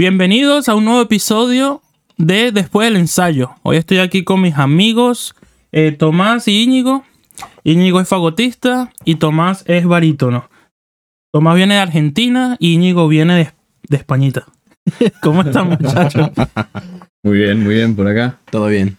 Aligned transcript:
Bienvenidos 0.00 0.70
a 0.70 0.74
un 0.76 0.86
nuevo 0.86 1.02
episodio 1.02 1.82
de 2.16 2.52
Después 2.52 2.88
del 2.88 2.96
ensayo. 2.96 3.50
Hoy 3.62 3.76
estoy 3.76 3.98
aquí 3.98 4.24
con 4.24 4.40
mis 4.40 4.56
amigos 4.56 5.34
eh, 5.72 5.92
Tomás 5.92 6.48
y 6.48 6.62
Íñigo. 6.62 7.04
Íñigo 7.64 8.00
es 8.00 8.08
fagotista 8.08 8.94
y 9.04 9.16
Tomás 9.16 9.62
es 9.66 9.84
barítono. 9.84 10.48
Tomás 11.30 11.54
viene 11.54 11.74
de 11.74 11.80
Argentina 11.80 12.56
y 12.58 12.72
Íñigo 12.72 13.08
viene 13.08 13.34
de, 13.36 13.52
de 13.90 13.96
Españita. 13.98 14.46
¿Cómo 15.20 15.42
están, 15.42 15.68
muchachos? 15.68 16.30
Muy 17.22 17.36
bien, 17.36 17.62
muy 17.62 17.74
bien 17.74 17.94
por 17.94 18.08
acá. 18.08 18.38
Todo 18.50 18.68
bien. 18.68 18.96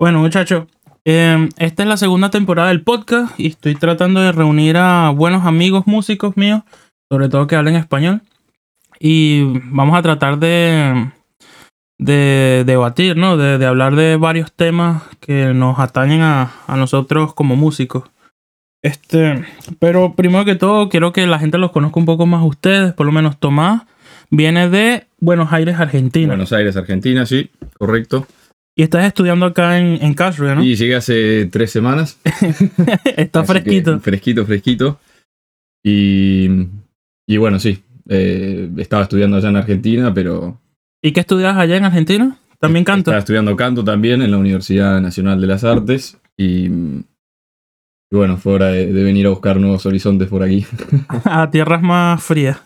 Bueno, 0.00 0.20
muchachos, 0.20 0.64
eh, 1.04 1.46
esta 1.58 1.82
es 1.82 1.88
la 1.90 1.98
segunda 1.98 2.30
temporada 2.30 2.68
del 2.68 2.80
podcast 2.80 3.38
y 3.38 3.48
estoy 3.48 3.74
tratando 3.74 4.22
de 4.22 4.32
reunir 4.32 4.78
a 4.78 5.10
buenos 5.10 5.44
amigos 5.44 5.86
músicos 5.86 6.38
míos, 6.38 6.62
sobre 7.12 7.28
todo 7.28 7.46
que 7.46 7.56
hablen 7.56 7.76
español. 7.76 8.22
Y 8.98 9.42
vamos 9.64 9.96
a 9.96 10.02
tratar 10.02 10.38
de, 10.38 11.10
de 11.98 12.64
debatir, 12.66 13.16
¿no? 13.16 13.36
De, 13.36 13.58
de 13.58 13.66
hablar 13.66 13.96
de 13.96 14.16
varios 14.16 14.52
temas 14.52 15.02
que 15.20 15.52
nos 15.54 15.78
atañen 15.78 16.22
a, 16.22 16.52
a 16.66 16.76
nosotros 16.76 17.34
como 17.34 17.56
músicos. 17.56 18.04
Este, 18.82 19.44
pero 19.78 20.14
primero 20.14 20.44
que 20.44 20.54
todo, 20.54 20.88
quiero 20.88 21.12
que 21.12 21.26
la 21.26 21.38
gente 21.38 21.58
los 21.58 21.72
conozca 21.72 21.98
un 21.98 22.06
poco 22.06 22.26
más 22.26 22.42
a 22.42 22.44
ustedes, 22.46 22.92
por 22.92 23.06
lo 23.06 23.12
menos 23.12 23.38
Tomás 23.38 23.82
viene 24.30 24.68
de 24.68 25.06
Buenos 25.18 25.52
Aires, 25.52 25.76
Argentina. 25.78 26.28
Buenos 26.28 26.52
Aires, 26.52 26.76
Argentina, 26.76 27.26
sí, 27.26 27.50
correcto. 27.78 28.26
Y 28.76 28.82
estás 28.82 29.06
estudiando 29.06 29.46
acá 29.46 29.78
en, 29.78 30.02
en 30.02 30.14
Castro, 30.14 30.54
¿no? 30.54 30.62
Y 30.62 30.76
llegué 30.76 30.96
hace 30.96 31.46
tres 31.46 31.70
semanas. 31.70 32.20
Está 33.16 33.40
así 33.40 33.52
fresquito. 33.52 33.98
Fresquito, 34.00 34.44
fresquito. 34.44 35.00
Y, 35.82 36.48
y 37.26 37.36
bueno, 37.38 37.58
sí, 37.58 37.82
eh, 38.08 38.70
estaba 38.78 39.02
estudiando 39.02 39.36
allá 39.36 39.48
en 39.48 39.56
Argentina, 39.56 40.12
pero... 40.14 40.60
¿Y 41.02 41.12
qué 41.12 41.20
estudias 41.20 41.56
allá 41.56 41.76
en 41.76 41.84
Argentina? 41.84 42.38
También 42.58 42.84
canto. 42.84 43.10
Estaba 43.10 43.18
estudiando 43.18 43.54
canto 43.56 43.84
también 43.84 44.22
en 44.22 44.30
la 44.30 44.38
Universidad 44.38 45.00
Nacional 45.00 45.40
de 45.40 45.46
las 45.46 45.62
Artes. 45.64 46.18
Y, 46.36 46.66
y 46.66 47.02
bueno, 48.12 48.36
fue 48.38 48.54
hora 48.54 48.68
de, 48.68 48.92
de 48.92 49.02
venir 49.04 49.26
a 49.26 49.30
buscar 49.30 49.58
nuevos 49.58 49.84
horizontes 49.86 50.28
por 50.28 50.42
aquí. 50.42 50.64
A 51.24 51.50
tierras 51.52 51.82
más 51.82 52.22
frías. 52.22 52.58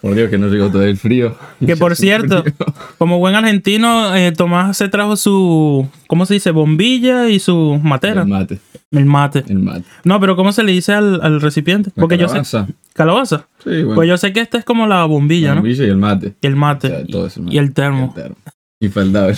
por 0.00 0.14
Dios 0.14 0.30
que 0.30 0.38
no 0.38 0.48
llegó 0.48 0.70
todo 0.70 0.82
el 0.84 0.96
frío. 0.96 1.36
Que 1.64 1.76
por 1.76 1.96
cierto, 1.96 2.42
frío. 2.42 2.54
como 2.98 3.18
buen 3.18 3.34
argentino, 3.34 4.14
eh, 4.16 4.32
Tomás 4.32 4.76
se 4.76 4.88
trajo 4.88 5.16
su, 5.16 5.88
¿cómo 6.06 6.26
se 6.26 6.34
dice? 6.34 6.50
Bombilla 6.50 7.28
y 7.28 7.38
su 7.38 7.80
matera. 7.82 8.22
El 8.22 8.28
mate, 8.28 8.58
El 8.90 9.04
mate. 9.06 9.44
el 9.48 9.58
mate. 9.58 9.84
No, 10.04 10.18
pero 10.20 10.34
¿cómo 10.36 10.52
se 10.52 10.62
le 10.62 10.72
dice 10.72 10.92
al, 10.92 11.20
al 11.22 11.40
recipiente? 11.40 11.90
La 11.94 12.00
Porque 12.00 12.18
yo 12.18 12.28
sé... 12.28 12.64
calabaza. 12.94 13.48
Sí, 13.62 13.70
bueno. 13.82 13.94
Pues 13.96 14.08
yo 14.08 14.16
sé 14.16 14.32
que 14.32 14.40
esta 14.40 14.56
es 14.58 14.64
como 14.64 14.86
la 14.86 15.04
bombilla, 15.04 15.48
la 15.50 15.54
¿no? 15.56 15.60
bombilla 15.60 15.84
y 15.84 15.88
el 15.88 15.96
mate. 15.98 16.34
Y 16.40 16.46
el 16.46 16.54
O 16.54 16.56
mate. 16.56 16.88
sea, 16.88 17.04
todo 17.06 17.26
es 17.26 17.36
el 17.36 17.42
mate. 17.44 17.54
y 17.54 17.58
el 17.58 17.74
termo. 17.74 18.06
El 18.16 18.22
termo. 18.22 18.36
Infaltable. 18.80 19.36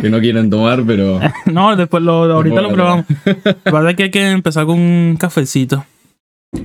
que 0.00 0.10
no 0.10 0.20
quieren 0.20 0.50
tomar, 0.50 0.82
pero. 0.86 1.20
No, 1.46 1.74
después 1.76 2.02
lo, 2.02 2.24
ahorita 2.32 2.60
lo 2.62 2.72
probamos. 2.72 3.06
Que 3.24 3.34
pasa 3.70 3.90
es 3.90 3.96
que 3.96 4.02
hay 4.04 4.10
que 4.10 4.30
empezar 4.30 4.66
con 4.66 4.78
un 4.78 5.16
cafecito. 5.18 5.84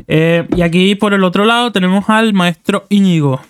Eh, 0.08 0.48
y 0.56 0.62
aquí 0.62 0.96
por 0.96 1.14
el 1.14 1.24
otro 1.24 1.46
lado 1.46 1.72
tenemos 1.72 2.10
al 2.10 2.34
maestro 2.34 2.86
Íñigo. 2.90 3.42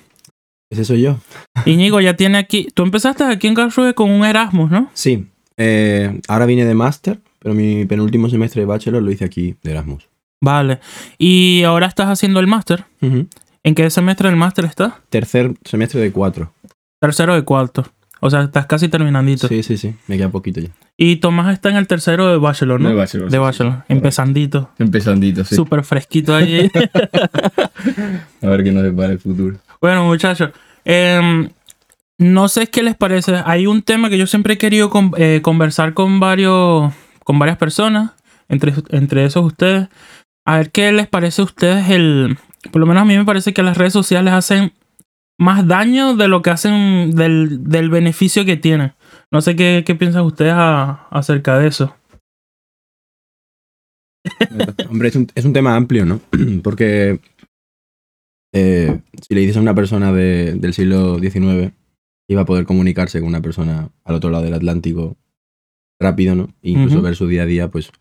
Ese 0.72 0.86
soy 0.86 1.02
yo. 1.02 1.18
Íñigo 1.66 2.00
ya 2.02 2.16
tiene 2.16 2.38
aquí. 2.40 2.68
Tú 2.74 2.84
empezaste 2.84 3.24
aquí 3.24 3.48
en 3.48 3.54
Karlsruhe 3.56 3.94
con 3.94 4.10
un 4.10 4.26
Erasmus, 4.26 4.72
¿no? 4.72 4.90
Sí. 4.94 5.28
eh, 5.58 6.20
ahora 6.28 6.46
vine 6.48 6.66
de 6.66 6.74
máster, 6.74 7.20
pero 7.40 7.54
mi 7.54 7.86
penúltimo 7.86 8.30
semestre 8.30 8.62
de 8.62 8.66
bachelor 8.66 9.04
lo 9.04 9.12
hice 9.12 9.26
aquí, 9.26 9.56
de 9.64 9.72
Erasmus. 9.72 10.08
Vale. 10.44 10.80
Y 11.18 11.64
ahora 11.64 11.88
estás 11.88 12.08
haciendo 12.08 12.42
el 12.42 12.48
máster. 12.48 12.84
¿En 13.00 13.76
qué 13.76 13.90
semestre 13.90 14.28
del 14.28 14.38
máster 14.38 14.66
estás? 14.66 14.92
Tercer 15.10 15.54
semestre 15.64 16.02
de 16.02 16.12
cuatro. 16.12 16.52
Tercero 17.00 17.34
de 17.34 17.44
cuarto. 17.44 17.86
O 18.20 18.30
sea, 18.30 18.42
estás 18.44 18.66
casi 18.66 18.90
terminandito. 18.90 19.48
Sí, 19.48 19.64
sí, 19.64 19.78
sí. 19.78 19.96
Me 20.08 20.18
queda 20.18 20.28
poquito 20.30 20.60
ya. 20.60 20.70
Y 20.98 21.18
Tomás 21.18 21.54
está 21.54 21.70
en 21.70 21.78
el 21.78 21.88
tercero 21.88 22.28
de 22.28 22.38
bachelor, 22.38 22.82
¿no? 22.82 22.90
De 22.90 22.96
bachelor, 22.96 23.30
De 23.30 23.38
sí, 23.38 23.42
bachelor. 23.42 23.74
sí. 23.78 23.84
Empezandito. 23.94 24.70
Empezandito, 24.80 25.44
sí. 25.46 25.56
Súper 25.56 25.84
fresquito 25.86 26.36
ahí. 26.36 26.70
A 28.42 28.48
ver 28.48 28.64
qué 28.64 28.72
nos 28.72 28.84
depara 28.84 29.14
el 29.14 29.20
futuro. 29.20 29.58
Bueno, 29.82 30.06
muchachos, 30.06 30.52
em, 30.86 31.50
no 32.18 32.48
sé 32.48 32.68
qué 32.68 32.84
les 32.84 32.96
parece. 32.96 33.42
Hay 33.46 33.66
un 33.68 33.82
tema 33.82 34.10
que 34.10 34.18
yo 34.18 34.28
siempre 34.28 34.54
he 34.56 34.58
querido 34.58 34.90
con- 34.90 35.14
eh, 35.18 35.40
conversar 35.42 35.94
con 35.94 36.20
varios, 36.20 36.94
con 37.24 37.40
varias 37.40 37.58
personas, 37.58 38.12
entre, 38.50 38.74
entre 38.90 39.26
esos 39.26 39.44
ustedes. 39.46 39.88
A 40.46 40.58
ver 40.58 40.72
qué 40.72 40.92
les 40.92 41.08
parece 41.08 41.42
a 41.42 41.46
ustedes 41.46 41.90
el. 41.90 42.38
Por 42.72 42.80
lo 42.80 42.86
menos 42.86 43.02
a 43.02 43.06
mí 43.06 43.18
me 43.18 43.26
parece 43.26 43.54
que 43.54 43.64
las 43.64 43.78
redes 43.78 43.94
sociales 43.94 44.34
hacen 44.34 44.74
más 45.40 45.68
daño 45.68 46.16
de 46.16 46.28
lo 46.28 46.42
que 46.42 46.50
hacen 46.52 47.12
del, 47.16 47.64
del 47.64 47.90
beneficio 47.90 48.46
que 48.46 48.58
tienen. 48.58 48.94
No 49.32 49.42
sé 49.42 49.56
qué, 49.56 49.84
qué 49.86 49.96
piensan 49.96 50.24
ustedes 50.26 50.54
a- 50.56 51.08
acerca 51.10 51.58
de 51.58 51.68
eso. 51.68 51.96
Hombre, 54.90 55.10
es 55.10 55.16
un, 55.16 55.28
es 55.36 55.46
un 55.46 55.54
tema 55.54 55.76
amplio, 55.76 56.06
¿no? 56.06 56.22
Porque 56.64 57.20
eh, 58.54 59.00
si 59.22 59.34
le 59.34 59.42
dices 59.42 59.58
a 59.58 59.62
una 59.62 59.76
persona 59.76 60.12
de- 60.14 60.54
del 60.56 60.74
siglo 60.74 61.20
XIX 61.20 61.74
iba 62.30 62.42
a 62.42 62.46
poder 62.46 62.66
comunicarse 62.66 63.20
con 63.20 63.28
una 63.30 63.42
persona 63.42 63.90
al 64.06 64.16
otro 64.16 64.30
lado 64.30 64.44
del 64.46 64.54
Atlántico 64.54 65.18
rápido, 66.02 66.36
¿no? 66.36 66.50
E 66.62 66.72
incluso 66.72 67.02
ver 67.02 67.16
su 67.16 67.28
día 67.28 67.44
a 67.44 67.46
día, 67.48 67.70
pues 67.70 67.92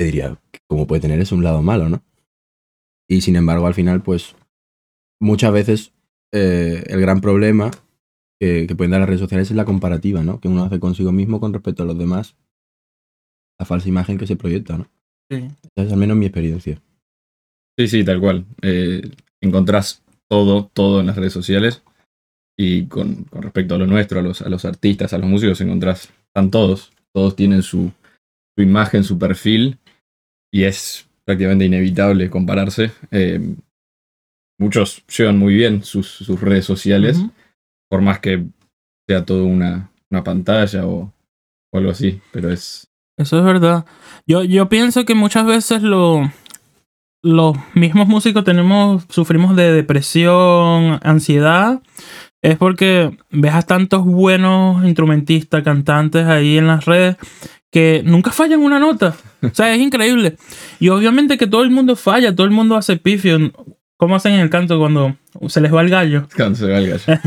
te 0.00 0.06
diría, 0.06 0.40
¿cómo 0.66 0.86
puede 0.86 1.02
tener 1.02 1.20
eso 1.20 1.36
un 1.36 1.44
lado 1.44 1.60
malo, 1.60 1.90
no? 1.90 2.02
Y 3.06 3.20
sin 3.20 3.36
embargo, 3.36 3.66
al 3.66 3.74
final, 3.74 4.02
pues 4.02 4.34
muchas 5.20 5.52
veces 5.52 5.92
eh, 6.32 6.84
el 6.86 7.02
gran 7.02 7.20
problema 7.20 7.70
que, 8.40 8.66
que 8.66 8.74
pueden 8.74 8.92
dar 8.92 9.00
las 9.00 9.10
redes 9.10 9.20
sociales 9.20 9.50
es 9.50 9.56
la 9.56 9.66
comparativa, 9.66 10.22
¿no? 10.22 10.40
Que 10.40 10.48
uno 10.48 10.64
hace 10.64 10.80
consigo 10.80 11.12
mismo 11.12 11.38
con 11.38 11.52
respecto 11.52 11.82
a 11.82 11.86
los 11.86 11.98
demás. 11.98 12.34
La 13.58 13.66
falsa 13.66 13.90
imagen 13.90 14.16
que 14.16 14.26
se 14.26 14.36
proyecta, 14.36 14.78
¿no? 14.78 14.88
Sí. 15.30 15.36
Esa 15.76 15.86
es 15.86 15.92
al 15.92 15.98
menos 15.98 16.16
mi 16.16 16.24
experiencia. 16.24 16.80
Sí, 17.78 17.86
sí, 17.86 18.02
tal 18.02 18.20
cual. 18.20 18.46
Eh, 18.62 19.02
encontrás 19.42 20.02
todo, 20.30 20.70
todo 20.72 21.00
en 21.00 21.08
las 21.08 21.16
redes 21.16 21.34
sociales. 21.34 21.82
Y 22.58 22.86
con, 22.86 23.24
con 23.24 23.42
respecto 23.42 23.74
a 23.74 23.78
lo 23.78 23.86
nuestro, 23.86 24.20
a 24.20 24.22
los, 24.22 24.40
a 24.40 24.48
los 24.48 24.64
artistas, 24.64 25.12
a 25.12 25.18
los 25.18 25.28
músicos, 25.28 25.60
encontrás, 25.60 26.10
están 26.28 26.50
todos. 26.50 26.90
Todos 27.12 27.36
tienen 27.36 27.62
su, 27.62 27.92
su 28.56 28.62
imagen, 28.62 29.04
su 29.04 29.18
perfil. 29.18 29.78
Y 30.52 30.64
es 30.64 31.08
prácticamente 31.24 31.64
inevitable 31.64 32.30
compararse. 32.30 32.90
Eh, 33.10 33.40
muchos 34.58 35.04
llevan 35.06 35.38
muy 35.38 35.54
bien 35.54 35.82
sus, 35.84 36.08
sus 36.08 36.40
redes 36.40 36.64
sociales. 36.64 37.18
Por 37.88 38.02
más 38.02 38.20
que 38.20 38.44
sea 39.08 39.24
todo 39.24 39.44
una, 39.44 39.90
una 40.10 40.24
pantalla 40.24 40.86
o, 40.86 41.12
o 41.72 41.78
algo 41.78 41.90
así, 41.90 42.20
pero 42.32 42.50
es... 42.50 42.86
Eso 43.18 43.38
es 43.38 43.44
verdad. 43.44 43.84
Yo, 44.26 44.44
yo 44.44 44.68
pienso 44.68 45.04
que 45.04 45.14
muchas 45.14 45.44
veces 45.44 45.82
lo, 45.82 46.32
los 47.22 47.56
mismos 47.74 48.08
músicos 48.08 48.44
tenemos, 48.44 49.04
sufrimos 49.08 49.56
de 49.56 49.72
depresión, 49.72 50.98
ansiedad. 51.02 51.80
Es 52.42 52.56
porque 52.56 53.16
ves 53.30 53.52
a 53.52 53.62
tantos 53.62 54.04
buenos 54.04 54.84
instrumentistas, 54.86 55.62
cantantes 55.62 56.26
ahí 56.26 56.56
en 56.56 56.66
las 56.66 56.86
redes 56.86 57.16
que 57.70 58.02
nunca 58.04 58.30
fallan 58.32 58.60
una 58.60 58.78
nota. 58.78 59.14
O 59.42 59.50
sea, 59.54 59.74
es 59.74 59.80
increíble. 59.80 60.36
Y 60.80 60.88
obviamente 60.88 61.38
que 61.38 61.46
todo 61.46 61.62
el 61.62 61.70
mundo 61.70 61.96
falla, 61.96 62.34
todo 62.34 62.44
el 62.46 62.52
mundo 62.52 62.76
hace 62.76 62.96
pifio. 62.96 63.38
¿Cómo 63.96 64.16
hacen 64.16 64.32
en 64.32 64.40
el 64.40 64.48
canto 64.48 64.78
cuando 64.78 65.14
se 65.48 65.60
les 65.60 65.72
va 65.74 65.82
el 65.82 65.90
gallo? 65.90 66.26
Cuando 66.36 66.56
se 66.58 66.66
va 66.66 66.78
el 66.78 66.88
gallo. 66.88 67.20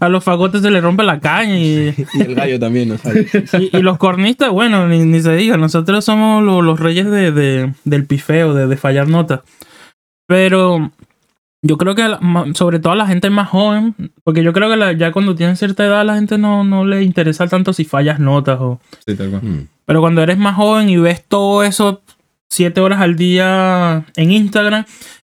A 0.00 0.08
los 0.08 0.24
fagotes 0.24 0.62
se 0.62 0.70
les 0.70 0.82
rompe 0.82 1.02
la 1.02 1.20
caña 1.20 1.58
y, 1.58 1.94
Y 2.14 2.20
el 2.22 2.34
gallo 2.34 2.58
también, 2.58 2.88
¿no? 2.88 2.96
¿Sabes? 2.98 3.30
y, 3.60 3.76
y 3.76 3.82
los 3.82 3.98
cornistas, 3.98 4.48
bueno, 4.50 4.88
ni, 4.88 5.00
ni 5.04 5.20
se 5.20 5.36
diga, 5.36 5.58
nosotros 5.58 6.02
somos 6.02 6.42
lo- 6.42 6.62
los 6.62 6.80
reyes 6.80 7.10
de, 7.10 7.30
de- 7.30 7.74
del 7.84 8.06
pifeo, 8.06 8.54
de, 8.54 8.66
de 8.68 8.76
fallar 8.78 9.06
notas. 9.08 9.40
Pero 10.26 10.92
yo 11.64 11.76
creo 11.78 11.94
que 11.94 12.04
sobre 12.54 12.80
todo 12.80 12.92
a 12.92 12.96
la 12.96 13.06
gente 13.06 13.30
más 13.30 13.48
joven, 13.48 13.94
porque 14.24 14.42
yo 14.42 14.52
creo 14.52 14.68
que 14.68 14.76
la- 14.76 14.92
ya 14.92 15.12
cuando 15.12 15.34
tienen 15.34 15.56
cierta 15.56 15.84
edad 15.84 16.00
a 16.00 16.04
la 16.04 16.16
gente 16.16 16.36
no, 16.38 16.64
no 16.64 16.84
le 16.84 17.02
interesa 17.02 17.46
tanto 17.46 17.72
si 17.72 17.84
fallas 17.84 18.18
notas 18.18 18.58
o... 18.60 18.80
Sí, 19.06 19.14
tal 19.14 19.30
cual. 19.30 19.42
Mm. 19.42 19.68
Pero 19.86 20.00
cuando 20.00 20.22
eres 20.22 20.38
más 20.38 20.56
joven 20.56 20.88
y 20.88 20.96
ves 20.96 21.24
todo 21.26 21.62
eso 21.62 22.02
siete 22.50 22.80
horas 22.80 23.00
al 23.00 23.16
día 23.16 24.04
en 24.16 24.32
Instagram, 24.32 24.84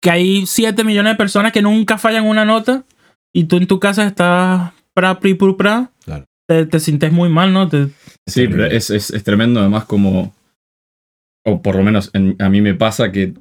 que 0.03 0.11
hay 0.11 0.47
7 0.47 0.83
millones 0.85 1.13
de 1.13 1.17
personas 1.17 1.53
que 1.53 1.63
nunca 1.63 1.97
fallan 1.99 2.27
una 2.27 2.45
nota 2.45 2.85
y 3.33 3.45
tú 3.45 3.57
en 3.57 3.67
tu 3.67 3.79
casa 3.79 4.07
estás 4.07 4.73
pra, 4.95 5.19
pri, 5.21 5.35
pru, 5.35 5.57
pra, 5.57 5.91
Claro. 6.05 6.25
te, 6.49 6.67
te 6.67 6.81
sientes 6.81 7.13
muy 7.13 7.29
mal, 7.29 7.53
¿no? 7.53 7.69
Te, 7.69 7.89
Sí, 8.27 8.49
pero 8.49 8.65
es, 8.67 8.89
es, 8.91 9.11
es 9.11 9.25
tremendo 9.25 9.61
además 9.61 9.85
como... 9.85 10.35
O 11.47 11.61
por 11.61 11.77
lo 11.77 11.83
menos 11.83 12.11
en- 12.15 12.37
a 12.39 12.49
mí 12.49 12.61
me 12.63 12.75
pasa 12.75 13.13
que 13.13 13.35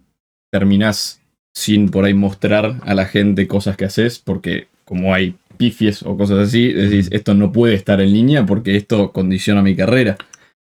terminás 0.52 1.22
sin 1.56 1.90
por 1.90 2.06
ahí 2.06 2.14
mostrar 2.14 2.80
a 2.84 2.94
la 2.94 3.06
gente 3.06 3.48
cosas 3.48 3.78
que 3.78 3.86
haces 3.86 4.20
porque 4.20 4.68
como 4.86 5.14
hay 5.14 5.36
pifies 5.58 6.04
o 6.04 6.18
cosas 6.18 6.40
así, 6.40 6.74
decís, 6.74 7.10
esto 7.12 7.34
no 7.36 7.52
puede 7.52 7.76
estar 7.76 8.02
en 8.02 8.12
línea 8.12 8.46
porque 8.46 8.76
esto 8.76 9.12
condiciona 9.12 9.62
mi 9.62 9.76
carrera. 9.76 10.18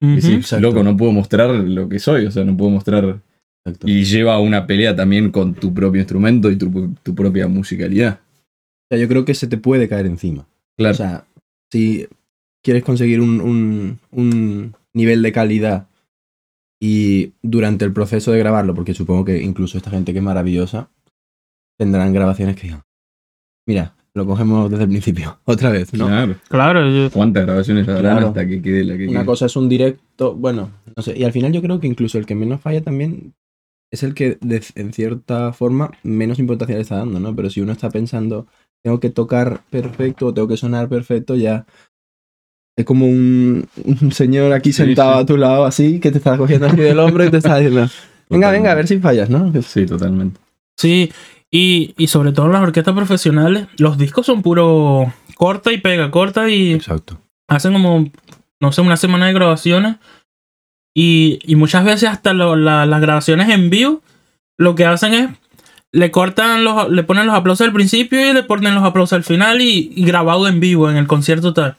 Decís, 0.01 0.29
exacto. 0.29 0.61
loco, 0.61 0.83
no 0.83 0.95
puedo 0.95 1.11
mostrar 1.11 1.49
lo 1.49 1.89
que 1.89 1.99
soy, 1.99 2.25
o 2.25 2.31
sea, 2.31 2.45
no 2.45 2.55
puedo 2.55 2.71
mostrar 2.71 3.19
Exacto. 3.65 3.89
Y 3.89 4.05
lleva 4.05 4.35
a 4.35 4.39
una 4.39 4.65
pelea 4.65 4.95
también 4.95 5.31
con 5.31 5.53
tu 5.53 5.73
propio 5.73 5.99
instrumento 5.99 6.49
y 6.49 6.55
tu, 6.55 6.93
tu 7.03 7.13
propia 7.13 7.49
musicalidad. 7.49 8.21
O 8.23 8.95
sea, 8.95 8.97
yo 9.01 9.09
creo 9.09 9.25
que 9.25 9.33
se 9.33 9.47
te 9.47 9.57
puede 9.57 9.89
caer 9.89 10.05
encima. 10.05 10.47
Claro. 10.77 10.93
O 10.93 10.97
sea, 10.97 11.25
si 11.69 12.07
quieres 12.63 12.83
conseguir 12.83 13.19
un, 13.19 13.41
un- 13.41 13.99
un 14.11 14.73
nivel 14.93 15.21
de 15.21 15.33
calidad 15.33 15.87
y 16.81 17.33
durante 17.41 17.85
el 17.85 17.93
proceso 17.93 18.31
de 18.31 18.39
grabarlo, 18.39 18.73
porque 18.73 18.93
supongo 18.93 19.25
que 19.25 19.41
incluso 19.41 19.77
esta 19.77 19.89
gente 19.91 20.13
que 20.13 20.19
es 20.19 20.23
maravillosa 20.23 20.89
tendrán 21.77 22.13
grabaciones 22.13 22.55
que 22.55 22.63
digan, 22.67 22.83
mira, 23.67 23.95
lo 24.13 24.25
cogemos 24.25 24.69
desde 24.69 24.83
el 24.83 24.89
principio, 24.89 25.39
otra 25.45 25.69
vez, 25.69 25.93
¿no? 25.93 26.07
Claro. 26.07 26.35
Claro, 26.49 26.89
yo- 26.89 27.11
¿Cuántas 27.11 27.45
grabaciones 27.45 27.87
habrán 27.87 28.13
Claro. 28.13 28.27
hasta 28.29 28.47
que 28.47 28.61
quede 28.61 28.83
la 28.83 28.97
que 28.97 29.07
Una 29.07 29.19
quede? 29.19 29.25
cosa 29.27 29.45
es 29.45 29.55
un 29.55 29.69
directo, 29.69 30.35
bueno, 30.35 30.71
no 30.95 31.03
sé, 31.03 31.17
y 31.17 31.23
al 31.23 31.31
final 31.31 31.51
yo 31.51 31.61
creo 31.61 31.79
que 31.79 31.87
incluso 31.87 32.17
el 32.17 32.25
que 32.25 32.35
menos 32.35 32.61
falla 32.61 32.81
también 32.81 33.33
es 33.91 34.03
el 34.03 34.13
que 34.13 34.37
de- 34.41 34.63
en 34.75 34.93
cierta 34.93 35.51
forma 35.53 35.91
menos 36.03 36.39
importancia 36.39 36.75
le 36.75 36.81
está 36.83 36.97
dando, 36.97 37.19
¿no? 37.19 37.35
Pero 37.35 37.49
si 37.49 37.59
uno 37.61 37.71
está 37.71 37.89
pensando, 37.89 38.47
tengo 38.83 38.99
que 38.99 39.09
tocar 39.09 39.61
perfecto 39.69 40.27
o 40.27 40.33
tengo 40.33 40.47
que 40.47 40.57
sonar 40.57 40.87
perfecto, 40.89 41.35
ya 41.35 41.65
es 42.81 42.85
como 42.85 43.05
un, 43.07 43.67
un 43.85 44.11
señor 44.11 44.51
aquí 44.53 44.71
Sí, 44.71 44.83
sentado 44.83 45.15
sí. 45.15 45.19
a 45.21 45.25
tu 45.25 45.37
lado 45.37 45.65
así, 45.65 45.99
que 45.99 46.11
te 46.11 46.17
está 46.17 46.37
cogiendo 46.37 46.67
así 46.67 46.77
del 46.77 46.99
hombro 46.99 47.25
y 47.25 47.31
te 47.31 47.37
está 47.37 47.57
diciendo, 47.57 47.89
venga, 48.29 48.51
venga, 48.51 48.71
a 48.71 48.75
ver 48.75 48.87
si 48.87 48.99
fallas, 48.99 49.29
¿no? 49.29 49.51
Sí, 49.61 49.85
totalmente. 49.85 50.39
Sí, 50.77 51.11
y, 51.51 51.93
y 51.97 52.07
sobre 52.07 52.31
todo 52.31 52.45
en 52.47 52.53
las 52.53 52.61
orquestas 52.63 52.93
profesionales, 52.95 53.67
los 53.77 53.97
discos 53.97 54.25
son 54.25 54.41
puro 54.41 55.11
corta 55.35 55.71
y 55.71 55.77
pega, 55.79 56.11
corta 56.11 56.49
y 56.49 56.73
Exacto. 56.73 57.17
hacen 57.47 57.73
como, 57.73 58.09
no 58.61 58.71
sé, 58.71 58.81
una 58.81 58.97
semana 58.97 59.27
de 59.27 59.33
grabaciones. 59.33 59.95
Y, 60.95 61.39
y 61.43 61.55
muchas 61.55 61.85
veces 61.85 62.09
hasta 62.09 62.33
lo- 62.33 62.55
la- 62.55 62.85
las 62.85 63.01
grabaciones 63.01 63.49
en 63.49 63.69
vivo, 63.69 64.01
lo 64.57 64.75
que 64.75 64.85
hacen 64.85 65.13
es, 65.13 65.29
le 65.91 66.11
cortan 66.11 66.63
los, 66.63 66.89
le 66.89 67.03
ponen 67.03 67.25
los 67.25 67.35
aplausos 67.35 67.65
al 67.65 67.73
principio 67.73 68.29
y 68.29 68.33
le 68.33 68.43
ponen 68.43 68.75
los 68.75 68.83
aplausos 68.83 69.13
al 69.13 69.23
final 69.23 69.61
y, 69.61 69.91
y 69.95 70.05
grabado 70.05 70.47
en 70.47 70.59
vivo 70.59 70.89
en 70.89 70.97
el 70.97 71.07
concierto 71.07 71.53
tal. 71.53 71.77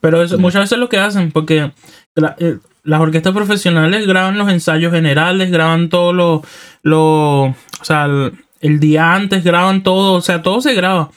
Pero 0.00 0.22
eso, 0.22 0.38
muchas 0.38 0.62
veces 0.62 0.78
lo 0.78 0.88
que 0.88 0.98
hacen, 0.98 1.32
porque 1.32 1.72
la- 2.14 2.36
eh, 2.38 2.58
las 2.84 3.00
orquestas 3.00 3.32
profesionales 3.32 4.06
graban 4.06 4.36
los 4.38 4.50
ensayos 4.50 4.92
generales, 4.92 5.50
graban 5.50 5.88
todo 5.88 6.12
lo, 6.12 6.42
lo 6.82 7.42
o 7.44 7.54
sea, 7.82 8.04
el, 8.06 8.32
el 8.60 8.80
día 8.80 9.14
antes 9.14 9.44
graban 9.44 9.82
todo, 9.82 10.14
o 10.14 10.20
sea, 10.20 10.42
todo 10.42 10.60
se 10.60 10.74
graba. 10.74 11.10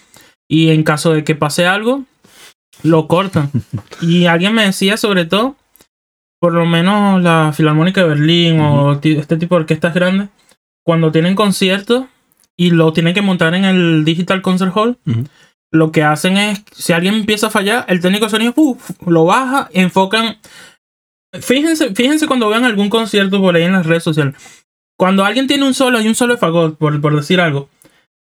Y 0.47 0.69
en 0.69 0.83
caso 0.83 1.11
de 1.13 1.23
que 1.23 1.35
pase 1.35 1.65
algo, 1.65 2.03
lo 2.83 3.07
cortan. 3.07 3.49
y 4.01 4.25
alguien 4.27 4.53
me 4.53 4.65
decía 4.65 4.95
sobre 4.97 5.25
todo, 5.25 5.55
por 6.39 6.53
lo 6.53 6.65
menos 6.65 7.21
la 7.23 7.51
Filarmónica 7.55 8.01
de 8.01 8.09
Berlín 8.09 8.59
o 8.59 8.93
este 9.01 9.37
tipo 9.37 9.55
de 9.55 9.61
orquestas 9.61 9.93
grandes, 9.93 10.29
cuando 10.83 11.11
tienen 11.11 11.33
conciertos 11.35 12.05
y 12.55 12.69
lo 12.69 12.93
tienen 12.93 13.13
que 13.15 13.21
montar 13.23 13.55
en 13.55 13.65
el 13.65 14.05
Digital 14.05 14.41
Concert 14.43 14.71
Hall. 14.75 14.97
Lo 15.71 15.91
que 15.91 16.03
hacen 16.03 16.37
es, 16.37 16.63
si 16.73 16.93
alguien 16.93 17.15
empieza 17.15 17.47
a 17.47 17.49
fallar, 17.51 17.85
el 17.89 17.99
técnico 17.99 18.25
de 18.25 18.31
sonido 18.31 18.53
lo 19.05 19.25
baja, 19.25 19.69
enfocan. 19.73 20.37
Fíjense, 21.41 21.93
fíjense 21.93 22.27
cuando 22.27 22.47
vean 22.49 22.63
algún 22.63 22.89
concierto 22.89 23.41
por 23.41 23.55
ahí 23.55 23.63
en 23.63 23.73
las 23.73 23.85
redes 23.85 24.03
sociales. 24.03 24.35
Cuando 24.97 25.25
alguien 25.25 25.47
tiene 25.47 25.65
un 25.65 25.73
solo 25.73 25.99
y 25.99 26.07
un 26.07 26.15
solo 26.15 26.35
de 26.35 26.39
fagot, 26.39 26.77
por, 26.77 27.01
por 27.01 27.15
decir 27.15 27.41
algo, 27.41 27.67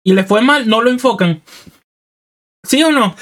y 0.05 0.13
le 0.13 0.23
fue 0.23 0.41
mal, 0.41 0.67
no 0.69 0.81
lo 0.81 0.89
enfocan. 0.89 1.41
¿Sí 2.65 2.81
o 2.83 2.91
no? 2.91 3.15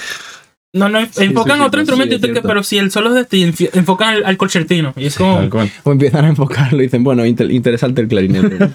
No, 0.74 0.88
no, 0.88 1.00
sí, 1.08 1.24
enfocan 1.24 1.58
sí, 1.58 1.64
otro 1.64 1.80
sí, 1.80 1.82
instrumento, 1.82 2.16
y 2.16 2.34
que- 2.34 2.42
pero 2.42 2.62
si 2.64 2.78
el 2.78 2.92
solo 2.92 3.10
es 3.10 3.16
de 3.16 3.22
este, 3.22 3.38
enfi- 3.38 3.70
enfocan 3.74 4.10
al, 4.10 4.26
al 4.26 4.38
concertino. 4.38 4.94
Y 4.96 5.08
es 5.08 5.18
como. 5.18 5.50
O 5.84 5.92
empiezan 5.92 6.26
a 6.26 6.30
enfocarlo 6.30 6.78
y 6.80 6.84
dicen, 6.84 7.04
bueno, 7.04 7.26
inter- 7.26 7.50
interesante 7.52 8.02
el 8.02 8.08
clarinete. 8.08 8.58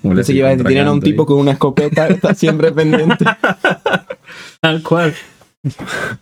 Como 0.00 0.14
le 0.14 0.18
Pensé 0.20 0.32
que 0.32 0.38
iba 0.38 0.46
a 0.46 0.50
decir, 0.52 0.64
tienen 0.66 0.86
a 0.86 0.92
un 0.92 1.00
tipo 1.00 1.22
ahí. 1.22 1.26
con 1.26 1.38
una 1.38 1.50
escopeta 1.50 2.06
está 2.06 2.32
siempre 2.32 2.70
pendiente. 2.70 3.24
Tal 4.60 4.82
cual. 4.82 5.14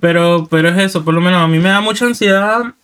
Pero, 0.01 0.47
pero 0.51 0.69
es 0.69 0.79
eso, 0.79 1.05
por 1.05 1.15
lo 1.15 1.21
menos 1.21 1.43
a 1.43 1.49
mí 1.49 1.59
me 1.59 1.69
da 1.69 1.81
mucha 1.81 2.07
ansiedad. 2.07 2.75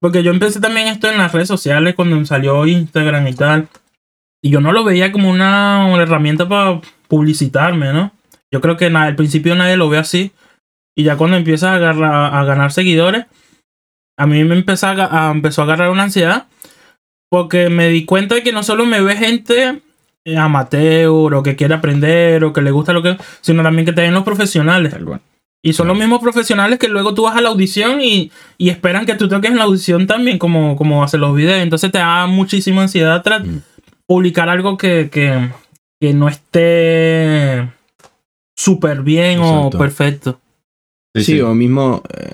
Porque 0.00 0.22
yo 0.22 0.30
empecé 0.30 0.60
también 0.60 0.88
esto 0.88 1.08
en 1.08 1.18
las 1.18 1.32
redes 1.32 1.48
sociales 1.48 1.94
cuando 1.94 2.22
salió 2.26 2.66
Instagram 2.66 3.26
y 3.28 3.34
tal. 3.34 3.68
Y 4.42 4.50
yo 4.50 4.60
no 4.60 4.72
lo 4.72 4.84
veía 4.84 5.10
como 5.12 5.30
una, 5.30 5.90
herramienta 5.98 6.46
para 6.48 6.80
publicitarme, 7.08 7.92
¿no? 7.92 8.12
Yo 8.52 8.60
creo 8.60 8.76
que 8.76 8.86
al 8.86 9.16
principio 9.16 9.54
nadie 9.54 9.76
lo 9.76 9.88
ve 9.88 9.98
así. 9.98 10.32
Y 10.96 11.04
ya 11.04 11.16
cuando 11.16 11.36
empiezas 11.36 11.80
a, 11.80 12.44
ganar 12.44 12.72
seguidores, 12.72 13.26
a 14.18 14.26
mí 14.26 14.44
me 14.44 14.54
empezó 14.54 14.88
a, 14.88 15.28
a- 15.28 15.30
empezó 15.30 15.62
a 15.62 15.64
agarrar 15.64 15.90
una 15.90 16.04
ansiedad. 16.04 16.46
Porque 17.30 17.70
me 17.70 17.88
di 17.88 18.04
cuenta 18.04 18.34
de 18.34 18.42
que 18.42 18.52
no 18.52 18.62
solo 18.62 18.86
me 18.86 19.00
ve 19.00 19.16
gente 19.16 19.80
amateur 20.36 21.34
o 21.34 21.42
que 21.42 21.56
quiere 21.56 21.74
aprender 21.74 22.44
o 22.44 22.52
que 22.52 22.62
le 22.62 22.70
gusta 22.70 22.92
lo 22.92 23.02
que... 23.02 23.16
Sino 23.40 23.62
también 23.62 23.84
que 23.86 23.92
te 23.92 24.00
ven 24.02 24.14
los 24.14 24.22
profesionales. 24.24 24.92
Tal 24.92 25.04
cual. 25.04 25.20
Y 25.62 25.72
son 25.72 25.88
los 25.88 25.96
mismos 25.98 26.20
profesionales 26.20 26.78
que 26.78 26.88
luego 26.88 27.14
tú 27.14 27.22
vas 27.22 27.36
a 27.36 27.40
la 27.40 27.48
audición 27.48 28.00
y, 28.02 28.30
y 28.58 28.68
esperan 28.68 29.06
que 29.06 29.14
tú 29.14 29.28
toques 29.28 29.50
en 29.50 29.56
la 29.56 29.64
audición 29.64 30.06
también, 30.06 30.38
como, 30.38 30.76
como 30.76 31.02
hacen 31.02 31.20
los 31.20 31.34
videos. 31.34 31.62
Entonces 31.62 31.90
te 31.90 31.98
da 31.98 32.26
muchísima 32.26 32.82
ansiedad 32.82 33.22
tras 33.22 33.44
Mm. 33.46 33.58
publicar 34.06 34.48
algo 34.50 34.76
que, 34.76 35.08
que, 35.10 35.48
que 36.00 36.12
no 36.12 36.28
esté 36.28 37.68
súper 38.56 39.02
bien 39.02 39.38
Exacto. 39.38 39.66
o 39.66 39.70
perfecto. 39.70 40.40
Sí, 41.16 41.24
Sí, 41.24 41.32
sí. 41.36 41.40
o 41.40 41.54
mismo, 41.54 42.02
eh, 42.12 42.32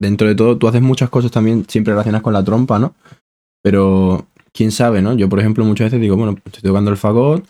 dentro 0.00 0.26
de 0.26 0.34
todo, 0.34 0.56
tú 0.58 0.66
haces 0.66 0.82
muchas 0.82 1.10
cosas 1.10 1.30
también 1.30 1.64
siempre 1.68 1.92
relacionadas 1.92 2.22
con 2.22 2.32
la 2.32 2.42
trompa, 2.44 2.78
¿no? 2.78 2.94
Pero 3.62 4.26
quién 4.54 4.70
sabe, 4.70 5.02
¿no? 5.02 5.14
Yo, 5.14 5.28
por 5.28 5.40
ejemplo, 5.40 5.64
muchas 5.64 5.86
veces 5.86 6.00
digo, 6.00 6.16
bueno, 6.16 6.36
estoy 6.44 6.62
tocando 6.62 6.90
el 6.90 6.96
fagot, 6.96 7.46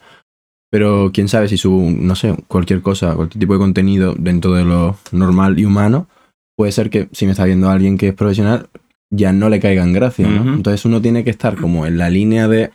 pero 0.70 1.10
quién 1.12 1.28
sabe 1.28 1.46
si 1.48 1.56
subo, 1.56 1.88
no 1.88 2.16
sé, 2.16 2.34
cualquier 2.48 2.82
cosa, 2.82 3.14
cualquier 3.14 3.38
tipo 3.38 3.52
de 3.52 3.60
contenido 3.60 4.14
dentro 4.18 4.52
de 4.54 4.64
lo 4.64 4.96
normal 5.12 5.58
y 5.58 5.64
humano, 5.64 6.08
puede 6.56 6.72
ser 6.72 6.90
que 6.90 7.08
si 7.12 7.26
me 7.26 7.32
está 7.32 7.44
viendo 7.44 7.68
alguien 7.68 7.98
que 7.98 8.08
es 8.08 8.14
profesional, 8.14 8.68
ya 9.10 9.32
no 9.32 9.48
le 9.48 9.60
caiga 9.60 9.84
en 9.84 9.92
gracia, 9.92 10.26
¿no? 10.26 10.54
Entonces 10.54 10.84
uno 10.84 11.00
tiene 11.00 11.22
que 11.22 11.30
estar 11.30 11.56
como 11.56 11.86
en 11.86 11.98
la 11.98 12.10
línea 12.10 12.48
de 12.48 12.72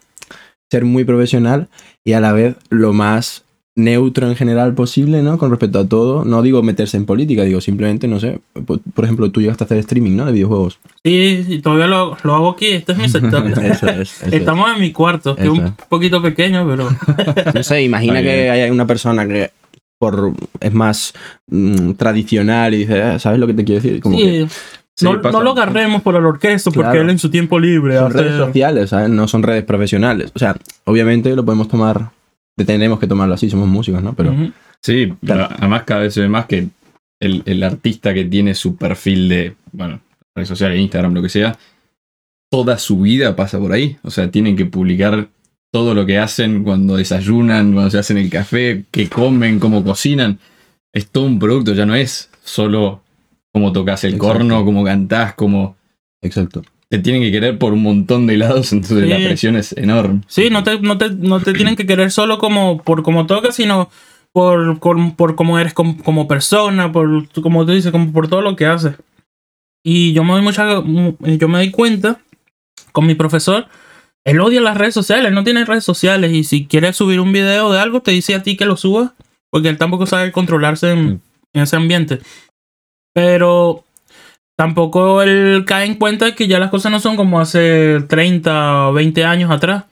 ser 0.71 0.86
muy 0.86 1.03
profesional 1.03 1.67
y 2.05 2.13
a 2.13 2.21
la 2.21 2.31
vez 2.31 2.55
lo 2.69 2.93
más 2.93 3.43
neutro 3.83 4.27
en 4.29 4.36
general 4.36 4.74
posible, 4.75 5.21
¿no? 5.24 5.38
Con 5.38 5.50
respecto 5.50 5.79
a 5.79 5.88
todo. 5.88 6.25
No 6.25 6.41
digo 6.41 6.62
meterse 6.63 6.98
en 6.98 7.05
política, 7.05 7.43
digo 7.43 7.62
simplemente, 7.62 8.07
no 8.07 8.19
sé, 8.19 8.39
por, 8.65 8.79
por 8.81 9.05
ejemplo, 9.05 9.31
tú 9.31 9.41
llegaste 9.41 9.63
a 9.63 9.65
hacer 9.65 9.77
streaming, 9.79 10.15
¿no? 10.15 10.25
De 10.25 10.31
videojuegos. 10.33 10.79
Sí, 11.03 11.45
y 11.48 11.59
todavía 11.62 11.88
lo, 11.88 12.17
lo 12.24 12.36
hago 12.36 12.50
aquí. 12.51 12.67
Este 12.67 12.91
es 12.91 12.98
mi 12.98 13.09
sector. 13.09 13.45
Eso 13.48 13.62
es. 13.62 13.71
eso 13.74 13.88
es. 14.25 14.33
Estamos 14.33 14.69
en 14.75 14.81
mi 14.81 14.91
cuarto, 14.91 15.36
que 15.36 15.43
es 15.43 15.50
un 15.50 15.74
poquito 15.89 16.21
pequeño, 16.21 16.67
pero 16.67 16.89
No 17.55 17.63
sé, 17.63 17.81
imagina 17.83 18.21
que 18.21 18.41
bien. 18.43 18.51
hay 18.51 18.69
una 18.69 18.86
persona 18.86 19.27
que 19.27 19.51
por, 19.98 20.31
es 20.62 20.74
más 20.74 21.13
mm, 21.48 21.91
tradicional 21.93 22.74
y 22.74 22.77
dice, 22.79 23.01
"Ah, 23.01 23.19
¿sabes 23.19 23.39
lo 23.39 23.48
que 23.48 23.53
te 23.53 23.65
quiero 23.65 23.81
decir? 23.81 24.00
Como 24.01 24.17
que 24.17 24.48
sí, 24.95 25.05
no, 25.05 25.17
no 25.17 25.41
lo 25.43 25.51
agarremos 25.51 26.01
por 26.01 26.15
el 26.15 26.25
orquesta 26.25 26.71
porque 26.71 26.89
Claro. 26.89 27.01
él 27.01 27.09
en 27.09 27.19
su 27.19 27.29
tiempo 27.29 27.59
libre 27.59 27.98
son 27.98 28.05
hace- 28.07 28.17
redes 28.21 28.38
sociales, 28.38 28.89
¿sabes? 28.91 29.09
No 29.09 29.27
son 29.27 29.43
redes 29.43 29.63
profesionales. 29.65 30.31
O 30.36 30.39
sea, 30.39 30.55
obviamente 30.86 31.36
lo 31.36 31.43
podemos 31.43 31.67
tomar, 31.67 32.12
tenemos 32.65 32.99
que 32.99 33.07
tomarlo 33.07 33.33
así, 33.33 33.49
somos 33.49 33.67
músicos, 33.67 34.01
¿no? 34.03 34.13
Pero. 34.13 34.33
Sí, 34.81 35.13
Claro. 35.25 35.47
pero 35.49 35.59
además 35.59 35.83
cada 35.83 36.01
vez 36.01 36.13
se 36.13 36.21
ve 36.21 36.29
más 36.29 36.45
que 36.45 36.67
el, 37.19 37.43
el 37.45 37.63
artista 37.63 38.13
que 38.13 38.25
tiene 38.25 38.55
su 38.55 38.75
perfil 38.77 39.27
de, 39.29 39.55
bueno, 39.73 39.99
redes 40.35 40.47
sociales, 40.47 40.79
Instagram, 40.79 41.13
lo 41.13 41.21
que 41.21 41.29
sea, 41.29 41.57
toda 42.49 42.77
su 42.77 43.01
vida 43.01 43.35
pasa 43.35 43.59
por 43.59 43.71
ahí. 43.73 43.97
O 44.03 44.09
sea, 44.11 44.31
tienen 44.31 44.55
que 44.55 44.65
publicar 44.65 45.27
todo 45.71 45.93
lo 45.93 46.05
que 46.05 46.17
hacen 46.17 46.63
cuando 46.63 46.95
desayunan, 46.95 47.73
cuando 47.73 47.91
se 47.91 47.99
hacen 47.99 48.17
el 48.17 48.29
café, 48.29 48.85
qué 48.91 49.07
comen, 49.09 49.59
cómo 49.59 49.83
cocinan. 49.83 50.39
Es 50.93 51.07
todo 51.09 51.25
un 51.25 51.37
producto, 51.39 51.73
ya 51.73 51.85
no 51.85 51.93
es 51.93 52.29
solo 52.43 53.03
cómo 53.51 53.71
tocas 53.71 54.03
el 54.03 54.13
Exacto. 54.15 54.33
corno, 54.33 54.65
cómo 54.65 54.83
cantás, 54.83 55.33
cómo... 55.35 55.75
exacto. 56.21 56.63
Te 56.91 56.98
tienen 57.00 57.22
que 57.22 57.31
querer 57.31 57.58
por 57.60 57.74
un 57.74 57.84
montón 57.84 58.25
de 58.27 58.38
lados, 58.38 58.72
entonces 58.74 59.03
Sí. 59.03 59.10
la 59.10 59.15
presión 59.17 59.55
es 59.55 59.74
enorme. 59.77 60.22
Sí, 60.27 60.50
no 60.50 60.63
te, 60.63 60.79
no 60.79 60.98
te, 60.98 61.10
no 61.12 61.39
te 61.39 61.53
tienen 61.53 61.75
que 61.75 61.86
querer 61.86 62.12
solo 62.12 62.38
como 62.39 62.81
por 62.81 63.03
como 63.03 63.25
tocas, 63.27 63.55
sino 63.55 63.89
por, 64.31 64.79
por, 64.79 65.15
por 65.15 65.36
cómo 65.36 65.60
eres 65.60 65.74
como, 65.74 65.98
como 66.03 66.27
persona, 66.27 66.91
por 66.91 67.27
como 67.41 67.65
tú 67.65 67.72
dices, 67.74 67.91
como 67.91 68.12
por 68.12 68.27
todo 68.27 68.41
lo 68.41 68.55
que 68.55 68.65
haces. 68.65 68.96
Y 69.84 70.13
yo 70.13 70.24
me 70.24 70.34
doy 70.34 70.41
mucha, 70.41 70.81
mu- 70.81 71.15
yo 71.22 71.48
me 71.48 71.60
doy 71.60 71.72
cuenta 71.72 72.19
con 72.91 73.05
mi 73.05 73.15
profesor, 73.15 73.67
él 74.25 74.39
odia 74.41 74.60
las 74.62 74.75
redes 74.77 74.93
sociales, 74.93 75.27
él 75.27 75.34
no 75.36 75.43
tiene 75.43 75.63
redes 75.65 75.84
sociales 75.84 76.34
y 76.34 76.43
si 76.43 76.65
quiere 76.65 76.91
subir 76.93 77.19
un 77.19 77.31
video 77.31 77.72
de 77.72 77.79
algo 77.79 78.01
te 78.01 78.12
dice 78.12 78.36
a 78.36 78.43
ti 78.43 78.58
que 78.58 78.65
lo 78.65 78.75
subas, 78.77 79.12
porque 79.51 79.69
él 79.69 79.77
tampoco 79.77 80.05
sabe 80.05 80.31
controlarse 80.31 80.91
en, 80.91 81.05
Mm. 81.05 81.19
en 81.53 81.62
ese 81.63 81.75
ambiente. 81.75 82.19
Pero 83.13 83.84
tampoco 84.59 85.21
él 85.21 85.63
cae 85.65 85.85
en 85.85 85.95
cuenta 85.95 86.35
que 86.35 86.49
ya 86.49 86.59
las 86.59 86.69
cosas 86.69 86.91
no 86.91 86.99
son 86.99 87.15
como 87.15 87.39
hace 87.39 88.01
30 88.09 88.89
o 88.89 88.93
20 88.93 89.23
años 89.23 89.51
atrás. 89.51 89.85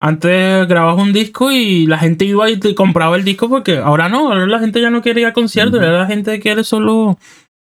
Antes 0.00 0.66
grababas 0.66 1.04
un 1.04 1.12
disco 1.12 1.52
y 1.52 1.84
la 1.86 1.98
gente 1.98 2.24
iba 2.24 2.48
y 2.48 2.56
te 2.56 2.74
compraba 2.74 3.16
el 3.16 3.24
disco 3.24 3.50
porque 3.50 3.76
ahora 3.76 4.08
no, 4.08 4.32
ahora 4.32 4.46
la 4.46 4.60
gente 4.60 4.80
ya 4.80 4.88
no 4.88 5.02
quiere 5.02 5.20
ir 5.20 5.26
a 5.26 5.34
conciertos, 5.34 5.78
ahora 5.82 5.98
la 5.98 6.06
gente 6.06 6.40
quiere 6.40 6.64
solo 6.64 7.18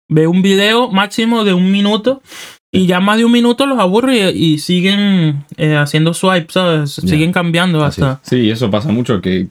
ver 0.09 0.29
un 0.29 0.41
video 0.41 0.89
máximo 0.89 1.43
de 1.43 1.53
un 1.53 1.73
minuto 1.73 2.23
Y 2.71 2.87
ya 2.87 3.01
más 3.01 3.19
de 3.19 3.25
un 3.25 3.33
minuto 3.33 3.67
los 3.67 3.81
aburre 3.81 4.31
y, 4.31 4.53
y 4.53 4.59
siguen 4.59 5.45
eh, 5.57 5.75
haciendo 5.75 6.15
swipe, 6.15 6.53
¿sabes? 6.53 6.93
Siguen 6.93 7.33
cambiando 7.33 7.83
hasta... 7.83 8.21
Sí, 8.23 8.51
eso 8.51 8.71
pasa 8.71 8.93
mucho 8.93 9.21
que, 9.21 9.49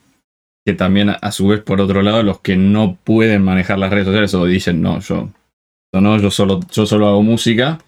que 0.66 0.74
también 0.74 1.10
a 1.10 1.32
su 1.34 1.48
vez 1.48 1.60
por 1.60 1.82
otro 1.82 2.02
lado 2.02 2.24
los 2.24 2.40
que 2.40 2.56
no 2.56 2.98
pueden 3.04 3.44
manejar 3.44 3.80
las 3.80 3.92
redes 3.92 4.06
sociales 4.06 4.34
o 4.34 4.46
dicen 4.46 4.82
no, 4.82 5.02
yo 5.02 5.28
no, 5.94 6.18
yo 6.18 6.30
solo, 6.32 6.60
yo 6.72 6.86
solo 6.86 7.08
hago 7.08 7.24
música, 7.24 7.80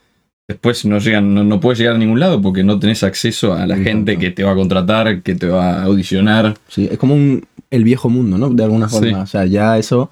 después 0.48 0.86
no 0.86 0.98
llegan, 1.00 1.34
no, 1.34 1.44
no 1.44 1.60
puedes 1.60 1.78
llegar 1.80 1.96
a 1.96 1.98
ningún 1.98 2.20
lado 2.20 2.42
porque 2.42 2.64
no 2.64 2.80
tenés 2.80 3.04
acceso 3.04 3.54
a 3.54 3.66
la 3.68 3.76
Exacto. 3.76 3.84
gente 3.84 4.18
que 4.18 4.32
te 4.32 4.44
va 4.44 4.52
a 4.52 4.56
contratar, 4.56 5.22
que 5.22 5.36
te 5.36 5.48
va 5.48 5.82
a 5.82 5.84
audicionar. 5.84 6.56
Sí, 6.70 6.88
es 6.90 6.98
como 6.98 7.16
un, 7.16 7.46
el 7.70 7.84
viejo 7.84 8.10
mundo, 8.10 8.38
¿no? 8.38 8.50
De 8.50 8.64
alguna 8.64 8.88
Sí. 8.88 8.96
forma. 9.00 9.22
O 9.24 9.28
sea, 9.28 9.46
ya 9.46 9.78
eso. 9.78 10.10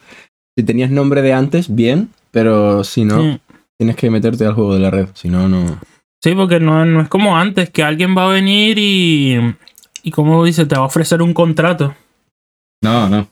Si 0.58 0.64
tenías 0.66 0.90
nombre 0.92 1.22
de 1.22 1.34
antes, 1.34 1.74
bien, 1.74 2.10
pero 2.32 2.84
si 2.84 3.06
no, 3.06 3.22
Sí. 3.22 3.40
tienes 3.78 3.96
que 3.96 4.10
meterte 4.10 4.46
al 4.46 4.54
juego 4.54 4.74
de 4.74 4.80
la 4.82 4.92
red. 4.92 5.08
Si 5.14 5.30
no, 5.30 5.48
no. 5.48 5.80
Sí, 6.22 6.34
porque 6.36 6.60
no, 6.60 6.86
no 6.86 7.02
es 7.02 7.08
como 7.08 7.38
antes, 7.38 7.70
que 7.70 7.84
alguien 7.84 8.16
va 8.18 8.26
a 8.26 8.34
venir 8.34 8.78
y, 8.80 9.38
y 10.04 10.12
como 10.12 10.44
dice, 10.44 10.66
te 10.66 10.76
va 10.76 10.82
a 10.82 10.86
ofrecer 10.88 11.22
un 11.22 11.34
contrato. 11.34 11.96
No, 12.84 13.08
no. 13.10 13.28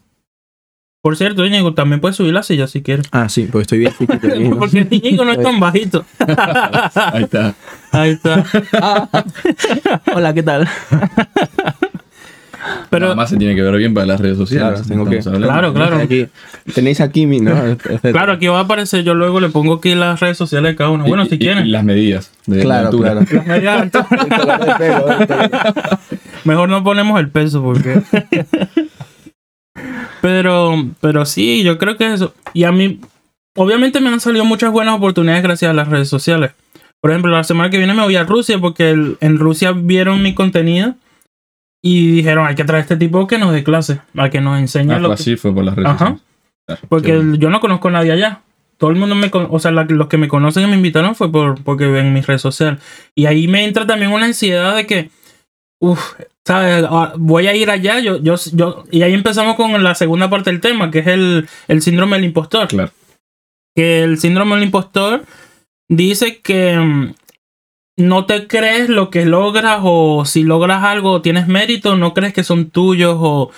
Por 1.03 1.17
cierto, 1.17 1.45
Íñigo, 1.45 1.73
también 1.73 1.99
puedes 1.99 2.15
subir 2.15 2.31
la 2.33 2.43
silla 2.43 2.65
si 2.65 2.81
quieres. 2.81 3.07
Ah, 3.11 3.27
sí, 3.27 3.49
pues 3.51 3.63
estoy 3.63 3.79
bien. 3.79 3.91
chiquito. 3.99 4.55
Porque 4.57 4.87
Íñigo 4.89 5.25
no 5.25 5.33
es 5.33 5.41
tan 5.43 5.59
bajito. 5.59 6.05
Ahí 6.95 7.23
está. 7.23 7.53
Ahí 7.91 8.11
está. 8.11 8.45
Ah. 8.71 9.09
Hola, 10.15 10.33
¿qué 10.33 10.43
tal? 10.43 10.65
Pero 12.89 13.07
Además 13.07 13.29
se 13.29 13.35
tiene 13.35 13.53
que 13.53 13.61
ver 13.61 13.75
bien 13.75 13.93
para 13.93 14.05
las 14.05 14.21
redes 14.21 14.37
sociales. 14.37 14.83
Claro, 14.83 14.87
tengo 14.87 15.09
que-. 15.09 15.19
Claro, 15.19 15.73
claro. 15.73 15.97
Aquí, 15.97 16.27
tenéis 16.73 17.01
aquí 17.01 17.25
mi, 17.27 17.41
¿no? 17.41 17.51
Etcétera. 17.51 18.13
claro, 18.13 18.31
aquí 18.31 18.47
va 18.47 18.59
a 18.59 18.61
aparecer, 18.61 19.03
yo 19.03 19.13
luego 19.13 19.41
le 19.41 19.49
pongo 19.49 19.73
aquí 19.73 19.95
las 19.95 20.21
redes 20.21 20.37
sociales 20.37 20.71
de 20.71 20.75
cada 20.77 20.89
uno. 20.91 21.03
Bueno, 21.03 21.23
Y- 21.25 21.29
si 21.29 21.35
y- 21.35 21.39
quieren. 21.39 21.65
y 21.65 21.69
las 21.69 21.83
medidas 21.83 22.31
de 22.45 22.57
la 22.59 22.63
Claro, 22.63 22.85
altura. 22.87 23.09
claro. 23.25 23.25
Las 23.29 23.45
medidas 23.45 24.77
pelo. 24.77 25.05
Mejor 26.45 26.69
no 26.69 26.81
ponemos 26.81 27.19
el 27.19 27.27
peso 27.29 27.61
porque. 27.61 28.01
Pero, 30.23 30.73
pero 31.01 31.25
sí, 31.25 31.63
yo 31.63 31.77
creo 31.77 31.97
que 31.97 32.13
eso. 32.13 32.33
Y 32.53 32.63
a 32.63 32.71
mí, 32.71 33.01
obviamente 33.57 33.99
me 33.99 34.07
han 34.09 34.21
salido 34.21 34.45
muchas 34.45 34.71
buenas 34.71 34.95
oportunidades 34.95 35.43
gracias 35.43 35.69
a 35.69 35.73
las 35.73 35.89
redes 35.89 36.07
sociales. 36.07 36.51
Por 37.01 37.11
ejemplo, 37.11 37.29
la 37.29 37.43
semana 37.43 37.69
que 37.69 37.77
viene 37.77 37.93
me 37.93 38.03
voy 38.03 38.15
a 38.15 38.23
Rusia 38.23 38.57
porque 38.57 38.91
el- 38.91 39.17
en 39.19 39.37
Rusia 39.37 39.73
vieron 39.73 40.21
mi 40.23 40.33
contenido 40.33 40.95
y 41.83 42.11
dijeron 42.11 42.47
hay 42.47 42.55
que 42.55 42.63
traer 42.63 42.79
a 42.79 42.83
este 42.83 42.95
tipo 42.95 43.27
que 43.27 43.37
nos 43.37 43.51
dé 43.51 43.65
clase, 43.65 43.99
a 44.15 44.29
que 44.29 44.39
nos 44.39 44.57
enseñe 44.59 44.93
Ah, 44.93 44.99
lo 44.99 45.13
fue 45.17 45.25
que- 45.25 45.35
fue 45.37 45.53
por 45.53 45.65
las 45.65 45.75
redes 45.75 45.89
Ajá. 45.89 45.97
sociales. 45.99 46.21
Claro, 46.65 46.81
Porque 46.87 47.15
bueno. 47.17 47.35
yo 47.35 47.49
no 47.49 47.59
conozco 47.59 47.89
a 47.89 47.91
nadie 47.91 48.13
allá. 48.13 48.39
Todo 48.77 48.91
el 48.91 48.95
mundo 48.95 49.15
me 49.15 49.29
con- 49.29 49.49
o 49.51 49.59
sea, 49.59 49.71
la- 49.71 49.83
los 49.83 50.07
que 50.07 50.17
me 50.17 50.29
conocen 50.29 50.63
y 50.63 50.67
me 50.67 50.77
invitaron 50.77 51.13
fue 51.15 51.29
por, 51.29 51.61
porque 51.61 51.87
ven 51.87 52.13
mis 52.13 52.25
redes 52.25 52.41
sociales. 52.41 52.79
Y 53.13 53.25
ahí 53.25 53.49
me 53.49 53.65
entra 53.65 53.85
también 53.85 54.13
una 54.13 54.23
ansiedad 54.25 54.73
de 54.73 54.87
que, 54.87 55.09
uff, 55.83 56.13
¿sabes? 56.45 56.85
Ah, 56.89 57.13
Voy 57.17 57.47
a 57.47 57.55
ir 57.55 57.69
allá, 57.69 57.99
yo, 57.99 58.17
yo, 58.17 58.35
yo, 58.53 58.85
y 58.89 59.01
ahí 59.01 59.13
empezamos 59.13 59.55
con 59.55 59.83
la 59.83 59.95
segunda 59.95 60.29
parte 60.29 60.49
del 60.49 60.61
tema, 60.61 60.89
que 60.89 60.99
es 60.99 61.07
el, 61.07 61.47
el 61.67 61.81
síndrome 61.81 62.15
del 62.15 62.25
impostor. 62.25 62.69
Claro. 62.69 62.91
Que 63.75 64.03
el 64.03 64.17
síndrome 64.17 64.55
del 64.55 64.65
impostor 64.65 65.25
dice 65.89 66.39
que 66.41 66.77
mm, 66.77 67.15
no 67.97 68.25
te 68.25 68.47
crees 68.47 68.87
lo 68.87 69.09
que 69.09 69.25
logras 69.25 69.79
o 69.83 70.25
si 70.25 70.43
logras 70.43 70.83
algo 70.83 71.21
tienes 71.21 71.47
mérito, 71.47 71.97
no 71.97 72.13
crees 72.13 72.33
que 72.33 72.43
son 72.43 72.69
tuyos 72.69 73.17
o, 73.19 73.51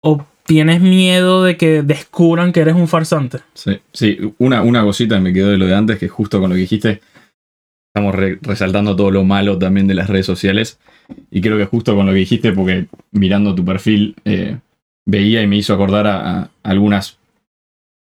o 0.00 0.26
tienes 0.46 0.80
miedo 0.80 1.42
de 1.42 1.56
que 1.56 1.82
descubran 1.82 2.52
que 2.52 2.60
eres 2.60 2.76
un 2.76 2.86
farsante. 2.86 3.40
Sí, 3.54 3.80
sí. 3.92 4.34
Una, 4.38 4.62
una 4.62 4.82
cosita 4.84 5.18
me 5.18 5.32
quedó 5.32 5.48
de 5.48 5.58
lo 5.58 5.66
de 5.66 5.74
antes, 5.74 5.98
que 5.98 6.08
justo 6.08 6.40
con 6.40 6.50
lo 6.50 6.54
que 6.54 6.60
dijiste, 6.60 7.00
estamos 7.94 8.14
re- 8.14 8.38
resaltando 8.42 8.96
todo 8.96 9.12
lo 9.12 9.22
malo 9.22 9.56
también 9.56 9.86
de 9.86 9.94
las 9.94 10.08
redes 10.08 10.26
sociales. 10.26 10.80
Y 11.30 11.40
creo 11.40 11.56
que 11.56 11.64
justo 11.66 11.94
con 11.94 12.06
lo 12.06 12.12
que 12.12 12.18
dijiste, 12.18 12.52
porque 12.52 12.86
mirando 13.12 13.54
tu 13.54 13.64
perfil, 13.64 14.16
eh, 14.24 14.58
veía 15.06 15.42
y 15.42 15.46
me 15.46 15.56
hizo 15.56 15.74
acordar 15.74 16.08
a, 16.08 16.38
a 16.40 16.50
algunas 16.64 17.18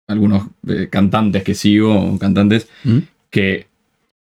algunos 0.08 0.48
eh, 0.68 0.88
cantantes 0.90 1.44
que 1.44 1.54
sigo, 1.56 2.18
cantantes, 2.20 2.68
¿Mm? 2.84 2.98
que, 3.30 3.68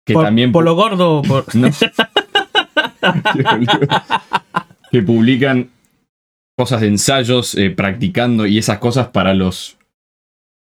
que 0.05 0.13
por, 0.13 0.25
también... 0.25 0.51
por 0.51 0.63
lo 0.63 0.75
gordo 0.75 1.21
por... 1.21 1.45
No. 1.55 1.69
que 4.91 5.01
publican 5.01 5.69
cosas 6.57 6.81
de 6.81 6.87
ensayos, 6.87 7.55
eh, 7.55 7.71
practicando 7.71 8.45
y 8.45 8.57
esas 8.59 8.77
cosas 8.77 9.07
para 9.07 9.33
los, 9.33 9.77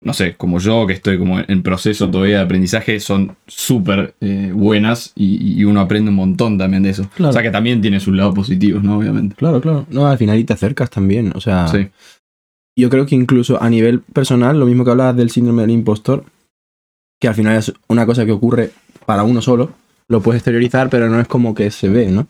no 0.04 0.12
sé, 0.12 0.34
como 0.36 0.58
yo, 0.58 0.86
que 0.86 0.92
estoy 0.92 1.18
como 1.18 1.40
en 1.40 1.62
proceso 1.62 2.10
todavía 2.10 2.38
de 2.38 2.44
aprendizaje, 2.44 3.00
son 3.00 3.36
súper 3.46 4.14
eh, 4.20 4.52
buenas 4.54 5.12
y, 5.16 5.60
y 5.60 5.64
uno 5.64 5.80
aprende 5.80 6.10
un 6.10 6.16
montón 6.16 6.58
también 6.58 6.82
de 6.82 6.90
eso. 6.90 7.08
Claro. 7.14 7.30
O 7.30 7.32
sea 7.32 7.42
que 7.42 7.50
también 7.50 7.80
tiene 7.80 8.00
sus 8.00 8.14
lados 8.14 8.34
positivos, 8.34 8.82
¿no? 8.82 8.98
Obviamente. 8.98 9.34
Claro, 9.36 9.60
claro. 9.60 9.86
No, 9.90 10.06
al 10.06 10.18
final 10.18 10.38
y 10.38 10.44
te 10.44 10.52
acercas 10.52 10.90
también. 10.90 11.32
O 11.34 11.40
sea, 11.40 11.68
Sí, 11.68 11.88
yo 12.76 12.90
creo 12.90 13.06
que 13.06 13.14
incluso 13.14 13.62
a 13.62 13.70
nivel 13.70 14.00
personal, 14.00 14.58
lo 14.58 14.66
mismo 14.66 14.84
que 14.84 14.90
hablabas 14.90 15.16
del 15.16 15.30
síndrome 15.30 15.62
del 15.62 15.70
impostor, 15.70 16.24
que 17.20 17.28
al 17.28 17.34
final 17.34 17.56
es 17.56 17.72
una 17.88 18.04
cosa 18.06 18.26
que 18.26 18.32
ocurre 18.32 18.70
para 19.06 19.22
uno 19.22 19.40
solo, 19.40 19.70
lo 20.08 20.20
puedes 20.20 20.40
exteriorizar, 20.40 20.90
pero 20.90 21.08
no 21.08 21.20
es 21.20 21.28
como 21.28 21.54
que 21.54 21.70
se 21.70 21.88
ve, 21.88 22.10
¿no? 22.10 22.26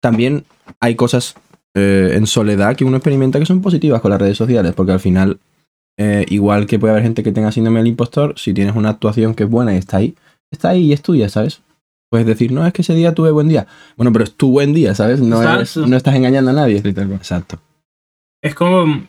También 0.00 0.44
hay 0.80 0.94
cosas 0.94 1.34
eh, 1.74 2.12
en 2.14 2.26
soledad 2.26 2.76
que 2.76 2.84
uno 2.84 2.96
experimenta 2.96 3.38
que 3.38 3.46
son 3.46 3.60
positivas 3.60 4.00
con 4.00 4.10
las 4.10 4.20
redes 4.20 4.36
sociales, 4.36 4.72
porque 4.74 4.92
al 4.92 5.00
final, 5.00 5.38
eh, 5.98 6.24
igual 6.30 6.66
que 6.66 6.78
puede 6.78 6.92
haber 6.92 7.02
gente 7.02 7.22
que 7.22 7.32
tenga 7.32 7.52
síndrome 7.52 7.80
del 7.80 7.88
impostor, 7.88 8.34
si 8.38 8.54
tienes 8.54 8.74
una 8.74 8.88
actuación 8.90 9.34
que 9.34 9.44
es 9.44 9.50
buena 9.50 9.74
y 9.74 9.78
está 9.78 9.98
ahí, 9.98 10.14
está 10.50 10.70
ahí 10.70 10.84
y 10.86 10.92
es 10.94 11.02
tuya, 11.02 11.28
¿sabes? 11.28 11.60
Puedes 12.10 12.26
decir, 12.26 12.50
no, 12.52 12.66
es 12.66 12.72
que 12.72 12.80
ese 12.82 12.94
día 12.94 13.12
tuve 13.14 13.30
buen 13.32 13.48
día. 13.48 13.66
Bueno, 13.96 14.10
pero 14.12 14.24
es 14.24 14.32
tu 14.34 14.50
buen 14.50 14.72
día, 14.72 14.94
¿sabes? 14.94 15.20
No, 15.20 15.42
es- 15.42 15.70
Exacto. 15.72 15.86
no 15.88 15.96
estás 15.96 16.14
engañando 16.14 16.50
a 16.52 16.54
nadie. 16.54 16.80
sí. 16.80 16.88
Exacto. 16.88 17.58
Es 18.42 18.54
como... 18.54 19.02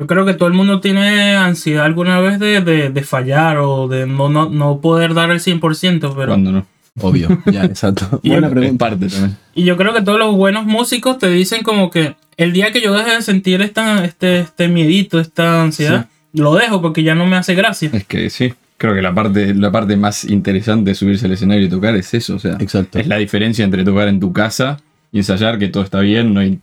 Yo 0.00 0.06
creo 0.06 0.24
que 0.24 0.34
todo 0.34 0.46
el 0.48 0.54
mundo 0.54 0.78
tiene 0.80 1.34
ansiedad 1.34 1.84
alguna 1.84 2.20
vez 2.20 2.38
de, 2.38 2.60
de, 2.60 2.90
de 2.90 3.02
fallar 3.02 3.58
o 3.58 3.88
de 3.88 4.06
no, 4.06 4.28
no, 4.28 4.48
no 4.48 4.80
poder 4.80 5.12
dar 5.14 5.32
el 5.32 5.40
100%, 5.40 6.14
pero... 6.14 6.28
Cuando 6.28 6.52
no. 6.52 6.66
Obvio, 7.00 7.28
ya, 7.46 7.64
exacto. 7.64 8.20
Y 8.22 8.30
Buena 8.30 8.48
pregunta. 8.48 8.88
parte 8.90 9.08
también. 9.08 9.36
Y 9.56 9.64
yo 9.64 9.76
creo 9.76 9.92
que 9.92 10.02
todos 10.02 10.20
los 10.20 10.36
buenos 10.36 10.66
músicos 10.66 11.18
te 11.18 11.28
dicen 11.28 11.64
como 11.64 11.90
que 11.90 12.14
el 12.36 12.52
día 12.52 12.70
que 12.70 12.80
yo 12.80 12.92
deje 12.94 13.10
de 13.10 13.22
sentir 13.22 13.60
esta, 13.62 14.04
este, 14.04 14.38
este 14.40 14.68
miedito, 14.68 15.18
esta 15.18 15.62
ansiedad, 15.64 16.06
lo 16.38 16.54
dejo 16.54 16.80
porque 16.82 17.02
ya 17.02 17.14
no 17.14 17.26
me 17.26 17.36
hace 17.36 17.54
gracia. 17.54 17.90
Es 17.92 18.04
que 18.04 18.30
sí. 18.30 18.54
Creo 18.76 18.94
que 18.94 19.02
la 19.02 19.12
parte, 19.12 19.54
la 19.54 19.72
parte 19.72 19.96
más 19.96 20.24
interesante 20.24 20.90
de 20.90 20.94
subirse 20.94 21.26
al 21.26 21.32
escenario 21.32 21.66
y 21.66 21.68
tocar 21.68 21.96
es 21.96 22.14
eso. 22.14 22.36
O 22.36 22.38
sea, 22.38 22.56
Exacto. 22.60 22.98
Es 23.00 23.08
la 23.08 23.16
diferencia 23.16 23.64
entre 23.64 23.82
tocar 23.84 24.06
en 24.08 24.20
tu 24.20 24.32
casa 24.32 24.78
y 25.10 25.18
ensayar, 25.18 25.58
que 25.58 25.68
todo 25.68 25.82
está 25.82 25.98
bien, 26.00 26.32
no 26.32 26.40
hay, 26.40 26.60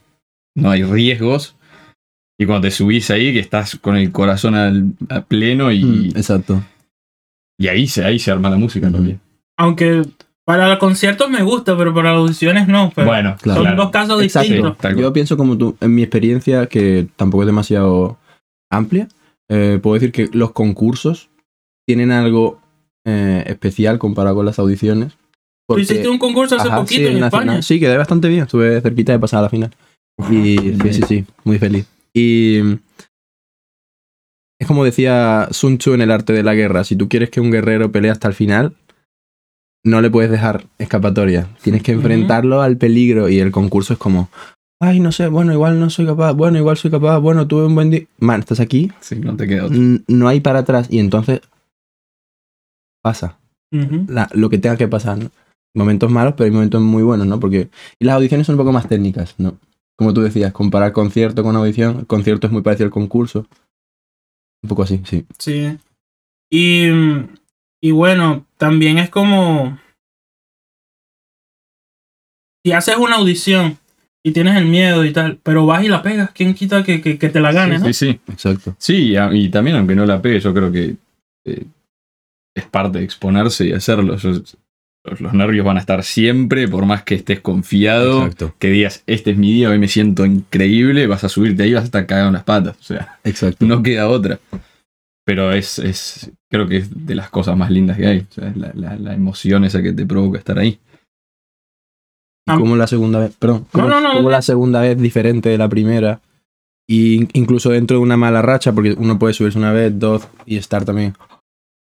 no 0.55 0.69
hay 0.71 0.83
riesgos. 0.83 1.55
Y 2.39 2.45
cuando 2.45 2.67
te 2.67 2.71
subís 2.71 3.11
ahí, 3.11 3.33
que 3.33 3.39
estás 3.39 3.75
con 3.77 3.97
el 3.97 4.11
corazón 4.13 4.55
al, 4.55 4.93
a 5.09 5.21
pleno 5.21 5.71
y, 5.71 5.83
Mm, 5.83 6.05
exacto. 6.17 6.63
y 7.59 7.67
ahí, 7.67 7.87
se, 7.87 8.05
ahí 8.05 8.17
se 8.19 8.31
arma 8.31 8.49
la 8.49 8.57
música 8.57 8.87
Ujú. 8.87 8.95
también. 8.95 9.19
Aunque 9.57 10.03
para 10.45 10.69
los 10.69 10.77
conciertos 10.79 11.29
me 11.29 11.43
gusta, 11.43 11.75
pero 11.77 11.93
para 11.93 12.11
las 12.11 12.19
audiciones 12.19 12.67
no. 12.67 12.91
pero 12.95 13.07
Bueno, 13.07 13.35
claro. 13.41 13.63
son 13.63 13.75
dos 13.75 13.89
casos 13.89 14.21
Exacto. 14.21 14.53
distintos. 14.53 14.95
Yo 14.97 15.11
pienso 15.11 15.35
como 15.35 15.57
tú, 15.57 15.75
en 15.81 15.93
mi 15.95 16.03
experiencia, 16.03 16.67
que 16.67 17.07
tampoco 17.17 17.43
es 17.43 17.47
demasiado 17.47 18.17
amplia, 18.71 19.07
eh, 19.49 19.79
puedo 19.81 19.93
decir 19.95 20.11
que 20.11 20.29
los 20.33 20.51
concursos 20.51 21.29
tienen 21.87 22.11
algo 22.11 22.59
eh, 23.05 23.43
especial 23.47 23.99
comparado 23.99 24.35
con 24.37 24.45
las 24.45 24.57
audiciones. 24.59 25.13
Tú 25.13 25.19
porque- 25.67 25.83
hiciste 25.83 26.09
un 26.09 26.17
concurso 26.19 26.55
hace 26.55 26.67
Ajá, 26.67 26.77
poquito 26.81 27.01
sí, 27.01 27.07
en 27.07 27.23
España. 27.23 27.29
nacional. 27.45 27.63
Sí, 27.63 27.79
quedé 27.79 27.97
bastante 27.97 28.27
bien. 28.27 28.43
Estuve 28.43 28.81
cerquita 28.81 29.11
de 29.11 29.19
pasar 29.19 29.39
a 29.39 29.43
la 29.43 29.49
final. 29.49 29.71
Y 30.31 30.57
sí, 30.57 30.93
sí, 30.93 31.01
sí, 31.07 31.25
muy 31.43 31.59
feliz. 31.59 31.85
Y 32.13 32.59
es 34.59 34.67
como 34.67 34.85
decía 34.85 35.47
Sun 35.51 35.77
Tzu 35.77 35.93
en 35.93 36.01
el 36.01 36.11
arte 36.11 36.33
de 36.33 36.43
la 36.43 36.53
guerra, 36.55 36.83
si 36.83 36.95
tú 36.95 37.09
quieres 37.09 37.29
que 37.29 37.41
un 37.41 37.51
guerrero 37.51 37.91
pelee 37.91 38.11
hasta 38.11 38.27
el 38.27 38.33
final, 38.33 38.75
no 39.83 40.01
le 40.01 40.09
puedes 40.09 40.31
dejar 40.31 40.65
escapatoria. 40.79 41.49
Tienes 41.61 41.83
que 41.83 41.91
enfrentarlo 41.91 42.61
al 42.61 42.77
peligro 42.77 43.29
y 43.29 43.39
el 43.39 43.51
concurso 43.51 43.93
es 43.93 43.99
como, 43.99 44.29
ay, 44.79 44.99
no 44.99 45.11
sé, 45.11 45.27
bueno, 45.27 45.53
igual 45.53 45.79
no 45.79 45.89
soy 45.89 46.05
capaz, 46.05 46.33
bueno, 46.33 46.57
igual 46.57 46.77
soy 46.77 46.91
capaz, 46.91 47.19
bueno, 47.19 47.47
tuve 47.47 47.65
un 47.65 47.75
buen 47.75 47.89
día. 47.91 48.05
Man, 48.19 48.41
estás 48.41 48.59
aquí, 48.59 48.91
Sí, 48.99 49.15
no 49.15 49.35
te 49.35 49.47
queda 49.47 49.65
otro. 49.65 49.77
no 50.07 50.27
hay 50.27 50.39
para 50.41 50.59
atrás 50.59 50.87
y 50.89 50.99
entonces 50.99 51.41
pasa 53.01 53.37
la- 54.07 54.29
lo 54.33 54.49
que 54.49 54.57
tenga 54.57 54.77
que 54.77 54.87
pasar, 54.87 55.17
¿no? 55.17 55.29
Momentos 55.75 56.09
malos, 56.09 56.33
pero 56.37 56.45
hay 56.45 56.51
momentos 56.51 56.81
muy 56.81 57.03
buenos, 57.03 57.27
¿no? 57.27 57.39
Porque 57.39 57.69
y 57.99 58.05
las 58.05 58.15
audiciones 58.15 58.47
son 58.47 58.55
un 58.55 58.59
poco 58.59 58.71
más 58.71 58.87
técnicas, 58.87 59.35
¿no? 59.37 59.57
Como 59.97 60.13
tú 60.13 60.21
decías, 60.21 60.53
comparar 60.53 60.93
concierto 60.93 61.43
con 61.43 61.55
audición, 61.55 61.99
el 61.99 62.07
concierto 62.07 62.47
es 62.47 62.53
muy 62.53 62.61
parecido 62.61 62.85
al 62.87 62.91
concurso. 62.91 63.45
Un 64.63 64.69
poco 64.69 64.83
así, 64.83 65.01
sí. 65.05 65.25
Sí. 65.37 65.77
Y, 66.49 66.87
y 67.81 67.91
bueno, 67.91 68.45
también 68.57 68.97
es 68.97 69.09
como. 69.09 69.77
Si 72.65 72.71
haces 72.71 72.97
una 72.97 73.17
audición 73.17 73.77
y 74.27 74.31
tienes 74.31 74.55
el 74.57 74.65
miedo 74.65 75.05
y 75.05 75.13
tal, 75.13 75.37
pero 75.43 75.65
vas 75.67 75.83
y 75.83 75.87
la 75.87 76.01
pegas, 76.01 76.31
¿quién 76.31 76.55
quita 76.55 76.83
que, 76.83 76.99
que, 76.99 77.17
que 77.19 77.29
te 77.29 77.39
la 77.39 77.51
ganes, 77.51 77.81
no? 77.81 77.87
Sí, 77.87 77.93
sí. 77.93 78.19
Exacto. 78.31 78.75
Sí, 78.79 79.09
y, 79.11 79.15
a- 79.17 79.29
y 79.31 79.49
también 79.49 79.75
aunque 79.77 79.95
no 79.95 80.05
la 80.05 80.19
pegue, 80.21 80.39
yo 80.39 80.51
creo 80.53 80.71
que 80.71 80.95
eh, 81.45 81.63
es 82.55 82.65
parte 82.65 82.97
de 82.97 83.03
exponerse 83.05 83.67
y 83.67 83.71
hacerlo. 83.73 84.15
Yo 84.17 84.31
los, 84.31 85.21
los 85.21 85.33
nervios 85.33 85.63
van 85.63 85.77
a 85.77 85.79
estar 85.79 86.03
siempre, 86.03 86.67
por 86.67 86.87
más 86.87 87.03
que 87.03 87.13
estés 87.13 87.39
confiado, 87.39 88.23
Exacto. 88.23 88.55
que 88.57 88.69
digas, 88.71 89.03
este 89.05 89.29
es 89.31 89.37
mi 89.37 89.53
día, 89.53 89.69
hoy 89.69 89.77
me 89.77 89.87
siento 89.87 90.25
increíble, 90.25 91.05
vas 91.05 91.23
a 91.23 91.29
subirte 91.29 91.61
ahí 91.61 91.69
y 91.69 91.73
vas 91.73 91.83
a 91.83 91.85
estar 91.85 92.07
cagado 92.07 92.29
en 92.29 92.33
las 92.33 92.43
patas. 92.43 92.75
O 92.79 92.83
sea, 92.83 93.19
Exacto. 93.23 93.63
no 93.67 93.83
queda 93.83 94.07
otra. 94.09 94.39
Pero 95.23 95.51
es, 95.53 95.77
es 95.79 96.31
creo 96.51 96.67
que 96.67 96.77
es 96.77 97.05
de 97.05 97.13
las 97.15 97.29
cosas 97.29 97.55
más 97.55 97.69
lindas 97.69 97.97
que 97.97 98.07
hay. 98.07 98.19
O 98.19 98.33
sea, 98.33 98.47
es 98.49 98.57
la, 98.57 98.71
la- 98.73 98.95
la 98.95 99.13
emoción 99.13 99.65
esa 99.65 99.83
que 99.83 99.93
te 99.93 100.05
provoca 100.07 100.39
estar 100.39 100.57
ahí. 100.57 100.79
Y 102.47 102.57
como 102.57 102.75
la 102.75 102.87
segunda 102.87 103.19
vez, 103.19 103.35
perdón, 103.37 103.65
como, 103.71 103.89
no, 103.89 104.01
no, 104.01 104.09
como 104.09 104.23
no. 104.23 104.29
la 104.29 104.41
segunda 104.41 104.81
vez 104.81 104.99
diferente 104.99 105.49
de 105.49 105.57
la 105.57 105.67
primera. 105.67 106.21
Y 106.87 107.27
incluso 107.37 107.71
dentro 107.71 107.97
de 107.97 108.03
una 108.03 108.17
mala 108.17 108.43
racha, 108.43 108.71
porque 108.71 108.93
uno 108.93 109.17
puede 109.17 109.33
subirse 109.33 109.57
una 109.57 109.73
vez, 109.73 109.97
dos 109.97 110.27
y 110.45 110.57
estar 110.57 110.85
también 110.85 111.15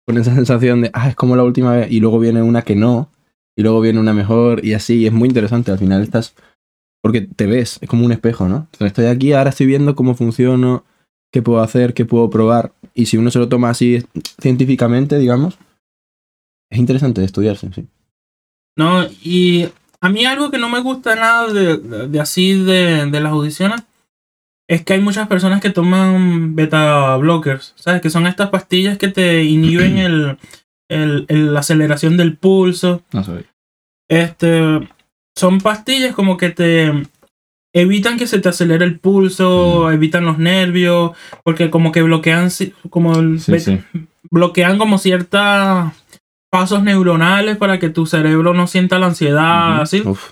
con 0.08 0.18
esa 0.18 0.34
sensación 0.34 0.82
de, 0.82 0.90
ah, 0.94 1.10
es 1.10 1.16
como 1.16 1.36
la 1.36 1.44
última 1.44 1.74
vez, 1.74 1.92
y 1.92 2.00
luego 2.00 2.18
viene 2.18 2.42
una 2.42 2.62
que 2.62 2.76
no, 2.76 3.10
y 3.56 3.62
luego 3.62 3.82
viene 3.82 4.00
una 4.00 4.14
mejor, 4.14 4.66
y 4.66 4.74
así, 4.74 5.00
y 5.00 5.06
es 5.06 5.14
muy 5.14 5.28
interesante. 5.28 5.72
Al 5.72 5.78
final 5.78 6.02
estás, 6.02 6.34
porque 7.04 7.22
te 7.22 7.46
ves, 7.46 7.78
es 7.82 7.90
como 7.90 8.06
un 8.06 8.12
espejo, 8.12 8.48
¿no? 8.48 8.68
Estoy 8.80 9.06
aquí, 9.06 9.34
ahora 9.34 9.50
estoy 9.52 9.68
viendo 9.68 9.96
cómo 9.96 10.16
funciono, 10.16 10.86
qué 11.32 11.42
puedo 11.42 11.62
hacer, 11.62 11.94
qué 11.94 12.06
puedo 12.06 12.30
probar, 12.30 12.72
y 12.94 13.06
si 13.08 13.18
uno 13.18 13.30
se 13.30 13.40
lo 13.40 13.50
toma 13.50 13.70
así 13.70 14.04
científicamente, 14.42 15.20
digamos, 15.20 15.60
es 16.72 16.80
interesante 16.80 17.22
de 17.22 17.26
estudiarse, 17.26 17.72
sí. 17.74 17.86
No, 18.78 19.06
y 19.24 19.68
a 20.02 20.10
mí 20.10 20.26
algo 20.26 20.52
que 20.52 20.58
no 20.58 20.70
me 20.70 20.80
gusta 20.82 21.16
nada 21.16 21.52
de, 21.52 21.78
de- 21.78 22.08
de 22.08 22.20
así 22.20 22.54
de, 22.64 23.06
de 23.08 23.20
las 23.20 23.32
audiciones 23.32 23.82
es 24.70 24.84
que 24.84 24.94
hay 24.94 25.00
muchas 25.02 25.28
personas 25.28 25.62
que 25.62 25.70
toman 25.70 26.56
beta 26.56 27.16
blockers, 27.18 27.74
¿sabes? 27.78 28.02
Que 28.02 28.10
son 28.10 28.28
estas 28.28 28.50
pastillas 28.50 28.98
que 28.98 29.08
te 29.08 29.44
inhiben 29.46 29.98
el, 29.98 30.38
el- 30.90 31.26
el- 31.30 31.54
la 31.54 31.62
aceleración 31.62 32.18
del 32.18 32.36
pulso. 32.38 33.02
No 33.14 33.24
sé. 33.24 33.46
Este, 34.10 34.88
son 35.38 35.60
pastillas 35.62 36.14
como 36.16 36.38
que 36.38 36.50
te 36.50 36.92
evitan 37.74 38.18
que 38.18 38.28
se 38.28 38.40
te 38.40 38.50
acelere 38.50 38.86
el 38.86 39.00
pulso, 39.00 39.92
evitan 39.92 40.26
los 40.26 40.38
nervios, 40.38 41.12
porque 41.44 41.70
como 41.70 41.92
que 41.92 42.02
bloquean, 42.02 42.50
como 42.90 43.18
el 43.20 43.40
Sí, 43.40 43.52
bloquean 44.32 44.78
como 44.78 44.98
ciertos 44.98 45.92
pasos 46.50 46.84
neuronales 46.84 47.58
para 47.58 47.80
que 47.80 47.90
tu 47.90 48.06
cerebro 48.06 48.54
no 48.54 48.68
sienta 48.68 49.00
la 49.00 49.08
ansiedad, 49.08 49.82
así. 49.82 50.02
Uf, 50.06 50.32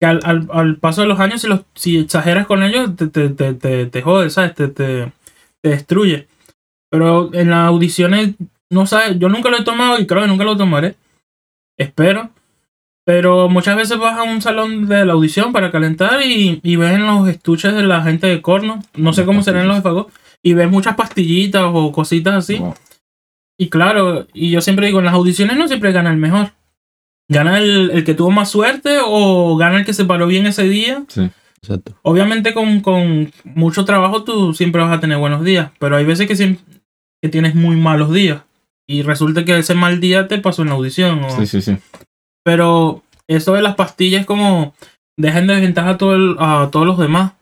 Que 0.00 0.06
al, 0.06 0.20
al- 0.24 0.48
al 0.52 0.76
paso 0.76 1.00
de 1.02 1.08
los 1.08 1.18
años, 1.20 1.40
si, 1.40 1.48
los, 1.48 1.62
si 1.74 1.98
exageras 1.98 2.46
con 2.46 2.62
ellos, 2.62 2.94
te, 2.96 3.08
te, 3.08 3.28
te, 3.30 3.54
te, 3.54 3.86
te 3.86 4.02
jode, 4.02 4.30
¿sabes? 4.30 4.54
Te, 4.54 4.68
te, 4.68 5.12
te 5.62 5.68
destruye. 5.70 6.28
Pero 6.90 7.34
en 7.34 7.50
las 7.50 7.66
audiciones, 7.68 8.34
no 8.70 8.86
sabes, 8.86 9.18
yo 9.18 9.28
nunca 9.28 9.50
lo 9.50 9.58
he 9.58 9.64
tomado 9.64 9.98
y 9.98 10.06
creo 10.06 10.22
que 10.22 10.28
nunca 10.28 10.44
lo 10.44 10.56
tomaré. 10.56 10.94
Espero. 11.76 12.30
Pero 13.04 13.48
muchas 13.48 13.76
veces 13.76 13.98
vas 13.98 14.18
a 14.18 14.22
un 14.22 14.42
salón 14.42 14.86
de 14.86 15.06
la 15.06 15.14
audición 15.14 15.52
para 15.52 15.70
calentar 15.70 16.20
y, 16.22 16.60
y 16.62 16.76
ves 16.76 16.92
en 16.92 17.06
los 17.06 17.26
estuches 17.28 17.74
de 17.74 17.82
la 17.82 18.02
gente 18.02 18.26
de 18.26 18.42
corno, 18.42 18.82
no 18.94 19.12
sé 19.14 19.24
cómo 19.24 19.42
serán 19.42 19.66
los 19.66 19.76
de 19.76 19.82
fagot, 19.82 20.12
y 20.42 20.52
ves 20.52 20.70
muchas 20.70 20.94
pastillitas 20.94 21.62
o 21.66 21.90
cositas 21.90 22.34
así. 22.34 22.56
Wow. 22.58 22.74
Y 23.58 23.68
claro, 23.70 24.26
y 24.32 24.50
yo 24.50 24.60
siempre 24.60 24.86
digo, 24.86 25.00
en 25.00 25.06
las 25.06 25.14
audiciones 25.14 25.56
no 25.56 25.66
siempre 25.66 25.92
gana 25.92 26.10
el 26.10 26.16
mejor. 26.16 26.52
Gana 27.28 27.58
el, 27.58 27.90
el 27.90 28.04
que 28.04 28.14
tuvo 28.14 28.30
más 28.30 28.50
suerte 28.50 28.98
o 29.04 29.56
gana 29.56 29.78
el 29.78 29.84
que 29.84 29.92
se 29.92 30.04
paró 30.04 30.26
bien 30.26 30.46
ese 30.46 30.62
día. 30.64 31.04
Sí. 31.08 31.28
exacto. 31.60 31.94
Obviamente 32.02 32.54
con, 32.54 32.80
con 32.80 33.32
mucho 33.44 33.84
trabajo 33.84 34.22
tú 34.24 34.54
siempre 34.54 34.80
vas 34.82 34.96
a 34.96 35.00
tener 35.00 35.18
buenos 35.18 35.44
días, 35.44 35.72
pero 35.78 35.96
hay 35.96 36.04
veces 36.04 36.26
que, 36.28 36.34
siem- 36.36 36.58
que 37.20 37.28
tienes 37.28 37.54
muy 37.54 37.76
malos 37.76 38.12
días. 38.12 38.42
Y 38.86 39.02
resulta 39.02 39.44
que 39.44 39.58
ese 39.58 39.74
mal 39.74 40.00
día 40.00 40.28
te 40.28 40.38
pasó 40.38 40.62
en 40.62 40.68
la 40.68 40.74
audición. 40.74 41.22
o- 41.24 41.30
Sí, 41.30 41.46
sí, 41.46 41.60
sí. 41.60 41.76
Pero 42.44 43.02
eso 43.26 43.52
de 43.54 43.60
las 43.62 43.74
pastillas 43.74 44.24
como 44.24 44.72
dejen 45.18 45.48
de 45.48 45.54
desventaja 45.56 45.90
a, 45.90 45.98
todo 45.98 46.14
el- 46.14 46.36
a 46.38 46.68
todos 46.70 46.86
los 46.86 46.96
demás. 46.98 47.32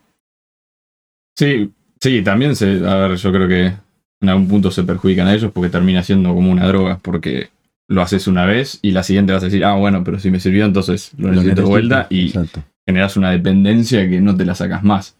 Sí, 1.37 1.71
sí, 2.01 2.21
también 2.23 2.55
se, 2.55 2.85
a 2.87 2.95
ver, 2.95 3.15
yo 3.17 3.31
creo 3.31 3.47
que 3.47 3.73
en 4.21 4.29
algún 4.29 4.47
punto 4.47 4.71
se 4.71 4.83
perjudican 4.83 5.27
a 5.27 5.33
ellos 5.33 5.51
porque 5.53 5.69
termina 5.69 6.03
siendo 6.03 6.33
como 6.33 6.51
una 6.51 6.67
droga, 6.67 6.99
porque 7.01 7.49
lo 7.89 8.01
haces 8.01 8.27
una 8.27 8.45
vez 8.45 8.79
y 8.81 8.91
la 8.91 9.03
siguiente 9.03 9.31
vas 9.33 9.43
a 9.43 9.45
decir, 9.47 9.63
ah, 9.63 9.75
bueno, 9.75 10.03
pero 10.03 10.19
si 10.19 10.29
me 10.31 10.39
sirvió, 10.39 10.65
entonces 10.65 11.11
lo 11.17 11.29
necesito 11.31 11.61
de 11.61 11.67
vuelta 11.67 12.07
y 12.09 12.27
Exacto. 12.27 12.63
generas 12.85 13.15
una 13.17 13.31
dependencia 13.31 14.09
que 14.09 14.19
no 14.19 14.35
te 14.35 14.45
la 14.45 14.55
sacas 14.55 14.83
más. 14.83 15.15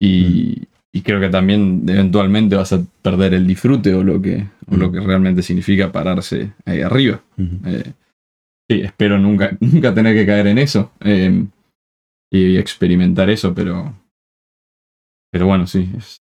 Y, 0.00 0.62
y 0.92 1.02
creo 1.02 1.20
que 1.20 1.28
también 1.28 1.84
eventualmente 1.86 2.56
vas 2.56 2.72
a 2.72 2.80
perder 3.02 3.34
el 3.34 3.46
disfrute 3.46 3.94
o 3.94 4.02
lo 4.02 4.20
que, 4.20 4.46
o 4.70 4.76
lo 4.76 4.88
Mm. 4.88 4.92
que 4.92 5.00
realmente 5.00 5.42
significa 5.42 5.92
pararse 5.92 6.52
ahí 6.64 6.80
arriba. 6.80 7.20
Eh, 7.66 7.92
sí, 8.68 8.80
espero 8.80 9.18
nunca, 9.18 9.56
nunca 9.60 9.92
tener 9.94 10.14
que 10.16 10.26
caer 10.26 10.46
en 10.46 10.58
eso 10.58 10.92
eh, 11.00 11.44
y 12.32 12.56
experimentar 12.56 13.28
eso, 13.30 13.54
pero, 13.54 13.92
pero 15.30 15.46
bueno, 15.46 15.66
sí, 15.66 15.88
es- 15.96 16.19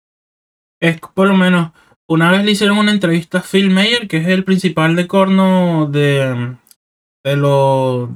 es 0.81 1.01
por 1.01 1.29
lo 1.29 1.35
menos 1.37 1.73
una 2.07 2.31
vez 2.31 2.45
le 2.45 2.51
hicieron 2.53 2.79
una 2.79 2.93
entrevista 2.93 3.39
a 3.39 3.43
Phil 3.43 3.71
Mayer, 3.71 4.09
que 4.09 4.19
es 4.19 4.27
el 4.29 4.45
principal 4.45 4.95
de 4.97 5.07
corno 5.07 5.87
de, 5.91 6.55
de 7.25 7.37
lo 7.37 8.11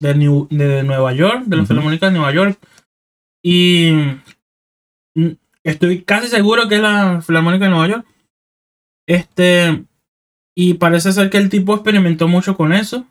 de, 0.00 0.14
New- 0.14 0.48
de 0.50 0.82
Nueva 0.82 1.12
York, 1.12 1.44
de 1.46 1.56
la. 1.56 1.66
Filarmónica 1.66 2.06
de 2.06 2.12
Nueva 2.12 2.32
York. 2.32 2.58
Y 3.44 3.92
mm, 5.14 5.30
estoy 5.64 6.02
casi 6.02 6.28
seguro 6.28 6.68
que 6.68 6.76
es 6.76 6.80
la 6.80 7.20
Filarmónica 7.20 7.66
de 7.66 7.70
Nueva 7.70 7.88
York. 7.88 8.06
Este, 9.06 9.84
y 10.56 10.74
parece 10.74 11.12
ser 11.12 11.28
que 11.28 11.36
el 11.38 11.50
tipo 11.50 11.74
experimentó 11.74 12.28
mucho 12.28 12.56
con 12.56 12.72
eso. 12.72 13.06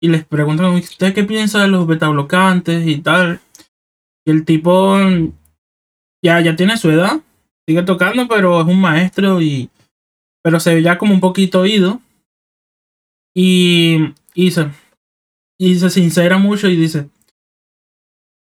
Y 0.00 0.08
les 0.08 0.24
preguntan, 0.24 0.66
¿usted 0.74 1.12
qué 1.14 1.24
piensa 1.24 1.60
de 1.62 1.68
los 1.68 1.86
betablocantes 1.86 2.86
y 2.86 2.98
tal? 2.98 3.40
Y 4.24 4.30
el 4.30 4.44
tipo 4.44 4.96
mm, 4.96 5.32
ya, 6.22 6.40
ya 6.40 6.54
tiene 6.54 6.76
su 6.76 6.90
edad 6.90 7.20
sigue 7.66 7.82
tocando, 7.82 8.28
pero 8.28 8.60
es 8.60 8.66
un 8.66 8.80
maestro 8.80 9.40
y. 9.40 9.70
Pero 10.42 10.60
se 10.60 10.74
ve 10.74 10.82
ya 10.82 10.98
como 10.98 11.14
un 11.14 11.20
poquito 11.20 11.60
oído. 11.60 12.00
Y. 13.34 14.14
Y 14.34 14.50
se, 14.50 14.70
y 15.58 15.78
se 15.78 15.90
sincera 15.90 16.38
mucho 16.38 16.68
y 16.68 16.76
dice. 16.76 17.08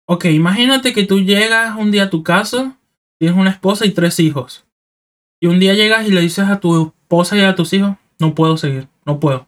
Ok, 0.08 0.24
imagínate 0.26 0.92
que 0.92 1.04
tú 1.04 1.20
llegas 1.20 1.76
un 1.76 1.90
día 1.90 2.04
a 2.04 2.10
tu 2.10 2.22
casa, 2.22 2.76
tienes 3.18 3.38
una 3.38 3.50
esposa 3.50 3.86
y 3.86 3.92
tres 3.92 4.18
hijos. 4.18 4.64
Y 5.40 5.46
un 5.46 5.60
día 5.60 5.74
llegas 5.74 6.06
y 6.06 6.10
le 6.10 6.20
dices 6.20 6.48
a 6.48 6.60
tu 6.60 6.88
esposa 6.88 7.36
y 7.36 7.42
a 7.42 7.54
tus 7.54 7.72
hijos, 7.72 7.96
no 8.18 8.34
puedo 8.34 8.56
seguir, 8.56 8.88
no 9.04 9.20
puedo. 9.20 9.46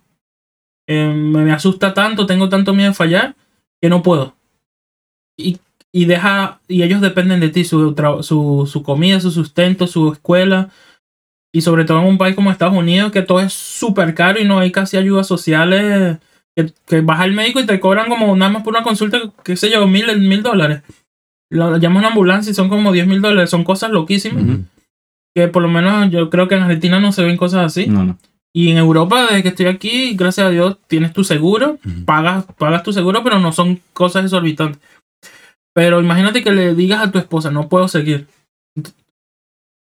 Eh, 0.86 1.08
me, 1.08 1.44
me 1.44 1.52
asusta 1.52 1.94
tanto, 1.94 2.26
tengo 2.26 2.48
tanto 2.48 2.74
miedo 2.74 2.90
de 2.90 2.94
fallar, 2.94 3.36
que 3.80 3.88
no 3.88 4.02
puedo. 4.02 4.34
Y 5.36 5.58
y 5.92 6.06
deja 6.06 6.60
y 6.68 6.82
ellos 6.82 7.00
dependen 7.00 7.40
de 7.40 7.50
ti 7.50 7.64
su, 7.64 7.94
su, 8.22 8.68
su 8.70 8.82
comida 8.82 9.20
su 9.20 9.30
sustento 9.30 9.86
su 9.86 10.12
escuela 10.12 10.70
y 11.54 11.60
sobre 11.60 11.84
todo 11.84 12.00
en 12.00 12.06
un 12.06 12.18
país 12.18 12.34
como 12.34 12.50
Estados 12.50 12.76
Unidos 12.76 13.12
que 13.12 13.22
todo 13.22 13.40
es 13.40 13.52
súper 13.52 14.14
caro 14.14 14.40
y 14.40 14.44
no 14.44 14.58
hay 14.58 14.72
casi 14.72 14.96
ayudas 14.96 15.26
sociales 15.26 16.18
que, 16.56 16.72
que 16.86 17.00
vas 17.02 17.20
al 17.20 17.32
médico 17.32 17.60
y 17.60 17.66
te 17.66 17.78
cobran 17.78 18.08
como 18.08 18.34
nada 18.34 18.50
más 18.50 18.62
por 18.62 18.72
una 18.72 18.82
consulta 18.82 19.20
qué 19.44 19.56
sé 19.56 19.70
yo 19.70 19.86
mil 19.86 20.18
mil 20.18 20.42
dólares 20.42 20.82
lo 21.50 21.76
llaman 21.76 21.98
una 21.98 22.08
ambulancia 22.08 22.50
y 22.50 22.54
son 22.54 22.70
como 22.70 22.92
diez 22.92 23.06
mil 23.06 23.20
dólares 23.20 23.50
son 23.50 23.62
cosas 23.62 23.90
loquísimas 23.90 24.60
que 25.34 25.48
por 25.48 25.62
lo 25.62 25.68
menos 25.68 26.10
yo 26.10 26.30
creo 26.30 26.48
que 26.48 26.54
en 26.54 26.62
Argentina 26.62 27.00
no 27.00 27.12
se 27.12 27.22
ven 27.22 27.36
cosas 27.36 27.66
así 27.66 27.86
no, 27.86 28.04
no. 28.04 28.18
y 28.54 28.70
en 28.70 28.78
Europa 28.78 29.26
desde 29.26 29.42
que 29.42 29.48
estoy 29.50 29.66
aquí 29.66 30.14
gracias 30.14 30.46
a 30.46 30.50
Dios 30.50 30.78
tienes 30.86 31.12
tu 31.12 31.22
seguro 31.22 31.78
pagas, 32.06 32.46
pagas 32.56 32.82
tu 32.82 32.94
seguro, 32.94 33.22
pero 33.22 33.38
no 33.38 33.52
son 33.52 33.80
cosas 33.92 34.24
exorbitantes. 34.24 34.80
Pero 35.74 36.00
imagínate 36.00 36.42
que 36.42 36.52
le 36.52 36.74
digas 36.74 37.02
a 37.06 37.10
tu 37.10 37.18
esposa, 37.18 37.50
no 37.50 37.68
puedo 37.68 37.88
seguir. 37.88 38.26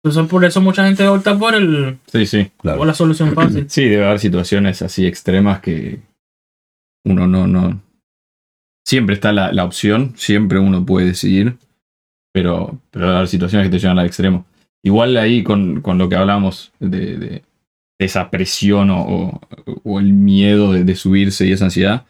Entonces 0.03 0.29
por 0.31 0.43
eso 0.45 0.61
mucha 0.61 0.85
gente 0.85 1.07
opta 1.07 1.37
por 1.37 1.53
el 1.53 1.99
Sí, 2.07 2.25
sí. 2.25 2.51
Claro. 2.57 2.79
por 2.79 2.87
la 2.87 2.93
solución 2.93 3.31
fácil. 3.35 3.69
Sí, 3.69 3.83
debe 3.87 4.05
haber 4.05 4.19
situaciones 4.19 4.81
así 4.81 5.05
extremas 5.05 5.59
que 5.61 5.99
uno 7.05 7.27
no, 7.27 7.45
no. 7.47 7.81
Siempre 8.87 9.13
está 9.15 9.31
la, 9.31 9.51
la 9.51 9.63
opción, 9.63 10.13
siempre 10.17 10.57
uno 10.59 10.85
puede 10.85 11.05
decidir, 11.07 11.57
pero, 12.33 12.79
pero 12.89 13.05
debe 13.05 13.17
haber 13.17 13.27
situaciones 13.29 13.67
que 13.67 13.71
te 13.71 13.79
llevan 13.79 13.99
al 13.99 14.07
extremo. 14.07 14.45
Igual 14.83 15.15
ahí 15.17 15.43
con, 15.43 15.81
con 15.81 15.97
lo 15.99 16.09
que 16.09 16.15
hablamos 16.15 16.71
de, 16.79 17.17
de- 17.17 17.43
esa 17.99 18.31
presión 18.31 18.89
o, 18.89 19.03
o- 19.05 19.41
o 19.83 19.99
el 19.99 20.11
miedo 20.13 20.73
de, 20.73 20.83
de 20.83 20.95
subirse 20.95 21.45
y 21.45 21.51
esa 21.51 21.65
ansiedad, 21.65 22.05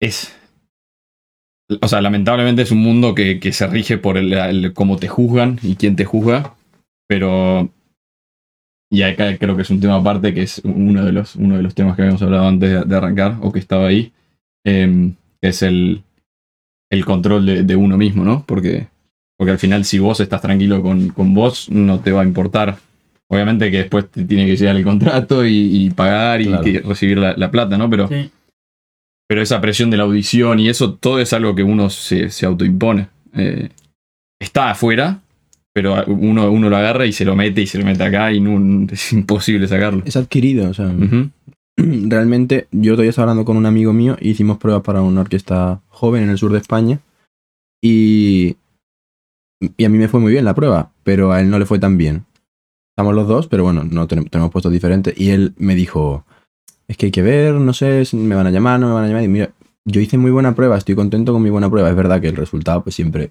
es. 0.00 0.36
O 1.82 1.88
sea, 1.88 2.00
lamentablemente 2.00 2.62
es 2.62 2.70
un 2.70 2.78
mundo 2.78 3.14
que, 3.14 3.38
que 3.40 3.52
se 3.52 3.66
rige 3.66 3.98
por 3.98 4.16
el, 4.16 4.32
el 4.32 4.72
cómo 4.72 4.96
te 4.96 5.08
juzgan 5.08 5.58
y 5.62 5.76
quién 5.76 5.96
te 5.96 6.04
juzga, 6.06 6.54
pero 7.06 7.68
y 8.90 9.02
acá 9.02 9.36
creo 9.36 9.54
que 9.54 9.62
es 9.62 9.70
un 9.70 9.80
tema 9.80 9.96
aparte 9.96 10.32
que 10.32 10.42
es 10.42 10.62
uno 10.64 11.04
de 11.04 11.12
los, 11.12 11.36
uno 11.36 11.56
de 11.58 11.62
los 11.62 11.74
temas 11.74 11.94
que 11.94 12.02
habíamos 12.02 12.22
hablado 12.22 12.48
antes 12.48 12.70
de, 12.70 12.84
de 12.84 12.96
arrancar 12.96 13.36
o 13.42 13.52
que 13.52 13.58
estaba 13.58 13.86
ahí, 13.88 14.12
em, 14.64 15.14
que 15.42 15.48
es 15.48 15.60
el, 15.62 16.02
el 16.90 17.04
control 17.04 17.44
de, 17.44 17.62
de 17.64 17.76
uno 17.76 17.98
mismo, 17.98 18.24
¿no? 18.24 18.44
Porque, 18.46 18.86
porque 19.36 19.50
al 19.52 19.58
final 19.58 19.84
si 19.84 19.98
vos 19.98 20.20
estás 20.20 20.40
tranquilo 20.40 20.80
con, 20.82 21.08
con 21.10 21.34
vos, 21.34 21.68
no 21.70 22.00
te 22.00 22.12
va 22.12 22.22
a 22.22 22.26
importar. 22.26 22.78
Obviamente 23.30 23.70
que 23.70 23.76
después 23.78 24.10
te 24.10 24.24
tiene 24.24 24.46
que 24.46 24.56
llegar 24.56 24.74
el 24.74 24.84
contrato 24.84 25.44
y, 25.44 25.84
y 25.84 25.90
pagar 25.90 26.40
y 26.40 26.46
Claro. 26.46 26.64
que 26.64 26.80
recibir 26.80 27.18
la, 27.18 27.34
la 27.36 27.50
plata, 27.50 27.76
¿no? 27.76 27.90
Pero, 27.90 28.08
Sí. 28.08 28.30
Pero 29.28 29.42
esa 29.42 29.60
presión 29.60 29.90
de 29.90 29.98
la 29.98 30.04
audición 30.04 30.58
y 30.58 30.68
eso, 30.68 30.94
todo 30.94 31.20
es 31.20 31.32
algo 31.32 31.54
que 31.54 31.62
uno 31.62 31.90
se, 31.90 32.30
se 32.30 32.46
autoimpone. 32.46 33.08
Eh, 33.34 33.68
está 34.40 34.70
afuera, 34.70 35.20
pero 35.74 36.02
uno, 36.06 36.50
uno 36.50 36.70
lo 36.70 36.76
agarra 36.76 37.06
y 37.06 37.12
se 37.12 37.24
lo 37.24 37.36
mete 37.36 37.60
y 37.62 37.66
se 37.66 37.78
lo 37.78 37.84
mete 37.84 38.02
acá 38.02 38.32
y 38.32 38.40
no, 38.40 38.86
es 38.92 39.12
imposible 39.12 39.68
sacarlo. 39.68 40.02
Es 40.04 40.16
adquirido, 40.16 40.70
o 40.70 40.74
sea. 40.74 40.86
Ujú. 40.86 41.30
Realmente, 41.76 42.66
yo 42.72 42.94
todavía 42.94 43.10
estaba 43.10 43.24
hablando 43.30 43.44
con 43.44 43.56
un 43.56 43.66
amigo 43.66 43.92
mío 43.92 44.16
y 44.20 44.30
hicimos 44.30 44.58
pruebas 44.58 44.82
para 44.82 45.02
una 45.02 45.20
orquesta 45.20 45.80
joven 45.88 46.24
en 46.24 46.30
el 46.30 46.38
sur 46.38 46.50
de 46.50 46.58
España. 46.58 47.00
Y, 47.82 48.56
y 49.76 49.84
a 49.84 49.88
mí 49.88 49.98
me 49.98 50.08
fue 50.08 50.20
muy 50.20 50.32
bien 50.32 50.44
la 50.44 50.54
prueba, 50.54 50.90
pero 51.04 51.30
a 51.32 51.40
él 51.40 51.50
no 51.50 51.58
le 51.58 51.66
fue 51.66 51.78
tan 51.78 51.96
bien. 51.96 52.24
Estamos 52.96 53.14
los 53.14 53.28
dos, 53.28 53.46
pero 53.46 53.62
bueno, 53.62 53.84
no 53.84 54.08
tenemos, 54.08 54.30
tenemos 54.30 54.50
puestos 54.50 54.72
diferentes. 54.72 55.14
Y 55.16 55.30
él 55.30 55.54
me 55.58 55.76
dijo, 55.76 56.24
es 56.88 56.96
que 56.96 57.06
hay 57.06 57.12
que 57.12 57.22
ver, 57.22 57.54
no 57.54 57.72
sé, 57.72 58.04
si 58.04 58.16
me 58.16 58.34
van 58.34 58.46
a 58.46 58.50
llamar, 58.50 58.80
no 58.80 58.88
me 58.88 58.94
van 58.94 59.04
a 59.04 59.08
llamar. 59.08 59.22
Y 59.24 59.28
mira, 59.28 59.50
yo 59.84 60.00
hice 60.00 60.18
muy 60.18 60.30
buena 60.30 60.54
prueba, 60.54 60.76
estoy 60.78 60.94
contento 60.94 61.32
con 61.32 61.42
mi 61.42 61.50
buena 61.50 61.70
prueba. 61.70 61.90
Es 61.90 61.96
verdad 61.96 62.20
que 62.20 62.28
el 62.28 62.36
resultado 62.36 62.82
pues 62.82 62.94
siempre 62.94 63.30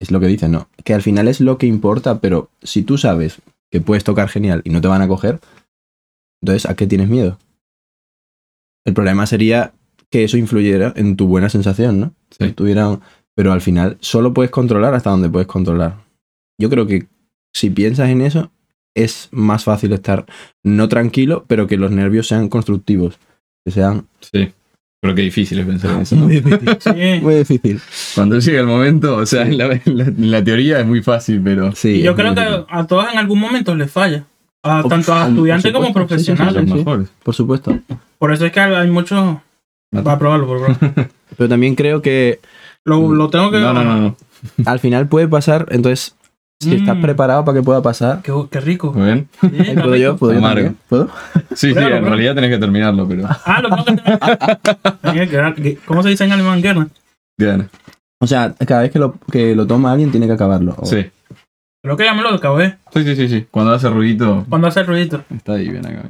es 0.00 0.10
lo 0.10 0.20
que 0.20 0.26
dicen, 0.26 0.52
¿no? 0.52 0.68
Que 0.84 0.94
al 0.94 1.02
final 1.02 1.28
es 1.28 1.40
lo 1.40 1.58
que 1.58 1.66
importa, 1.66 2.20
pero 2.20 2.50
si 2.62 2.82
tú 2.82 2.98
sabes 2.98 3.40
que 3.70 3.80
puedes 3.80 4.04
tocar 4.04 4.28
genial 4.28 4.62
y 4.64 4.70
no 4.70 4.80
te 4.80 4.88
van 4.88 5.02
a 5.02 5.08
coger, 5.08 5.40
entonces 6.42 6.68
¿a 6.70 6.74
qué 6.76 6.86
tienes 6.86 7.08
miedo? 7.08 7.38
El 8.86 8.94
problema 8.94 9.26
sería 9.26 9.72
que 10.10 10.24
eso 10.24 10.36
influyera 10.38 10.92
en 10.96 11.16
tu 11.16 11.26
buena 11.26 11.48
sensación, 11.50 12.00
¿no? 12.00 12.12
Sí. 12.30 12.52
Tuviera- 12.52 12.98
Pero 13.34 13.52
al 13.52 13.60
final 13.60 13.98
solo 14.00 14.34
puedes 14.34 14.50
controlar 14.50 14.94
hasta 14.94 15.10
donde 15.10 15.28
puedes 15.28 15.46
controlar. 15.46 16.02
Yo 16.60 16.68
creo 16.70 16.86
que 16.88 17.06
si 17.54 17.70
piensas 17.70 18.08
en 18.08 18.20
eso, 18.22 18.50
es 19.04 19.28
más 19.30 19.64
fácil 19.64 19.92
estar 19.92 20.24
no 20.64 20.88
tranquilo, 20.88 21.44
pero 21.46 21.66
que 21.66 21.76
los 21.76 21.90
nervios 21.90 22.26
sean 22.28 22.48
constructivos. 22.48 23.18
Que 23.64 23.70
sean 23.72 24.06
Sí. 24.20 24.50
Pero 25.00 25.14
qué 25.14 25.22
difícil 25.22 25.60
es 25.60 25.66
pensar 25.66 25.92
en 25.92 26.00
eso. 26.00 26.16
¿no? 26.16 26.22
muy 26.24 26.40
difícil. 26.40 26.76
Sí. 26.80 27.20
Muy 27.22 27.34
difícil. 27.36 27.80
Cuando 28.16 28.38
llega 28.40 28.60
el 28.60 28.66
momento, 28.66 29.16
o 29.16 29.26
sea, 29.26 29.42
en 29.42 29.56
la, 29.58 29.66
en 29.72 29.98
la- 29.98 30.04
en 30.04 30.30
la 30.30 30.42
teoría 30.42 30.80
es 30.80 30.86
muy 30.86 31.02
fácil, 31.02 31.40
pero 31.42 31.72
Sí, 31.74 32.02
Yo 32.02 32.16
creo 32.16 32.34
que 32.34 32.64
a 32.68 32.86
todos 32.86 33.06
en 33.12 33.18
algún 33.18 33.38
momento 33.38 33.74
les 33.76 33.90
falla. 33.90 34.24
A, 34.64 34.82
tanto 34.88 35.14
a 35.14 35.28
estudiantes 35.28 35.72
como 35.72 35.86
supuesto, 35.86 36.18
sí, 36.18 36.24
sí, 36.24 36.30
sí, 36.32 36.36
son 36.36 36.36
profesionales. 36.36 36.62
los 36.70 36.70
sí. 36.72 36.84
mejores. 36.84 37.08
Por 37.22 37.34
supuesto. 37.34 37.78
Por 38.18 38.32
eso 38.32 38.44
es 38.44 38.50
que 38.52 38.58
hay 38.60 38.90
muchos. 38.90 39.36
Va 39.96 40.12
a 40.12 40.18
probarlo, 40.18 40.46
por 40.48 40.58
probarlo. 40.64 41.08
Pero 41.36 41.48
también 41.48 41.76
creo 41.76 42.02
que 42.02 42.40
Lo, 42.84 43.14
lo 43.14 43.30
tengo 43.30 43.52
que. 43.52 43.60
No, 43.60 43.72
no, 43.72 43.84
no, 43.84 43.98
no. 44.00 44.16
al 44.66 44.80
final 44.80 45.06
puede 45.08 45.28
pasar, 45.28 45.66
entonces, 45.70 46.16
si 46.60 46.74
estás 46.74 46.96
Mm. 46.96 47.02
preparado 47.02 47.44
para 47.44 47.58
que 47.58 47.64
pueda 47.64 47.80
pasar. 47.82 48.20
Qué, 48.22 48.32
qué 48.50 48.60
rico. 48.60 48.92
Muy 48.92 49.04
bien. 49.04 49.28
Ahí 49.42 49.74
¿Puedo 49.76 49.96
yo? 49.96 50.16
¿Puedo 50.16 50.32
yo 50.34 50.40
también? 50.40 50.76
¿Puedo? 50.88 51.08
Sí, 51.54 51.72
sí, 51.72 51.78
en 51.78 52.04
realidad 52.04 52.34
tenés 52.34 52.50
que 52.50 52.58
terminarlo, 52.58 53.06
pero. 53.06 53.28
Ah, 53.44 53.62
lo 53.62 53.68
¿Cómo 55.86 56.02
se 56.02 56.08
dice 56.10 56.24
en 56.24 56.32
alemán, 56.32 56.62
Gerna? 56.62 56.88
Bien. 57.38 57.68
O 58.20 58.26
sea, 58.26 58.54
cada 58.66 58.82
vez 58.82 58.90
que 58.90 58.98
lo, 58.98 59.14
que 59.30 59.54
lo 59.54 59.66
toma 59.66 59.92
alguien 59.92 60.10
tiene 60.10 60.26
que 60.26 60.32
acabarlo. 60.32 60.74
O- 60.78 60.86
Sí. 60.86 61.06
Creo 61.80 61.96
que 61.96 62.04
ya 62.04 62.12
me 62.14 62.22
lo 62.22 62.30
acabé. 62.30 62.76
Sí, 62.92 63.04
sí, 63.04 63.14
sí, 63.14 63.28
sí. 63.28 63.46
Cuando 63.50 63.72
hace 63.72 63.88
ruidito, 63.88 64.44
Cuando 64.48 64.66
hace 64.66 64.82
ruidito. 64.82 65.22
está 65.34 65.52
ahí 65.52 65.68
bien 65.68 65.86
acá. 65.86 66.08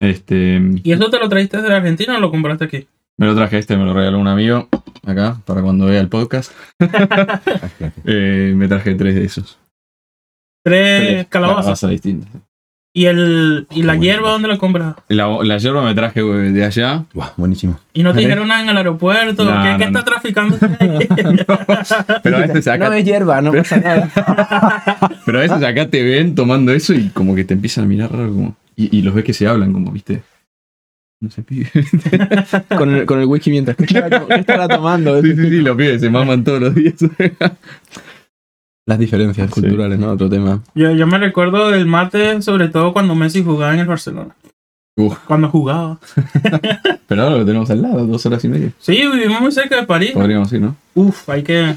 Este. 0.00 0.60
¿Y 0.82 0.92
eso 0.92 1.08
te 1.08 1.18
lo 1.20 1.28
trajiste 1.28 1.58
desde 1.62 1.72
Argentina 1.74 2.16
o 2.16 2.20
lo 2.20 2.30
compraste 2.32 2.64
aquí? 2.64 2.86
Me 3.16 3.26
lo 3.26 3.34
traje 3.36 3.58
este, 3.58 3.76
me 3.76 3.84
lo 3.84 3.94
regaló 3.94 4.18
un 4.18 4.26
amigo 4.28 4.68
acá 5.06 5.38
para 5.46 5.62
cuando 5.62 5.86
vea 5.86 6.00
el 6.00 6.08
podcast. 6.08 6.52
Eh, 8.04 8.52
me 8.56 8.68
traje 8.68 8.94
tres 8.94 9.14
de 9.14 9.24
esos. 9.24 9.58
Tres 10.64 11.26
calabazas. 11.28 11.64
Calabazas 11.64 11.90
distintas. 11.90 12.28
¿Y, 12.92 13.04
el, 13.06 13.68
¿Y 13.70 13.84
la 13.84 13.94
hierba 13.94 14.30
dónde 14.30 14.48
la 14.48 14.58
compras? 14.58 14.96
La, 15.08 15.28
la 15.44 15.58
yerba 15.58 15.82
me 15.84 15.94
traje 15.94 16.22
de 16.22 16.64
allá. 16.64 17.04
Buah, 17.14 17.30
buenísimo. 17.36 17.78
¿Y 17.92 18.02
no 18.02 18.12
te 18.12 18.18
¿Eh? 18.18 18.22
dijeron 18.22 18.48
nada 18.48 18.62
en 18.64 18.68
el 18.70 18.76
aeropuerto? 18.76 19.44
No, 19.44 19.62
¿Qué, 19.62 19.68
no, 19.70 19.78
qué 19.78 19.90
no. 19.90 19.98
está 19.98 20.04
traficando? 20.04 20.58
Pero 22.22 22.36
a 22.36 22.40
veces 22.40 22.66
acá, 22.66 22.88
No 22.88 22.94
es 22.94 23.04
hierba, 23.04 23.40
no 23.40 23.52
pasa 23.52 23.76
nada. 23.80 24.10
pero 25.24 25.38
a 25.38 25.42
veces 25.42 25.62
acá 25.62 25.88
te 25.88 26.02
ven 26.02 26.34
tomando 26.34 26.72
eso 26.72 26.92
y 26.92 27.10
como 27.10 27.34
que 27.36 27.44
te 27.44 27.54
empiezan 27.54 27.84
a 27.84 27.86
mirar 27.86 28.10
raro 28.12 28.28
como. 28.34 28.56
Y, 28.76 28.96
y 28.98 29.02
los 29.02 29.14
ves 29.14 29.24
que 29.24 29.34
se 29.34 29.46
hablan, 29.46 29.72
como, 29.72 29.92
viste. 29.92 30.22
No 31.20 31.30
sé, 31.30 31.42
pibe. 31.44 31.68
con, 32.76 32.94
el, 32.94 33.06
con 33.06 33.20
el 33.20 33.26
whisky 33.26 33.50
mientras. 33.50 33.76
¿Qué 33.76 33.84
estará, 33.84 34.26
qué 34.26 34.34
estará 34.36 34.68
tomando? 34.68 35.20
Sí, 35.22 35.34
sí, 35.36 35.48
sí, 35.50 35.60
los 35.60 35.76
pibes 35.76 36.00
se 36.00 36.08
maman 36.10 36.42
todos 36.44 36.60
los 36.60 36.74
días. 36.74 36.94
Las 38.86 38.98
diferencias 38.98 39.48
Sí. 39.54 39.60
culturales, 39.60 39.98
¿no? 39.98 40.10
Otro 40.10 40.28
tema. 40.28 40.62
yo, 40.74 40.90
yo 40.92 41.06
me 41.06 41.18
recuerdo 41.18 41.70
del 41.70 41.86
mate, 41.86 42.42
sobre 42.42 42.68
todo 42.68 42.92
cuando 42.92 43.14
Messi 43.14 43.44
jugaba 43.44 43.72
en 43.74 43.80
el 43.80 43.86
Barcelona. 43.86 44.34
Uf. 44.96 45.16
Cuando 45.26 45.48
jugaba. 45.48 45.98
Pero 47.06 47.22
ahora 47.22 47.36
lo 47.36 47.44
tenemos 47.46 47.70
al 47.70 47.82
lado, 47.82 48.06
dos 48.06 48.24
horas 48.26 48.44
y 48.44 48.48
media. 48.48 48.72
Sí, 48.78 48.92
vivimos 49.12 49.40
muy 49.42 49.52
cerca 49.52 49.76
de 49.76 49.86
París. 49.86 50.10
Podríamos 50.12 50.52
ir, 50.52 50.62
¿no? 50.62 50.76
Uf, 50.94 51.28
hay 51.28 51.42
que. 51.42 51.74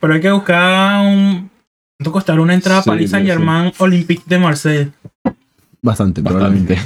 Pero 0.00 0.14
hay 0.14 0.20
que 0.20 0.30
buscar 0.30 1.04
un. 1.06 1.50
¿Cuánto 1.98 2.12
costará 2.12 2.40
una 2.40 2.54
entrada 2.54 2.82
Sí, 2.82 2.88
a 2.88 2.92
París 2.92 3.10
sí, 3.10 3.12
Saint 3.12 3.26
Germain 3.28 3.72
Olympique 3.78 4.22
de? 4.26 4.38
Bastante, 4.38 4.92
Bastante. 5.82 6.22
probablemente. 6.22 6.78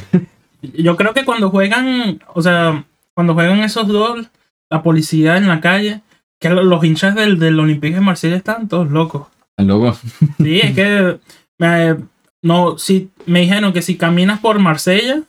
Yo 0.62 0.96
creo 0.96 1.14
que 1.14 1.24
cuando 1.24 1.50
juegan, 1.50 2.20
o 2.34 2.42
sea, 2.42 2.84
cuando 3.14 3.34
juegan 3.34 3.60
esos 3.60 3.88
dos, 3.88 4.26
la 4.70 4.82
policía 4.82 5.36
en 5.36 5.48
la 5.48 5.60
calle, 5.60 6.00
que 6.40 6.48
lo- 6.50 6.62
los 6.64 6.84
hinchas 6.84 7.14
del, 7.14 7.38
del 7.38 7.58
Olympique 7.60 7.94
de 7.94 8.00
Marsella 8.00 8.36
están 8.36 8.68
todos 8.68 8.90
locos. 8.90 9.28
¿Están 9.50 9.68
locos? 9.68 10.00
Sí, 10.38 10.60
es 10.60 10.74
que 10.74 11.18
me, 11.58 11.96
no, 12.42 12.78
si, 12.78 13.10
me 13.26 13.40
dijeron 13.40 13.72
que 13.72 13.82
si 13.82 13.96
caminas 13.96 14.40
por 14.40 14.58
Marsella 14.58 15.22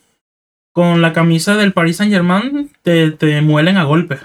con 0.73 1.01
la 1.01 1.11
camisa 1.11 1.57
del 1.57 1.73
Paris 1.73 1.97
Saint 1.97 2.13
Germain, 2.13 2.69
te, 2.81 3.11
te 3.11 3.41
muelen 3.41 3.77
a 3.77 3.83
golpes. 3.83 4.19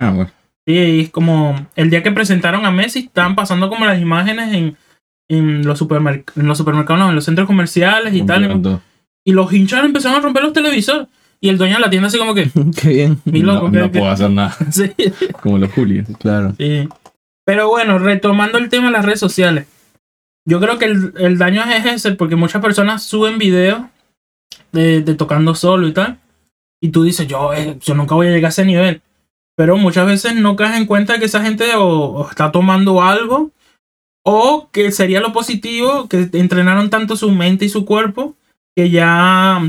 Ah, 0.00 0.10
bueno. 0.10 0.30
Sí, 0.66 0.74
y 0.74 1.00
es 1.00 1.10
como 1.10 1.66
el 1.76 1.90
día 1.90 2.02
que 2.02 2.12
presentaron 2.12 2.64
a 2.64 2.70
Messi, 2.70 3.00
estaban 3.00 3.34
pasando 3.34 3.68
como 3.68 3.84
las 3.84 4.00
imágenes 4.00 4.54
en, 4.54 4.76
en, 5.28 5.66
los, 5.66 5.78
supermerc 5.78 6.32
en 6.36 6.46
los 6.46 6.56
supermercados, 6.56 7.00
no, 7.02 7.08
en 7.10 7.14
los 7.16 7.24
centros 7.24 7.46
comerciales 7.48 8.14
y 8.14 8.22
tal. 8.22 8.80
Y 9.24 9.32
los 9.32 9.52
hinchas 9.52 9.84
empezaron 9.84 10.18
a 10.18 10.22
romper 10.22 10.42
los 10.42 10.52
televisores. 10.52 11.08
Y 11.40 11.48
el 11.48 11.58
dueño 11.58 11.74
de 11.74 11.80
la 11.80 11.90
tienda 11.90 12.08
así 12.08 12.18
como 12.18 12.34
que, 12.34 12.50
Qué 12.80 12.88
bien. 12.88 13.20
mi 13.24 13.40
loco, 13.42 13.68
no 13.68 13.90
puedo 13.90 14.08
hacer 14.08 14.30
nada. 14.30 14.56
sí, 14.70 14.92
Como 15.42 15.58
los 15.58 15.72
Julios. 15.72 16.06
Claro. 16.18 16.54
sí. 16.58 16.88
Pero 17.44 17.68
bueno, 17.68 17.98
retomando 17.98 18.58
el 18.58 18.68
tema 18.68 18.86
de 18.86 18.92
las 18.92 19.04
redes 19.04 19.18
sociales. 19.18 19.66
Yo 20.48 20.60
creo 20.60 20.78
que 20.78 20.84
el, 20.84 21.12
el 21.18 21.38
daño 21.38 21.62
es 21.64 21.84
ese 21.86 22.12
porque 22.12 22.36
muchas 22.36 22.62
personas 22.62 23.02
suben 23.02 23.38
videos 23.38 23.82
de, 24.70 25.02
de 25.02 25.14
tocando 25.14 25.54
solo 25.56 25.88
y 25.88 25.92
tal. 25.92 26.18
Y 26.80 26.90
tú 26.90 27.02
dices, 27.02 27.26
yo, 27.26 27.52
eh, 27.52 27.78
yo 27.80 27.94
nunca 27.94 28.14
voy 28.14 28.28
a 28.28 28.30
llegar 28.30 28.46
a 28.46 28.48
ese 28.50 28.64
nivel. 28.64 29.02
Pero 29.56 29.76
muchas 29.76 30.06
veces 30.06 30.36
no 30.36 30.54
caes 30.56 30.76
en 30.76 30.86
cuenta 30.86 31.18
que 31.18 31.24
esa 31.24 31.42
gente 31.42 31.74
o, 31.74 31.86
o 31.88 32.30
está 32.30 32.52
tomando 32.52 33.02
algo 33.02 33.50
o 34.24 34.68
que 34.72 34.92
sería 34.92 35.20
lo 35.20 35.32
positivo, 35.32 36.08
que 36.08 36.28
entrenaron 36.32 36.90
tanto 36.90 37.16
su 37.16 37.30
mente 37.32 37.64
y 37.64 37.68
su 37.68 37.84
cuerpo 37.84 38.36
que 38.76 38.90
ya... 38.90 39.60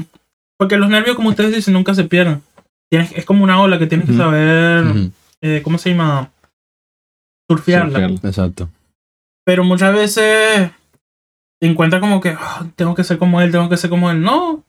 Porque 0.58 0.78
los 0.78 0.90
nervios, 0.90 1.16
como 1.16 1.30
ustedes 1.30 1.54
dicen, 1.54 1.74
nunca 1.74 1.94
se 1.94 2.04
pierden. 2.06 2.42
Tienes, 2.90 3.12
es 3.14 3.26
como 3.26 3.44
una 3.44 3.60
ola 3.62 3.80
que 3.80 3.88
tienes 3.88 4.08
que 4.08 4.16
saber, 4.16 4.86
eh, 5.42 5.62
¿cómo 5.64 5.78
se 5.78 5.90
llama? 5.90 6.30
Surfearla. 7.50 7.92
Surfearla. 7.92 8.30
Exacto. 8.30 8.70
Pero 9.46 9.64
muchas 9.64 9.94
veces 9.94 10.72
te 11.60 11.68
encuentras 11.68 12.00
como 12.00 12.22
que 12.22 12.36
"Ah, 12.40 12.66
tengo 12.76 12.96
que 12.96 13.04
ser 13.04 13.18
como 13.18 13.42
él, 13.42 13.52
tengo 13.52 13.68
que 13.68 13.78
ser 13.78 13.90
como 13.90 14.10
él. 14.12 14.22
No. 14.22 14.64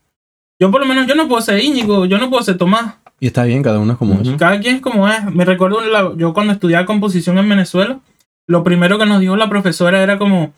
Yo 0.60 0.70
por 0.70 0.80
lo 0.80 0.86
menos 0.86 1.06
yo 1.06 1.14
no 1.14 1.28
puedo 1.28 1.42
ser 1.42 1.62
Íñigo, 1.62 2.06
yo 2.06 2.18
no 2.18 2.30
puedo 2.30 2.42
ser 2.42 2.56
Tomás. 2.56 2.94
Y 3.20 3.26
está 3.28 3.44
bien, 3.44 3.62
cada 3.62 3.78
uno 3.78 3.92
es 3.92 3.98
como 3.98 4.20
es. 4.20 4.28
Cada 4.38 4.58
quien 4.58 4.76
es 4.76 4.82
como 4.82 5.08
es. 5.08 5.24
Me 5.32 5.44
recuerdo 5.44 6.16
yo 6.16 6.34
cuando 6.34 6.52
estudiaba 6.52 6.86
composición 6.86 7.38
en 7.38 7.48
Venezuela, 7.48 8.00
lo 8.48 8.64
primero 8.64 8.98
que 8.98 9.06
nos 9.06 9.20
dijo 9.20 9.36
la 9.36 9.48
profesora 9.48 10.02
era 10.02 10.18
como, 10.18 10.52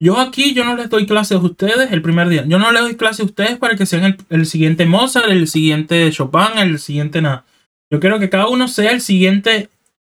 yo 0.00 0.18
aquí 0.18 0.54
yo 0.54 0.64
no 0.64 0.76
les 0.76 0.88
doy 0.90 1.06
clases 1.06 1.38
a 1.38 1.40
ustedes 1.40 1.90
el 1.92 2.02
primer 2.02 2.28
día. 2.28 2.44
Yo 2.46 2.58
no 2.58 2.70
les 2.72 2.82
doy 2.82 2.96
clases 2.96 3.20
a 3.20 3.24
ustedes 3.24 3.56
para 3.58 3.76
que 3.76 3.86
sean 3.86 4.04
el, 4.04 4.16
el 4.30 4.46
siguiente 4.46 4.86
Mozart, 4.86 5.28
el 5.28 5.48
siguiente 5.48 6.10
Chopin, 6.12 6.58
el 6.58 6.78
siguiente 6.78 7.20
nada. 7.20 7.44
Yo 7.90 8.00
quiero 8.00 8.18
que 8.18 8.28
cada 8.30 8.48
uno 8.48 8.68
sea 8.68 8.92
el 8.92 9.00
siguiente 9.00 9.68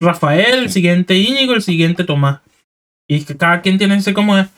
Rafael, 0.01 0.55
el 0.61 0.71
siguiente 0.71 1.17
Íñigo, 1.19 1.55
el 1.55 1.63
siguiente 1.63 2.05
Tomás. 2.05 2.41
Y 3.09 3.25
que 3.25 3.37
cada 3.37 3.61
quien 3.61 3.79
tiene 3.79 3.97
ese 3.97 4.15
como 4.15 4.37
es. 4.39 4.49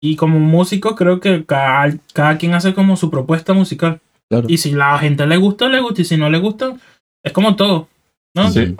Y 0.00 0.16
como 0.16 0.38
músico 0.40 0.96
creo 0.96 1.20
que 1.20 1.44
cada, 1.44 1.94
cada 2.12 2.36
quien 2.38 2.54
hace 2.54 2.74
como 2.74 2.96
su 2.96 3.10
propuesta 3.10 3.52
musical. 3.52 4.00
Claro. 4.28 4.46
Y 4.48 4.58
si 4.58 4.72
la 4.72 4.98
gente 4.98 5.26
le 5.26 5.36
gusta, 5.36 5.68
le 5.68 5.80
gusta. 5.80 6.02
Y 6.02 6.04
si 6.04 6.16
no 6.16 6.28
le 6.30 6.38
gusta, 6.38 6.74
es 7.24 7.32
como 7.32 7.54
todo. 7.56 7.88
¿no? 8.34 8.50
Sí. 8.50 8.74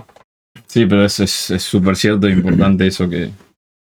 Sí, 0.66 0.86
pero 0.86 1.04
es 1.04 1.20
es- 1.20 1.50
es 1.50 1.62
súper 1.62 1.96
cierto 1.96 2.26
e 2.26 2.32
importante 2.32 2.86
eso 2.86 3.08
que. 3.08 3.30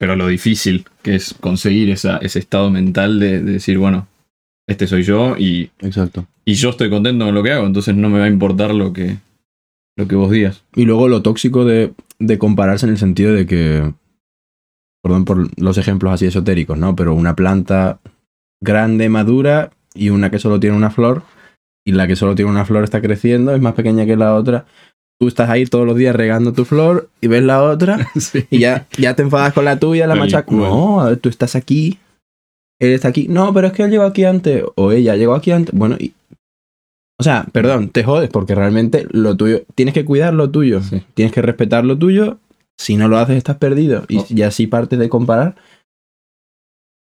Pero 0.00 0.16
lo 0.16 0.26
difícil 0.26 0.86
que 1.02 1.14
es 1.14 1.34
conseguir 1.34 1.90
esa, 1.90 2.16
ese 2.16 2.38
estado 2.38 2.70
mental 2.70 3.20
de, 3.20 3.42
de 3.42 3.52
decir, 3.52 3.76
bueno, 3.76 4.08
este 4.66 4.86
soy 4.86 5.02
yo 5.02 5.36
y, 5.36 5.70
Exacto. 5.80 6.26
y 6.46 6.54
yo 6.54 6.70
estoy 6.70 6.88
contento 6.88 7.26
con 7.26 7.34
lo 7.34 7.42
que 7.42 7.52
hago, 7.52 7.66
entonces 7.66 7.94
no 7.94 8.08
me 8.08 8.18
va 8.18 8.24
a 8.24 8.28
importar 8.28 8.74
lo 8.74 8.94
que, 8.94 9.18
lo 9.96 10.08
que 10.08 10.16
vos 10.16 10.30
digas. 10.30 10.64
Y 10.74 10.84
luego 10.86 11.08
lo 11.08 11.22
tóxico 11.22 11.66
de, 11.66 11.92
de 12.18 12.38
compararse 12.38 12.86
en 12.86 12.92
el 12.92 12.98
sentido 12.98 13.34
de 13.34 13.46
que, 13.46 13.92
perdón 15.02 15.26
por 15.26 15.60
los 15.60 15.76
ejemplos 15.76 16.12
así 16.12 16.26
esotéricos, 16.26 16.78
¿no? 16.78 16.96
Pero 16.96 17.14
una 17.14 17.36
planta 17.36 18.00
grande, 18.62 19.10
madura, 19.10 19.70
y 19.94 20.08
una 20.08 20.30
que 20.30 20.38
solo 20.38 20.60
tiene 20.60 20.76
una 20.76 20.90
flor, 20.90 21.24
y 21.84 21.92
la 21.92 22.06
que 22.06 22.16
solo 22.16 22.34
tiene 22.34 22.50
una 22.50 22.64
flor 22.64 22.84
está 22.84 23.02
creciendo, 23.02 23.54
es 23.54 23.60
más 23.60 23.74
pequeña 23.74 24.06
que 24.06 24.16
la 24.16 24.34
otra, 24.34 24.66
tú 25.20 25.28
estás 25.28 25.50
ahí 25.50 25.66
todos 25.66 25.86
los 25.86 25.96
días 25.96 26.16
regando 26.16 26.52
tu 26.52 26.64
flor 26.64 27.10
y 27.20 27.26
ves 27.28 27.42
la 27.42 27.62
otra 27.62 28.08
Sí. 28.16 28.46
y 28.50 28.58
ya, 28.60 28.86
ya 28.98 29.14
te 29.14 29.22
enfadas 29.22 29.52
con 29.52 29.64
la 29.66 29.78
tuya, 29.78 30.06
la 30.06 30.14
machaca. 30.14 30.50
No, 30.54 31.00
a 31.00 31.10
ver, 31.10 31.18
tú 31.18 31.28
estás 31.28 31.54
aquí, 31.56 31.98
él 32.80 32.92
está 32.92 33.08
aquí. 33.08 33.26
No, 33.28 33.52
pero 33.52 33.66
es 33.66 33.72
que 33.74 33.82
él 33.82 33.90
llegó 33.90 34.04
aquí 34.04 34.24
antes 34.24 34.64
o 34.76 34.92
ella 34.92 35.16
llegó 35.16 35.34
aquí 35.34 35.50
antes. 35.50 35.74
Bueno, 35.74 35.96
y... 35.98 36.14
O 37.18 37.22
sea, 37.22 37.46
perdón, 37.52 37.90
te 37.90 38.02
jodes 38.02 38.30
porque 38.30 38.54
realmente 38.54 39.06
lo 39.10 39.36
tuyo, 39.36 39.60
tienes 39.74 39.92
que 39.92 40.06
cuidar 40.06 40.32
lo 40.32 40.50
tuyo, 40.50 40.80
Sí. 40.82 41.02
tienes 41.12 41.34
que 41.34 41.42
respetar 41.42 41.84
lo 41.84 41.98
tuyo. 41.98 42.38
Si 42.78 42.96
no 42.96 43.08
lo 43.08 43.18
haces, 43.18 43.36
estás 43.36 43.58
perdido. 43.58 44.06
Y, 44.08 44.18
Oh. 44.20 44.26
y 44.30 44.40
así 44.40 44.66
partes 44.66 44.98
de 44.98 45.10
comparar, 45.10 45.54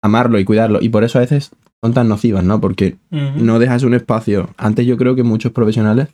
amarlo 0.03 0.39
y 0.39 0.45
cuidarlo. 0.45 0.79
Y 0.81 0.89
por 0.89 1.03
eso 1.03 1.19
a 1.19 1.21
veces 1.21 1.51
son 1.83 1.93
tan 1.93 2.07
nocivas, 2.07 2.43
¿no? 2.43 2.59
Porque 2.59 2.95
no 3.11 3.59
dejas 3.59 3.83
un 3.83 3.93
espacio. 3.93 4.49
Antes 4.57 4.87
yo 4.87 4.97
creo 4.97 5.15
que 5.15 5.21
muchos 5.23 5.51
profesionales, 5.51 6.07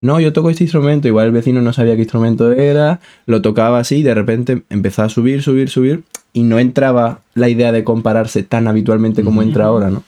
no, 0.00 0.20
yo 0.20 0.32
toco 0.32 0.50
este 0.50 0.64
instrumento, 0.64 1.08
igual 1.08 1.26
el 1.26 1.32
vecino 1.32 1.60
no 1.60 1.72
sabía 1.72 1.94
qué 1.96 2.02
instrumento 2.02 2.52
era, 2.52 3.00
lo 3.26 3.42
tocaba 3.42 3.80
así 3.80 3.96
y 3.96 4.02
de 4.02 4.14
repente 4.14 4.62
empezaba 4.70 5.06
a 5.06 5.10
subir, 5.10 5.42
subir, 5.42 5.68
subir 5.70 6.02
y 6.32 6.42
no 6.42 6.58
entraba 6.58 7.20
la 7.34 7.48
idea 7.48 7.72
de 7.72 7.84
compararse 7.84 8.42
tan 8.42 8.68
habitualmente 8.68 9.24
como 9.24 9.42
entra 9.42 9.64
ahora, 9.66 9.90
¿no? 9.90 10.04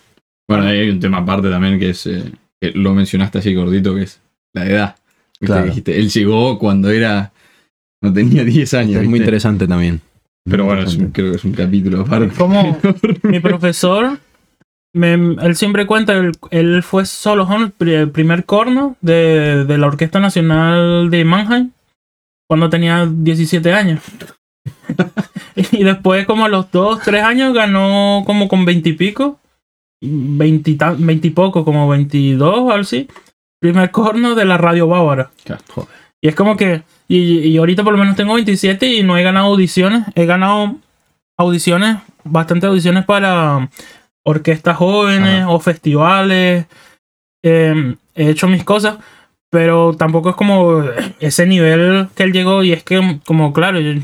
Bueno, 0.49 0.65
ahí 0.67 0.79
hay 0.81 0.91
un 0.91 1.01
tema 1.01 1.19
aparte 1.19 1.49
también 1.51 1.79
que 1.79 1.91
es, 1.91 2.07
eh, 2.07 2.25
que 2.61 2.71
lo 2.73 2.95
mencionaste 2.95 3.39
así 3.39 3.55
gordito, 3.55 3.95
que 3.95 4.03
es 4.03 4.21
la 4.53 4.67
edad. 4.67 4.97
Claro. 5.41 5.67
dijiste, 5.67 5.99
él 5.99 6.11
llegó 6.11 6.59
cuando 6.59 6.91
era, 6.91 7.33
no 8.03 8.13
tenía 8.13 8.45
10 8.45 8.75
años. 8.75 9.03
Es 9.03 9.09
muy 9.09 9.19
interesante 9.21 9.67
también. 9.67 10.01
Pero 10.45 10.65
Muy 10.65 10.75
bueno, 10.75 10.89
es 10.89 10.97
un- 10.97 11.11
creo 11.11 11.31
que 11.31 11.37
es 11.39 11.45
un 11.45 11.53
capítulo 11.53 12.03
aparte. 12.03 12.35
Como 12.37 12.79
mi 13.23 13.41
profesor, 13.41 14.19
me- 14.93 15.37
él 15.43 15.57
siempre 15.57 15.87
cuenta, 15.87 16.15
él, 16.15 16.33
él 16.51 16.83
fue 16.83 17.07
solo 17.07 17.49
el 17.57 17.71
pri- 17.71 17.95
el 17.95 18.11
primer 18.11 18.45
corno 18.45 18.97
de, 19.01 19.65
de 19.65 19.79
la 19.79 19.87
Orquesta 19.87 20.21
Nacional 20.21 21.11
de 21.11 21.25
Mannheim 21.25 21.71
cuando 22.49 22.69
tenía 22.71 23.07
17 23.09 23.73
años. 23.73 24.01
y 25.73 25.85
después, 25.85 26.27
como 26.27 26.45
a 26.45 26.49
los 26.49 26.71
2, 26.71 27.01
3 27.05 27.23
años, 27.23 27.55
ganó 27.55 28.23
como 28.27 28.49
con 28.49 28.65
20 28.65 28.89
y 28.89 28.93
pico, 28.95 29.39
20 30.03 30.71
y, 30.71 30.75
ta- 30.77 30.97
20 30.99 31.29
y 31.29 31.31
poco, 31.31 31.65
como 31.65 31.89
22 31.89 32.49
o 32.49 32.71
algo 32.71 32.83
así. 32.83 33.09
Primer 33.61 33.91
corno 33.91 34.35
de 34.35 34.45
la 34.47 34.57
radio 34.57 34.87
bávara. 34.89 35.31
Y 36.23 36.29
es 36.29 36.35
como 36.35 36.57
que, 36.57 36.83
y, 37.09 37.39
y 37.41 37.57
ahorita 37.59 37.85
por 37.85 37.93
lo 37.93 37.99
menos 37.99 38.17
tengo 38.17 38.35
27 38.35 38.87
y 38.87 39.03
no 39.03 39.17
he 39.17 39.23
ganado 39.23 39.47
audiciones. 39.47 40.05
He 40.15 40.27
ganado 40.27 40.77
audiciones, 41.39 41.99
bastante 42.25 42.67
audiciones 42.67 43.05
para 43.05 43.69
orquestas 44.31 44.77
jóvenes 44.77 45.43
Ajá. 45.43 45.51
o 45.51 45.61
festivales. 45.61 46.67
Eh, 47.45 47.95
he 48.15 48.29
hecho 48.31 48.49
mis 48.49 48.65
cosas, 48.65 48.97
pero 49.51 49.95
tampoco 49.97 50.31
es 50.31 50.37
como 50.37 50.83
ese 51.21 51.47
nivel 51.47 52.09
que 52.15 52.23
él 52.23 52.33
llegó. 52.33 52.63
Y 52.63 52.73
es 52.73 52.83
que, 52.83 53.19
como 53.27 53.53
claro, 53.53 53.81
yo- 53.81 54.01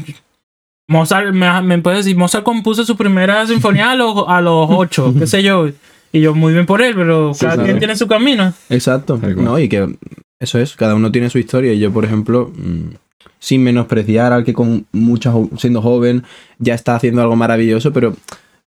Mozart, 0.89 1.33
me, 1.33 1.63
me 1.63 1.79
puede 1.79 1.97
decir, 1.99 2.17
Mozart 2.17 2.45
compuso 2.45 2.85
su 2.85 2.97
primera 2.97 3.47
sinfonía 3.47 3.91
a 3.91 3.95
los, 3.97 4.25
a 4.29 4.41
los 4.41 4.69
8, 4.71 5.15
qué 5.19 5.27
sé 5.27 5.43
yo. 5.43 5.69
Y 6.13 6.21
yo, 6.21 6.35
muy 6.35 6.53
bien 6.53 6.65
por 6.67 6.81
él, 6.81 6.95
pero 6.95 7.35
Sí, 7.35 7.45
cada 7.45 7.63
quien 7.65 7.79
tiene 7.79 7.97
su 7.97 8.07
camino. 8.07 8.53
Exacto. 8.71 9.19
No, 9.37 9.59
y 9.59 9.69
que 9.69 9.97
eso 10.41 10.59
es, 10.59 10.77
cada 10.77 10.95
uno 10.95 11.11
tiene 11.11 11.29
su 11.29 11.39
historia 11.39 11.73
y 11.73 11.81
yo, 11.81 11.93
por 11.93 12.05
ejemplo, 12.05 12.53
mm, 12.55 12.95
sin 13.41 13.63
menospreciar 13.65 14.33
al 14.33 14.45
que 14.45 14.55
con 14.55 14.87
mucha 14.93 15.33
jo- 15.33 15.51
siendo 15.59 15.83
joven 15.83 16.23
ya 16.59 16.75
está 16.75 16.95
haciendo 16.95 17.21
algo 17.21 17.35
maravilloso, 17.37 17.93
pero 17.93 18.15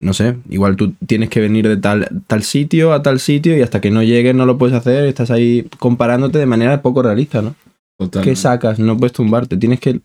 no 0.00 0.14
sé, 0.14 0.36
igual 0.48 0.76
tú 0.76 0.94
tienes 1.06 1.28
que 1.28 1.40
venir 1.40 1.68
de 1.68 1.76
tal, 1.76 2.08
tal 2.26 2.42
sitio 2.42 2.92
a 2.92 3.02
tal 3.02 3.20
sitio 3.20 3.56
y 3.56 3.60
hasta 3.62 3.80
que 3.80 3.90
no 3.90 4.02
llegues 4.02 4.34
no 4.34 4.46
lo 4.46 4.56
puedes 4.58 4.74
hacer, 4.74 5.04
estás 5.04 5.30
ahí 5.30 5.66
comparándote 5.78 6.38
de 6.38 6.46
manera 6.46 6.80
poco 6.82 7.02
realista, 7.02 7.42
¿no? 7.42 7.54
Total. 7.98 8.24
¿Qué 8.24 8.34
sacas? 8.34 8.78
No 8.78 8.96
puedes 8.96 9.12
tumbarte, 9.12 9.56
tienes 9.58 9.78
que 9.80 10.00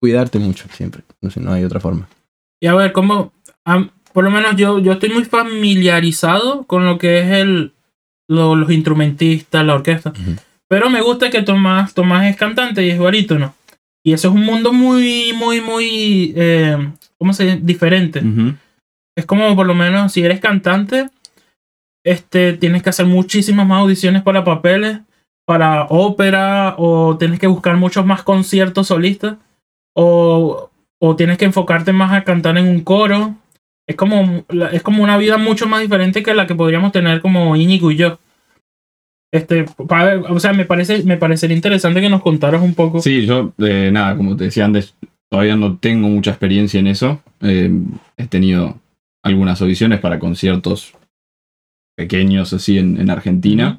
cuidarte 0.00 0.38
mucho 0.38 0.66
siempre, 0.72 1.02
no 1.22 1.30
sé, 1.30 1.40
no 1.40 1.52
hay 1.52 1.64
otra 1.64 1.80
forma. 1.80 2.08
Y 2.60 2.66
a 2.66 2.74
ver, 2.74 2.92
como, 2.92 3.32
am- 3.64 3.90
por 4.12 4.24
lo 4.24 4.30
menos 4.30 4.54
yo, 4.56 4.78
yo 4.80 4.92
estoy 4.92 5.08
muy 5.10 5.24
familiarizado 5.24 6.64
con 6.64 6.84
lo 6.84 6.98
que 6.98 7.20
es 7.20 7.26
el, 7.30 7.72
lo- 8.28 8.56
los 8.56 8.70
instrumentistas, 8.70 9.64
la 9.64 9.74
orquesta. 9.74 10.12
Pero 10.68 10.90
me 10.90 11.00
gusta 11.00 11.30
que 11.30 11.42
Tomás, 11.42 11.94
Tomás 11.94 12.26
es 12.26 12.36
cantante 12.36 12.84
y 12.84 12.90
es 12.90 12.98
barítono. 12.98 13.54
Y 14.04 14.12
eso 14.12 14.28
es 14.28 14.34
un 14.34 14.42
mundo 14.44 14.72
muy, 14.72 15.32
muy, 15.34 15.60
muy, 15.60 16.32
eh, 16.36 16.76
¿cómo 17.18 17.32
se 17.32 17.44
dice? 17.44 17.60
Diferente. 17.62 18.20
Ujú. 18.20 18.54
Es 19.16 19.26
como 19.26 19.56
por 19.56 19.66
lo 19.66 19.74
menos 19.74 20.12
si 20.12 20.22
eres 20.22 20.40
cantante, 20.40 21.08
este, 22.04 22.52
tienes 22.52 22.82
que 22.82 22.90
hacer 22.90 23.06
muchísimas 23.06 23.66
más 23.66 23.80
audiciones 23.80 24.22
para 24.22 24.44
papeles, 24.44 25.00
para 25.46 25.84
ópera, 25.84 26.74
o 26.78 27.16
tienes 27.16 27.38
que 27.38 27.46
buscar 27.46 27.76
muchos 27.76 28.04
más 28.04 28.22
conciertos 28.22 28.88
solistas, 28.88 29.36
o, 29.94 30.70
o 31.00 31.16
tienes 31.16 31.38
que 31.38 31.46
enfocarte 31.46 31.92
más 31.92 32.12
a 32.12 32.24
cantar 32.24 32.58
en 32.58 32.68
un 32.68 32.80
coro. 32.82 33.34
Es 33.88 33.96
como, 33.96 34.44
es 34.72 34.82
como 34.82 35.02
una 35.02 35.16
vida 35.16 35.38
mucho 35.38 35.66
más 35.66 35.80
diferente 35.80 36.22
que 36.22 36.34
la 36.34 36.46
que 36.46 36.54
podríamos 36.54 36.92
tener 36.92 37.20
como 37.20 37.56
Íñigo 37.56 37.90
y 37.90 37.96
yo. 37.96 38.18
Este, 39.32 39.64
o 39.78 40.40
sea, 40.40 40.52
me 40.52 40.64
parece, 40.64 41.02
me 41.04 41.16
parecería 41.16 41.56
interesante 41.56 42.00
que 42.00 42.08
nos 42.08 42.22
contaras 42.22 42.62
un 42.62 42.74
poco. 42.74 43.00
Sí, 43.00 43.26
yo, 43.26 43.52
eh, 43.58 43.90
nada, 43.92 44.16
como 44.16 44.36
te 44.36 44.44
decía 44.44 44.64
antes, 44.64 44.94
todavía 45.30 45.56
no 45.56 45.76
tengo 45.78 46.08
mucha 46.08 46.30
experiencia 46.30 46.80
en 46.80 46.86
eso. 46.86 47.20
Eh, 47.42 47.70
he 48.16 48.26
tenido 48.26 48.76
algunas 49.26 49.60
audiciones 49.60 50.00
para 50.00 50.18
conciertos 50.18 50.94
pequeños 51.96 52.52
así 52.52 52.78
en, 52.78 53.00
en 53.00 53.10
Argentina. 53.10 53.78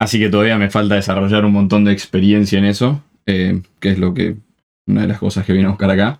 Así 0.00 0.18
que 0.18 0.28
todavía 0.28 0.58
me 0.58 0.70
falta 0.70 0.96
desarrollar 0.96 1.44
un 1.44 1.52
montón 1.52 1.84
de 1.84 1.92
experiencia 1.92 2.58
en 2.58 2.64
eso, 2.64 3.02
eh, 3.26 3.62
que 3.80 3.90
es 3.90 3.98
lo 3.98 4.12
que, 4.12 4.36
una 4.86 5.02
de 5.02 5.08
las 5.08 5.18
cosas 5.18 5.46
que 5.46 5.52
vine 5.52 5.66
a 5.66 5.70
buscar 5.70 5.90
acá. 5.90 6.18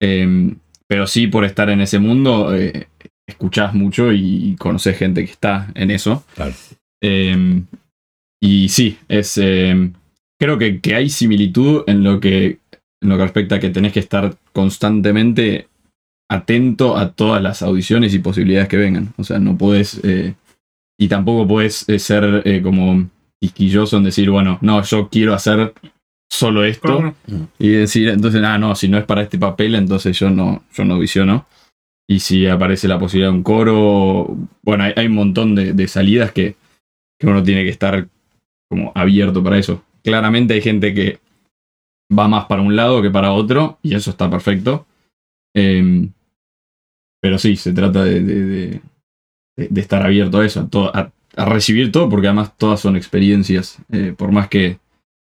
Eh, 0.00 0.54
pero 0.86 1.06
sí, 1.06 1.26
por 1.26 1.44
estar 1.44 1.70
en 1.70 1.80
ese 1.80 1.98
mundo, 1.98 2.54
eh, 2.54 2.88
escuchás 3.26 3.74
mucho 3.74 4.12
y, 4.12 4.56
conocés 4.58 4.98
gente 4.98 5.24
que 5.24 5.30
está 5.30 5.70
en 5.74 5.90
eso. 5.90 6.24
Claro. 6.34 6.54
Eh, 7.02 7.62
y 8.40 8.68
sí, 8.68 8.98
es. 9.08 9.38
eh, 9.38 9.90
creo 10.38 10.58
que, 10.58 10.80
que 10.80 10.94
hay 10.94 11.08
similitud 11.08 11.84
en 11.86 12.04
lo 12.04 12.20
que. 12.20 12.58
En 13.02 13.10
lo 13.10 13.16
que 13.16 13.22
respecta 13.24 13.56
a 13.56 13.60
que 13.60 13.70
tenés 13.70 13.92
que 13.92 14.00
estar 14.00 14.34
constantemente 14.52 15.68
atento 16.34 16.96
a 16.96 17.12
todas 17.12 17.42
las 17.42 17.62
audiciones 17.62 18.14
y 18.14 18.18
posibilidades 18.18 18.68
que 18.68 18.76
vengan. 18.76 19.12
O 19.16 19.24
sea, 19.24 19.38
no 19.38 19.56
puedes. 19.56 20.00
eh, 20.04 20.34
y 20.98 21.08
tampoco 21.08 21.46
puedes 21.46 21.88
eh, 21.88 21.98
ser 21.98 22.42
eh, 22.44 22.62
como 22.62 23.08
quisquilloso 23.40 23.96
en 23.96 24.04
decir, 24.04 24.30
bueno, 24.30 24.58
no, 24.60 24.82
yo 24.82 25.08
quiero 25.08 25.34
hacer 25.34 25.74
solo 26.30 26.64
esto. 26.64 26.98
Claro. 26.98 27.14
Y 27.58 27.68
decir, 27.70 28.08
entonces, 28.08 28.42
ah, 28.44 28.58
no, 28.58 28.74
si 28.74 28.88
no 28.88 28.98
es 28.98 29.04
para 29.04 29.22
este 29.22 29.38
papel, 29.38 29.74
entonces 29.74 30.18
yo 30.18 30.30
no, 30.30 30.62
yo 30.72 30.84
no 30.84 30.98
visiono. 30.98 31.46
Y 32.08 32.20
si 32.20 32.46
aparece 32.46 32.86
la 32.86 32.98
posibilidad 32.98 33.32
de 33.32 33.38
un 33.38 33.42
coro, 33.42 34.36
bueno, 34.62 34.84
hay, 34.84 34.92
hay 34.96 35.06
un 35.06 35.14
montón 35.14 35.54
de, 35.54 35.72
de 35.72 35.88
salidas 35.88 36.32
que, 36.32 36.54
que 37.18 37.26
uno 37.26 37.42
tiene 37.42 37.64
que 37.64 37.70
estar 37.70 38.06
como 38.68 38.92
abierto 38.94 39.42
para 39.42 39.58
eso. 39.58 39.82
Claramente 40.02 40.54
hay 40.54 40.60
gente 40.60 40.94
que 40.94 41.18
va 42.16 42.28
más 42.28 42.44
para 42.44 42.62
un 42.62 42.76
lado 42.76 43.02
que 43.02 43.10
para 43.10 43.32
otro, 43.32 43.78
y 43.82 43.94
eso 43.94 44.10
está 44.10 44.30
perfecto. 44.30 44.86
Em, 45.54 46.12
pero 47.24 47.38
sí, 47.38 47.56
se 47.56 47.72
trata 47.72 48.04
de, 48.04 48.20
de- 48.20 48.80
de- 49.56 49.80
estar 49.80 50.02
abierto 50.02 50.40
a 50.40 50.44
eso, 50.44 50.60
a, 50.60 50.68
todo- 50.68 50.94
a- 50.94 51.10
recibir 51.46 51.90
todo, 51.90 52.10
porque 52.10 52.26
además 52.26 52.54
todas 52.58 52.80
son 52.80 52.96
experiencias, 52.96 53.78
eh, 53.90 54.12
por 54.14 54.30
más 54.30 54.48
que 54.48 54.78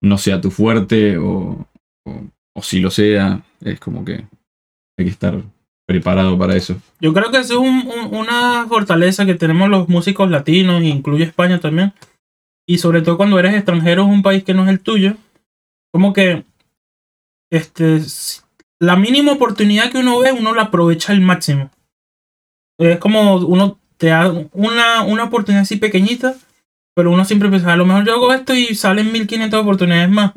no 0.03 0.17
sea 0.17 0.41
tu 0.41 0.51
fuerte 0.51 1.17
o, 1.17 1.65
o, 2.05 2.61
si 2.61 2.81
lo 2.81 2.91
sea, 2.91 3.41
es 3.61 3.79
como 3.79 4.03
que 4.03 4.15
hay 4.99 5.05
que 5.05 5.11
estar 5.11 5.41
preparado 5.87 6.37
para 6.37 6.57
eso. 6.57 6.75
Yo 6.99 7.13
creo 7.13 7.31
que 7.31 7.37
eso 7.37 7.53
es 7.53 7.59
un- 7.59 7.87
un- 7.87 8.13
una 8.17 8.65
fortaleza 8.67 9.25
que 9.25 9.35
tenemos 9.35 9.69
los 9.69 9.87
músicos 9.87 10.29
latinos, 10.29 10.81
e 10.81 10.87
incluye 10.87 11.23
España 11.23 11.61
también. 11.61 11.93
Y 12.67 12.79
sobre 12.79 13.01
todo 13.01 13.15
cuando 13.15 13.39
eres 13.39 13.53
extranjero 13.55 14.03
en 14.03 14.09
un 14.09 14.21
país 14.23 14.43
que 14.43 14.53
no 14.53 14.63
es 14.65 14.69
el 14.69 14.81
tuyo. 14.81 15.15
Como 15.93 16.11
que 16.11 16.43
este, 17.49 18.01
la 18.81 18.97
mínima 18.97 19.31
oportunidad 19.31 19.89
que 19.89 19.99
uno 19.99 20.19
ve, 20.19 20.33
uno 20.33 20.53
la 20.53 20.63
aprovecha 20.63 21.13
al 21.13 21.21
máximo. 21.21 21.71
Es 22.79 22.97
como 22.99 23.35
uno 23.37 23.79
te 23.97 24.07
da 24.07 24.31
una, 24.53 25.03
una 25.03 25.23
oportunidad 25.25 25.63
así 25.63 25.77
pequeñita, 25.77 26.35
pero 26.95 27.11
uno 27.11 27.25
siempre 27.25 27.49
piensa, 27.49 27.73
a 27.73 27.77
lo 27.77 27.85
mejor 27.85 28.05
yo 28.05 28.13
hago 28.13 28.33
esto 28.33 28.53
y 28.53 28.75
salen 28.75 29.11
1500 29.11 29.59
oportunidades 29.61 30.09
más. 30.09 30.33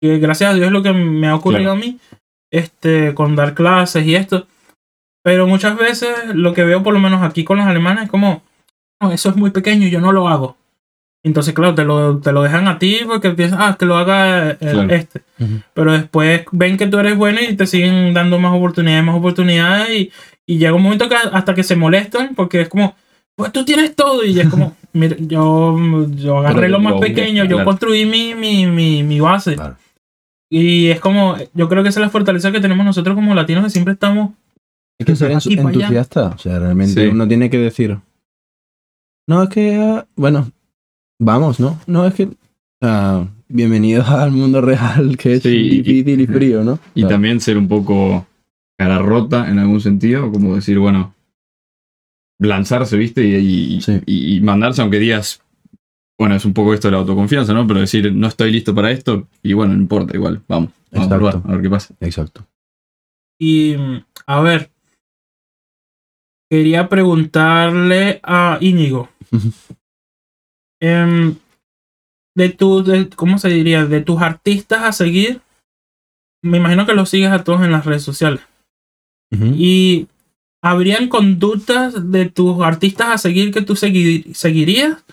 Que 0.00 0.18
gracias 0.18 0.50
a 0.50 0.54
Dios 0.54 0.66
es 0.66 0.72
lo 0.72 0.82
que 0.82 0.92
me 0.92 1.28
ha 1.28 1.34
ocurrido 1.34 1.70
a 1.72 1.76
mí, 1.76 1.98
este, 2.52 3.14
con 3.14 3.36
dar 3.36 3.54
clases 3.54 4.04
y 4.06 4.16
esto. 4.16 4.46
Pero 5.22 5.46
muchas 5.46 5.76
veces 5.78 6.10
lo 6.34 6.52
que 6.52 6.64
veo, 6.64 6.82
por 6.82 6.92
lo 6.92 7.00
menos 7.00 7.22
aquí 7.22 7.44
con 7.44 7.56
los 7.58 7.66
alemanes, 7.66 8.04
es 8.04 8.10
como, 8.10 8.42
no, 9.00 9.12
eso 9.12 9.30
es 9.30 9.36
muy 9.36 9.50
pequeño, 9.50 9.88
yo 9.88 10.00
no 10.00 10.12
lo 10.12 10.28
hago. 10.28 10.56
Entonces, 11.24 11.54
claro, 11.54 11.74
te 11.74 11.84
lo, 11.84 12.18
te 12.18 12.32
lo 12.32 12.42
dejan 12.42 12.68
a 12.68 12.78
ti 12.78 12.98
porque 13.06 13.30
piensan, 13.30 13.62
ah, 13.62 13.76
que 13.78 13.86
lo 13.86 13.96
haga 13.96 14.50
el- 14.50 14.58
Claro. 14.58 14.90
este. 14.94 15.22
Pero 15.72 15.92
después 15.92 16.44
ven 16.52 16.76
que 16.76 16.86
tú 16.86 16.98
eres 16.98 17.16
bueno 17.16 17.40
y 17.40 17.56
te 17.56 17.66
siguen 17.66 18.12
dando 18.12 18.38
más 18.38 18.52
oportunidades, 18.54 19.04
más 19.04 19.16
oportunidades. 19.16 19.88
Y, 19.90 20.12
y 20.46 20.58
llega 20.58 20.74
un 20.74 20.82
momento 20.82 21.08
que 21.08 21.14
hasta 21.14 21.54
que 21.54 21.62
se 21.62 21.76
molestan 21.76 22.34
porque 22.34 22.60
es 22.62 22.68
como, 22.68 22.94
pues 23.36 23.50
tú 23.52 23.64
tienes 23.64 23.94
todo. 23.96 24.24
Y 24.24 24.38
es 24.38 24.48
como, 24.48 24.76
mira, 24.92 25.16
yo, 25.18 25.76
yo 26.16 26.38
agarré 26.38 26.62
Pero 26.62 26.68
lo 26.68 26.80
más 26.80 27.00
pequeño, 27.00 27.44
yo 27.44 27.56
claro. 27.56 27.64
construí 27.64 28.06
mi, 28.06 28.34
mi, 28.34 28.66
mi, 28.66 29.02
mi 29.02 29.20
base. 29.20 29.54
Claro. 29.56 29.76
Y 30.50 30.88
es 30.88 31.00
como, 31.00 31.36
yo 31.54 31.68
creo 31.68 31.82
que 31.82 31.88
esa 31.88 32.00
es 32.00 32.06
la 32.06 32.10
fortaleza 32.10 32.52
que 32.52 32.60
tenemos 32.60 32.84
nosotros 32.84 33.14
como 33.14 33.34
latinos, 33.34 33.64
que 33.64 33.70
siempre 33.70 33.94
estamos 33.94 34.30
Hay 35.00 35.06
que 35.06 35.16
ser 35.16 35.32
entusiasta. 35.32 36.28
O 36.28 36.38
sea, 36.38 36.58
realmente 36.60 37.02
Sí. 37.02 37.08
uno 37.08 37.26
tiene 37.26 37.50
que 37.50 37.58
decir. 37.58 37.98
No, 39.26 39.42
es 39.42 39.48
que. 39.48 39.76
ah, 39.76 40.06
bueno, 40.16 40.50
vamos, 41.18 41.58
¿no? 41.60 41.80
No, 41.86 42.06
es 42.06 42.14
que. 42.14 42.24
o 42.24 42.34
sea, 42.80 43.26
bienvenidos 43.48 44.06
al 44.10 44.30
mundo 44.32 44.60
real, 44.60 45.16
que 45.16 45.34
es 45.34 45.42
Sí, 45.42 45.48
y- 45.48 45.80
difícil 45.82 46.20
y 46.20 46.26
frío, 46.26 46.62
¿no? 46.62 46.78
Y 46.94 47.00
Claro. 47.00 47.14
también 47.14 47.40
ser 47.40 47.56
un 47.58 47.66
poco 47.66 48.26
cara 48.78 48.98
rota 48.98 49.48
en 49.48 49.58
algún 49.58 49.80
sentido, 49.80 50.30
como 50.32 50.54
decir, 50.54 50.78
bueno, 50.78 51.14
lanzarse, 52.40 52.96
¿viste? 52.96 53.24
Y, 53.24 53.76
y- 53.76 53.80
Sí. 53.80 54.00
y- 54.06 54.36
y 54.36 54.40
mandarse, 54.40 54.82
aunque 54.82 54.98
digas, 54.98 55.42
bueno, 56.18 56.34
es 56.34 56.44
un 56.44 56.52
poco 56.54 56.74
esto 56.74 56.88
de 56.88 56.92
la 56.92 56.98
autoconfianza, 56.98 57.52
¿no? 57.54 57.66
Pero 57.66 57.80
decir, 57.80 58.12
no 58.12 58.26
estoy 58.26 58.50
listo 58.52 58.74
para 58.74 58.90
esto, 58.90 59.28
y 59.42 59.52
bueno, 59.52 59.74
no 59.74 59.80
importa, 59.80 60.16
igual, 60.16 60.42
vamos, 60.48 60.70
vamos 60.90 61.10
a 61.10 61.14
Exacto. 61.16 61.16
probar, 61.30 61.42
a 61.50 61.52
ver 61.54 61.62
qué 61.62 61.70
pasa. 61.70 61.94
Exacto. 62.00 62.46
Y 63.40 63.76
a 64.26 64.40
ver, 64.40 64.70
quería 66.50 66.88
preguntarle 66.88 68.20
a 68.22 68.58
Íñigo. 68.60 69.08
em, 70.80 71.36
de 72.36 72.48
tu, 72.50 72.82
de, 72.82 73.08
¿cómo 73.10 73.38
se 73.38 73.48
diría? 73.48 73.86
De 73.86 74.00
tus 74.00 74.20
artistas 74.20 74.82
a 74.82 74.92
seguir. 74.92 75.40
Me 76.42 76.58
imagino 76.58 76.84
que 76.86 76.94
los 76.94 77.08
sigues 77.08 77.30
a 77.30 77.42
todos 77.44 77.62
en 77.62 77.72
las 77.72 77.86
redes 77.86 78.02
sociales. 78.02 78.40
Y 79.56 80.06
¿habrían 80.62 81.08
conductas 81.08 82.10
de 82.10 82.30
tus 82.30 82.62
artistas 82.62 83.08
a 83.10 83.18
seguir 83.18 83.52
que 83.52 83.62
tú 83.62 83.74
segui- 83.74 84.32
seguirías? 84.34 85.04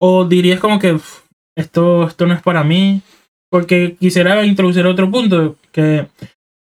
¿O 0.00 0.24
dirías 0.24 0.60
como 0.60 0.78
que 0.78 0.94
"Uf, 0.94 1.20
esto, 1.56 2.06
esto 2.06 2.26
no 2.26 2.34
es 2.34 2.42
para 2.42 2.64
mí? 2.64 3.02
Porque 3.50 3.96
quisiera 3.98 4.44
introducir 4.44 4.84
otro 4.86 5.10
punto, 5.10 5.56
que 5.72 6.06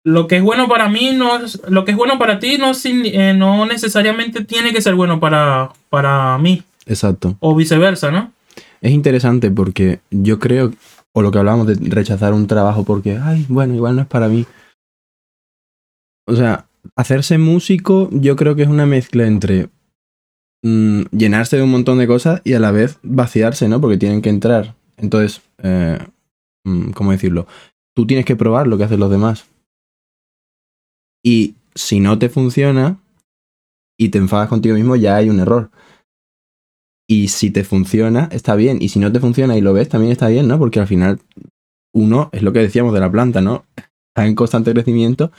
lo 0.04 0.26
que 0.26 0.36
es 0.38 0.42
bueno 0.42 0.68
para 0.68 0.88
mí 0.88 1.12
no 1.14 1.36
es, 1.36 1.60
lo 1.68 1.84
que 1.84 1.92
es 1.92 1.96
bueno 1.96 2.18
para 2.18 2.38
ti 2.40 2.58
no, 2.58 2.72
eh, 2.84 3.34
no 3.34 3.64
necesariamente 3.66 4.44
tiene 4.44 4.72
que 4.72 4.82
ser 4.82 4.94
bueno 4.96 5.20
para, 5.20 5.70
para 5.90 6.36
mí, 6.38 6.62
Exacto. 6.86 7.36
o 7.38 7.54
viceversa, 7.54 8.10
¿no? 8.10 8.32
Es 8.80 8.90
interesante 8.90 9.50
porque 9.52 10.00
yo 10.10 10.40
creo, 10.40 10.72
o 11.12 11.22
lo 11.22 11.30
que 11.30 11.38
hablábamos 11.38 11.68
de 11.68 11.76
rechazar 11.88 12.34
un 12.34 12.48
trabajo 12.48 12.84
porque, 12.84 13.16
ay, 13.22 13.46
bueno, 13.48 13.74
igual 13.74 13.94
no 13.94 14.02
es 14.02 14.08
para 14.08 14.26
mí. 14.28 14.44
O 16.26 16.34
sea, 16.34 16.66
hacerse 16.96 17.38
músico 17.38 18.08
yo 18.12 18.36
creo 18.36 18.54
que 18.54 18.62
es 18.62 18.68
una 18.68 18.86
mezcla 18.86 19.26
entre 19.26 19.70
mm, 20.62 21.02
llenarse 21.12 21.56
de 21.56 21.62
un 21.62 21.70
montón 21.70 21.98
de 21.98 22.06
cosas 22.06 22.40
y 22.44 22.54
a 22.54 22.60
la 22.60 22.72
vez 22.72 22.98
vaciarse, 23.02 23.68
¿no? 23.68 23.80
Porque 23.80 23.98
tienen 23.98 24.22
que 24.22 24.30
entrar. 24.30 24.74
Entonces, 24.96 25.42
eh, 25.62 25.98
mm, 26.64 26.90
¿cómo 26.90 27.12
decirlo? 27.12 27.46
Tú 27.94 28.06
tienes 28.06 28.24
que 28.24 28.36
probar 28.36 28.66
lo 28.66 28.78
que 28.78 28.84
hacen 28.84 29.00
los 29.00 29.10
demás. 29.10 29.46
Y 31.24 31.54
si 31.74 32.00
no 32.00 32.18
te 32.18 32.28
funciona 32.28 32.98
y 33.98 34.08
te 34.08 34.18
enfadas 34.18 34.48
contigo 34.48 34.74
mismo, 34.74 34.96
ya 34.96 35.16
hay 35.16 35.30
un 35.30 35.40
error. 35.40 35.70
Y 37.08 37.28
si 37.28 37.50
te 37.50 37.64
funciona, 37.64 38.28
está 38.32 38.54
bien. 38.56 38.78
Y 38.80 38.88
si 38.88 38.98
no 38.98 39.12
te 39.12 39.20
funciona 39.20 39.56
y 39.56 39.60
lo 39.60 39.72
ves, 39.72 39.88
también 39.88 40.12
está 40.12 40.28
bien, 40.28 40.48
¿no? 40.48 40.58
Porque 40.58 40.80
al 40.80 40.86
final, 40.86 41.20
uno, 41.92 42.30
es 42.32 42.42
lo 42.42 42.52
que 42.52 42.60
decíamos 42.60 42.94
de 42.94 43.00
la 43.00 43.10
planta, 43.10 43.40
¿no? 43.40 43.66
Está 43.76 44.26
en 44.26 44.34
constante 44.34 44.72
crecimiento 44.72 45.30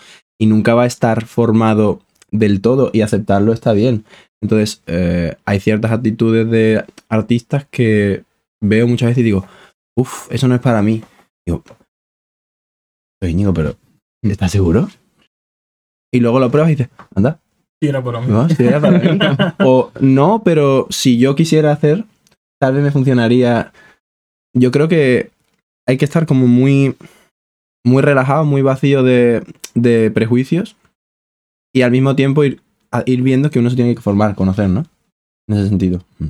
y 0.43 0.45
nunca 0.45 0.73
va 0.73 0.84
a 0.84 0.88
estar 0.88 1.25
formado 1.25 2.01
del 2.29 2.60
todo 2.60 2.89
y 2.91 2.99
aceptarlo 2.99 3.53
está 3.53 3.71
bien. 3.71 4.03
Entonces, 4.41 4.84
eh, 4.88 5.38
hay 5.45 5.62
ciertas 5.62 5.93
actitudes 5.93 6.49
de 6.51 6.84
artistas 7.08 7.65
que 7.71 8.23
veo 8.62 8.86
muchas 8.86 9.08
veces 9.08 9.21
y 9.21 9.23
digo, 9.23 9.45
uff, 9.97 10.29
eso 10.29 10.49
no 10.49 10.56
es 10.56 10.60
para 10.60 10.82
mí. 10.82 11.01
Digo, 11.47 11.63
oye, 13.21 13.32
Íñigo, 13.32 13.53
pero 13.53 13.77
¿estás 14.21 14.51
seguro? 14.51 14.89
Y 16.13 16.19
luego 16.19 16.41
lo 16.41 16.51
pruebas 16.51 16.71
y 16.71 16.75
dices, 16.75 16.89
anda, 17.15 17.39
Sí, 17.82 17.88
era 17.88 18.03
por 18.03 18.19
mí. 18.19 18.27
no, 18.27 18.47
era 18.60 18.82
para 18.82 18.99
mí. 18.99 19.19
O 19.65 19.91
no, 20.01 20.41
pero 20.43 20.88
si 20.89 21.17
yo 21.17 21.36
quisiera 21.36 21.71
hacer, 21.71 22.03
tal 22.60 22.73
vez 22.73 22.84
me 22.84 22.91
funcionaría. 22.91 23.71
Yo 24.53 24.71
creo 24.71 24.89
que 24.89 25.32
hay 25.88 25.97
que 25.97 26.06
estar 26.06 26.25
como 26.25 26.47
muy, 26.47 26.97
muy 27.85 28.01
relajado, 28.01 28.45
muy 28.45 28.61
vacío 28.61 29.03
de, 29.03 29.43
de 29.75 30.11
prejuicios 30.11 30.75
y 31.73 31.81
al 31.81 31.91
mismo 31.91 32.15
tiempo 32.15 32.43
ir, 32.43 32.61
ir 33.05 33.21
viendo 33.21 33.49
que 33.49 33.59
uno 33.59 33.69
se 33.69 33.75
tiene 33.75 33.95
que 33.95 34.01
formar, 34.01 34.35
conocer, 34.35 34.69
¿no? 34.69 34.85
En 35.47 35.57
ese 35.57 35.67
sentido. 35.69 36.03
Mm. 36.19 36.27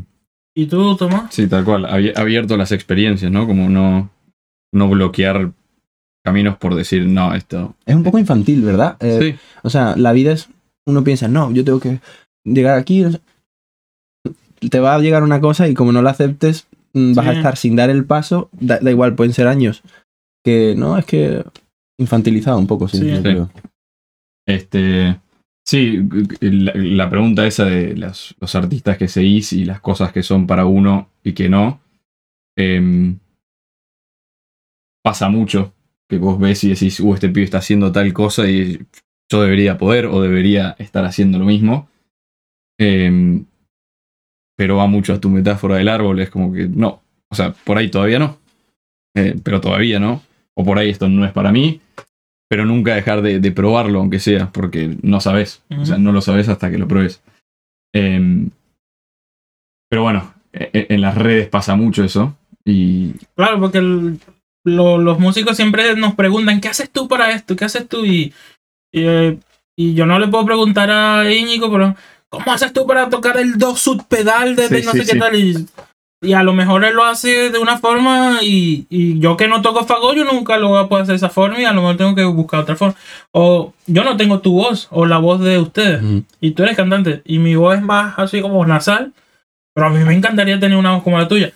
¿Y 0.55 0.65
tú, 0.67 0.95
Tomás? 0.95 1.33
Sí, 1.33 1.47
tal 1.47 1.65
cual, 1.65 1.85
abi- 1.85 2.13
abierto 2.15 2.53
a 2.53 2.57
las 2.57 2.71
experiencias, 2.71 3.31
¿no? 3.31 3.45
Como 3.47 3.69
no, 3.69 4.09
no 4.73 4.89
bloquear 4.89 5.51
caminos 6.23 6.57
por 6.57 6.75
decir, 6.75 7.05
no, 7.05 7.33
esto... 7.33 7.75
Es 7.85 7.95
un 7.95 8.03
poco 8.03 8.17
infantil, 8.19 8.61
¿verdad? 8.61 8.95
Eh, 8.99 9.19
sí, 9.19 9.39
O 9.63 9.69
sea, 9.69 9.95
la 9.97 10.13
vida 10.13 10.31
es. 10.31 10.49
Uno 10.85 11.03
piensa, 11.03 11.27
no, 11.27 11.51
yo 11.51 11.63
tengo 11.65 11.79
que 11.79 11.99
llegar 12.45 12.77
aquí. 12.77 13.05
Te 14.69 14.79
va 14.79 14.95
a 14.95 14.99
llegar 14.99 15.23
una 15.23 15.41
cosa 15.41 15.67
y 15.67 15.73
como 15.73 15.91
no 15.91 16.01
la 16.01 16.11
aceptes, 16.11 16.67
mm, 16.93 17.13
vas 17.15 17.27
a 17.27 17.33
estar 17.33 17.57
sin 17.57 17.75
dar 17.75 17.89
el 17.89 18.05
paso. 18.05 18.49
Da, 18.53 18.79
da 18.79 18.91
igual, 18.91 19.15
pueden 19.15 19.33
ser 19.33 19.47
años. 19.47 19.81
Que 20.43 20.75
no, 20.75 20.97
es 20.97 21.05
que 21.05 21.43
infantilizado 21.97 22.57
un 22.57 22.67
poco, 22.67 22.87
sí. 22.87 22.99
Sí. 22.99 23.21
creo. 23.21 23.49
Este, 24.45 25.19
sí, 25.65 25.99
la, 26.41 26.73
la 26.75 27.09
pregunta 27.09 27.47
esa 27.47 27.65
de 27.65 27.95
los, 27.95 28.35
los 28.39 28.55
artistas 28.55 28.97
que 28.97 29.07
seguís 29.07 29.53
y 29.53 29.63
las 29.63 29.79
cosas 29.79 30.11
que 30.11 30.23
son 30.23 30.47
para 30.47 30.65
uno 30.65 31.09
y 31.23 31.33
que 31.33 31.47
no, 31.47 31.79
em, 32.57 33.17
pasa 35.03 35.29
mucho 35.29 35.73
que 36.09 36.17
vos 36.17 36.39
ves 36.39 36.63
y 36.63 36.69
decís, 36.69 36.99
uh, 36.99 37.13
este 37.13 37.29
pibe 37.29 37.45
está 37.45 37.59
haciendo 37.59 37.91
tal 37.91 38.11
cosa 38.13 38.49
y 38.49 38.85
yo 39.31 39.41
debería 39.41 39.77
poder 39.77 40.05
o 40.07 40.21
debería 40.21 40.75
estar 40.77 41.05
haciendo 41.05 41.39
lo 41.39 41.45
mismo. 41.45 41.87
Em, 42.77 43.45
pero 44.57 44.77
va 44.77 44.87
mucho 44.87 45.13
a 45.13 45.19
tu 45.19 45.29
metáfora 45.29 45.77
del 45.77 45.87
árbol, 45.87 46.19
es 46.19 46.29
como 46.29 46.51
que 46.53 46.67
no, 46.67 47.01
o 47.29 47.35
sea, 47.35 47.53
por 47.53 47.77
ahí 47.77 47.89
todavía 47.89 48.19
no, 48.19 48.39
Eh, 49.15 49.35
pero 49.43 49.61
todavía 49.61 49.99
no, 49.99 50.23
o 50.57 50.63
por 50.63 50.77
ahí 50.77 50.89
esto 50.89 51.07
no 51.09 51.25
es 51.25 51.31
para 51.31 51.51
mí, 51.51 51.81
pero 52.49 52.65
nunca 52.65 52.93
dejar 52.95 53.21
de, 53.21 53.39
de 53.39 53.51
probarlo, 53.51 53.99
aunque 53.99 54.19
sea, 54.19 54.51
porque 54.51 54.95
no 55.01 55.19
sabes. 55.19 55.63
O 55.79 55.85
sea, 55.85 55.97
no 55.97 56.11
lo 56.11 56.21
sabes 56.21 56.49
hasta 56.49 56.69
que 56.69 56.77
lo 56.77 56.87
pruebes. 56.87 57.21
Em, 57.93 58.49
pero 59.89 60.03
bueno, 60.03 60.33
e- 60.51 60.69
e- 60.73 60.87
en 60.89 61.01
las 61.01 61.15
redes 61.15 61.47
pasa 61.49 61.75
mucho 61.75 62.03
eso. 62.03 62.35
Y 62.65 63.13
Claro, 63.35 63.59
porque 63.59 63.79
el- 63.79 64.19
lo- 64.65 64.97
los 64.97 65.19
músicos 65.19 65.55
siempre 65.57 65.95
nos 65.95 66.15
preguntan, 66.15 66.61
¿qué 66.61 66.69
haces 66.69 66.89
tú 66.89 67.07
para 67.07 67.31
esto? 67.31 67.55
¿Qué 67.55 67.65
haces 67.65 67.87
tú? 67.87 68.05
Y, 68.05 68.33
y, 68.91 69.01
eh, 69.05 69.37
y 69.77 69.93
yo 69.95 70.05
no 70.05 70.19
le 70.19 70.27
puedo 70.27 70.45
preguntar 70.45 70.89
a 70.91 71.31
Íñigo, 71.31 71.71
pero 71.71 71.95
¿cómo 72.29 72.51
haces 72.51 72.71
tú 72.73 72.85
para 72.87 73.09
tocar 73.09 73.37
el 73.37 73.57
do 73.57 73.75
sub 73.75 74.07
pedal 74.07 74.55
de, 74.55 74.69
de 74.69 74.79
Sí, 74.81 74.85
no 74.85 74.91
sí, 74.93 75.03
sé 75.03 75.13
qué 75.13 75.19
tal? 75.19 75.35
Y, 75.35 75.67
y 76.23 76.33
a 76.33 76.41
lo 76.43 76.53
mejor 76.53 76.85
él 76.85 76.95
lo 76.95 77.03
hace 77.03 77.49
de 77.49 77.59
una 77.59 77.77
forma 77.77 78.39
y, 78.41 78.87
y 78.89 79.19
yo 79.19 79.35
que 79.35 79.47
no 79.47 79.61
toco 79.61 79.85
fagot, 79.85 80.15
yo 80.15 80.23
nunca 80.23 80.57
lo 80.57 80.69
voy 80.69 80.79
a 80.79 80.87
poder 80.87 81.03
hacer 81.03 81.13
de 81.13 81.17
esa 81.17 81.29
forma 81.29 81.59
y 81.59 81.65
a 81.65 81.73
lo 81.73 81.81
mejor 81.81 81.97
tengo 81.97 82.15
que 82.15 82.23
buscar 82.23 82.61
otra 82.61 82.75
forma. 82.75 82.95
O 83.31 83.73
yo 83.85 84.03
no 84.03 84.15
tengo 84.17 84.39
tu 84.39 84.53
voz 84.53 84.87
o 84.89 85.05
la 85.05 85.17
voz 85.17 85.41
de 85.41 85.59
ustedes 85.59 86.01
y 86.39 86.51
tú 86.51 86.63
eres 86.63 86.77
cantante 86.77 87.21
y 87.25 87.39
mi 87.39 87.55
voz 87.55 87.75
es 87.75 87.81
más 87.81 88.17
así 88.17 88.41
como 88.41 88.65
nasal, 88.65 89.13
pero 89.75 89.87
a 89.87 89.89
mí 89.89 90.03
me 90.03 90.15
encantaría 90.15 90.59
tener 90.59 90.77
una 90.77 90.93
voz 90.93 91.03
como 91.03 91.17
la 91.17 91.27
tuya. 91.27 91.51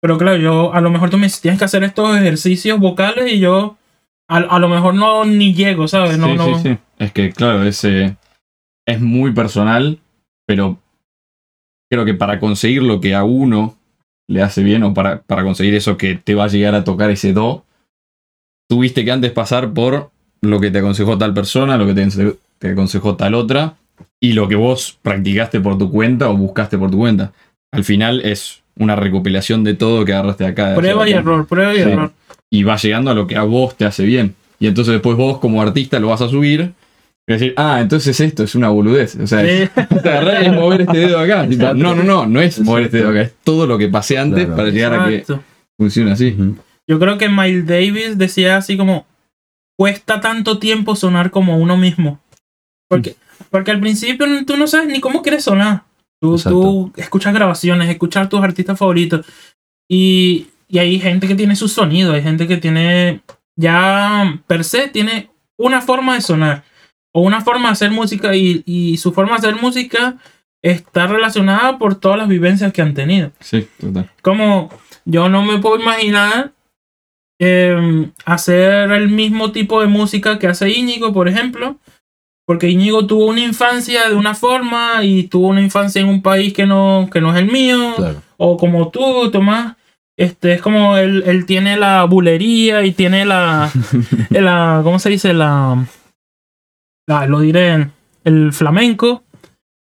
Pero 0.00 0.18
claro, 0.18 0.36
yo 0.36 0.72
a 0.72 0.80
lo 0.80 0.90
mejor 0.90 1.10
tú 1.10 1.18
me 1.18 1.28
tienes 1.28 1.58
que 1.58 1.64
hacer 1.64 1.84
estos 1.84 2.16
ejercicios 2.16 2.78
vocales 2.78 3.32
y 3.32 3.40
yo 3.40 3.76
a, 4.28 4.38
a 4.38 4.58
lo 4.58 4.68
mejor 4.68 4.94
no 4.94 5.24
ni 5.24 5.52
llego, 5.54 5.88
¿sabes? 5.88 6.18
No, 6.18 6.28
sí, 6.28 6.34
no. 6.34 6.58
sí, 6.58 6.62
sí. 6.62 6.78
Es 6.98 7.12
que, 7.12 7.32
claro, 7.32 7.64
es, 7.64 7.84
eh, 7.84 8.16
es 8.86 9.00
muy 9.00 9.32
personal, 9.32 9.98
pero 10.46 10.78
creo 11.90 12.04
que 12.04 12.14
para 12.14 12.40
conseguir 12.40 12.82
lo 12.82 13.00
que 13.00 13.14
a 13.14 13.24
uno 13.24 13.76
le 14.28 14.42
hace 14.42 14.62
bien 14.62 14.82
o 14.82 14.94
para, 14.94 15.22
para 15.22 15.42
conseguir 15.42 15.74
eso 15.74 15.96
que 15.96 16.14
te 16.14 16.34
va 16.34 16.44
a 16.44 16.48
llegar 16.48 16.74
a 16.74 16.84
tocar 16.84 17.10
ese 17.10 17.32
do, 17.32 17.64
tuviste 18.68 19.04
que 19.04 19.12
antes 19.12 19.32
pasar 19.32 19.72
por 19.72 20.10
lo 20.40 20.60
que 20.60 20.70
te 20.70 20.78
aconsejó 20.78 21.18
tal 21.18 21.34
persona, 21.34 21.76
lo 21.76 21.86
que 21.86 21.94
te, 22.58 22.68
aconsejó 22.68 23.16
tal 23.16 23.34
otra 23.34 23.76
y 24.20 24.32
lo 24.32 24.48
que 24.48 24.56
vos 24.56 24.98
practicaste 25.02 25.60
por 25.60 25.78
tu 25.78 25.90
cuenta 25.90 26.28
o 26.30 26.36
buscaste 26.36 26.78
por 26.78 26.90
tu 26.90 26.98
cuenta. 26.98 27.32
Al 27.72 27.84
final 27.84 28.20
es 28.24 28.62
una 28.76 28.96
recopilación 28.96 29.64
de 29.64 29.74
todo 29.74 30.04
que 30.04 30.12
agarraste 30.12 30.46
acá. 30.46 30.74
Prueba 30.74 31.08
y 31.08 31.12
error, 31.12 31.46
prueba 31.46 31.74
y 31.74 31.76
Sí. 31.76 31.82
error. 31.82 32.12
y 32.50 32.64
va 32.64 32.76
llegando 32.76 33.10
a 33.10 33.14
lo 33.14 33.26
que 33.26 33.36
a 33.36 33.42
vos 33.44 33.76
te 33.76 33.84
hace 33.84 34.04
bien. 34.04 34.34
Y 34.58 34.66
entonces 34.66 34.92
después 34.92 35.16
vos 35.16 35.38
como 35.38 35.62
artista 35.62 35.98
lo 35.98 36.08
vas 36.08 36.20
a 36.20 36.28
subir 36.28 36.72
y 37.26 37.32
decir, 37.32 37.54
ah, 37.56 37.78
entonces 37.80 38.18
esto 38.18 38.42
es 38.42 38.54
una 38.54 38.68
boludez. 38.68 39.16
O 39.16 39.26
sea, 39.26 39.44
es, 39.44 39.70
agarrar 39.76 40.42
es 40.42 40.52
mover 40.52 40.82
este 40.82 40.98
dedo 40.98 41.18
acá. 41.20 41.46
No, 41.46 41.94
no, 41.94 42.02
no, 42.02 42.26
no 42.26 42.40
es 42.40 42.60
mover 42.60 42.84
este 42.84 42.98
dedo 42.98 43.10
acá, 43.10 43.22
es 43.22 43.34
todo 43.44 43.66
lo 43.66 43.78
que 43.78 43.88
pasé 43.88 44.18
antes 44.18 44.44
Claro. 44.44 44.56
para 44.56 44.68
llegar 44.70 44.94
a 44.94 45.08
que 45.08 45.24
funcione 45.78 46.12
así. 46.12 46.36
Yo 46.86 46.98
creo 46.98 47.18
que 47.18 47.28
Miles 47.28 47.66
Davis 47.66 48.18
decía 48.18 48.56
así 48.56 48.76
como, 48.76 49.06
cuesta 49.78 50.20
tanto 50.20 50.58
tiempo 50.58 50.96
sonar 50.96 51.30
como 51.30 51.58
uno 51.58 51.76
mismo. 51.76 52.20
Porque, 52.88 53.16
porque 53.50 53.70
al 53.70 53.80
principio 53.80 54.26
tú 54.44 54.56
no 54.56 54.66
sabes 54.66 54.88
ni 54.88 55.00
cómo 55.00 55.22
quieres 55.22 55.44
sonar. 55.44 55.84
Tú, 56.20 56.36
tú 56.38 56.92
escuchas 56.96 57.34
grabaciones, 57.34 57.88
escuchas 57.88 58.28
tus 58.28 58.42
artistas 58.42 58.78
favoritos. 58.78 59.26
Y, 59.88 60.48
y 60.68 60.78
hay 60.78 60.98
gente 60.98 61.28
que 61.28 61.34
tiene 61.34 61.54
su 61.56 61.68
sonido, 61.68 62.12
hay 62.12 62.22
gente 62.22 62.46
que 62.48 62.56
tiene, 62.56 63.22
ya 63.56 64.40
per 64.46 64.64
se, 64.64 64.88
tiene 64.88 65.30
una 65.56 65.80
forma 65.80 66.14
de 66.14 66.20
sonar 66.20 66.64
o 67.12 67.20
una 67.22 67.40
forma 67.42 67.68
de 67.68 67.72
hacer 67.72 67.90
música 67.90 68.34
y, 68.34 68.62
y 68.66 68.96
su 68.96 69.12
forma 69.12 69.32
de 69.32 69.48
hacer 69.48 69.60
música 69.60 70.16
está 70.62 71.06
relacionada 71.06 71.78
por 71.78 71.96
todas 71.96 72.18
las 72.18 72.28
vivencias 72.28 72.72
que 72.72 72.82
han 72.82 72.94
tenido. 72.94 73.32
Sí, 73.40 73.68
total. 73.80 74.10
Como 74.22 74.70
yo 75.04 75.28
no 75.28 75.42
me 75.44 75.58
puedo 75.58 75.80
imaginar 75.80 76.52
eh, 77.40 78.08
hacer 78.24 78.90
el 78.92 79.08
mismo 79.08 79.50
tipo 79.52 79.80
de 79.80 79.88
música 79.88 80.38
que 80.38 80.46
hace 80.46 80.70
Íñigo, 80.70 81.12
por 81.12 81.28
ejemplo, 81.28 81.76
porque 82.46 82.68
Íñigo 82.70 83.06
tuvo 83.06 83.26
una 83.26 83.40
infancia 83.40 84.08
de 84.08 84.14
una 84.14 84.34
forma 84.34 85.02
y 85.02 85.24
tuvo 85.24 85.48
una 85.48 85.60
infancia 85.60 86.00
en 86.00 86.08
un 86.08 86.22
país 86.22 86.52
que 86.52 86.66
no, 86.66 87.08
que 87.12 87.20
no 87.20 87.32
es 87.34 87.38
el 87.40 87.50
mío, 87.50 87.94
Claro. 87.96 88.22
o 88.36 88.56
como 88.56 88.88
tú, 88.90 89.30
Tomás. 89.30 89.74
Este, 90.16 90.52
es 90.52 90.60
como 90.60 90.96
él, 90.98 91.24
él 91.26 91.46
tiene 91.46 91.76
la 91.76 92.04
bulería 92.04 92.84
y 92.84 92.92
tiene 92.92 93.24
la, 93.24 93.70
la 94.30 94.80
¿cómo 94.84 94.98
se 94.98 95.08
dice? 95.10 95.32
La, 95.32 95.84
ah, 97.12 97.26
lo 97.26 97.40
diré, 97.40 97.88
el 98.24 98.52
flamenco. 98.52 99.22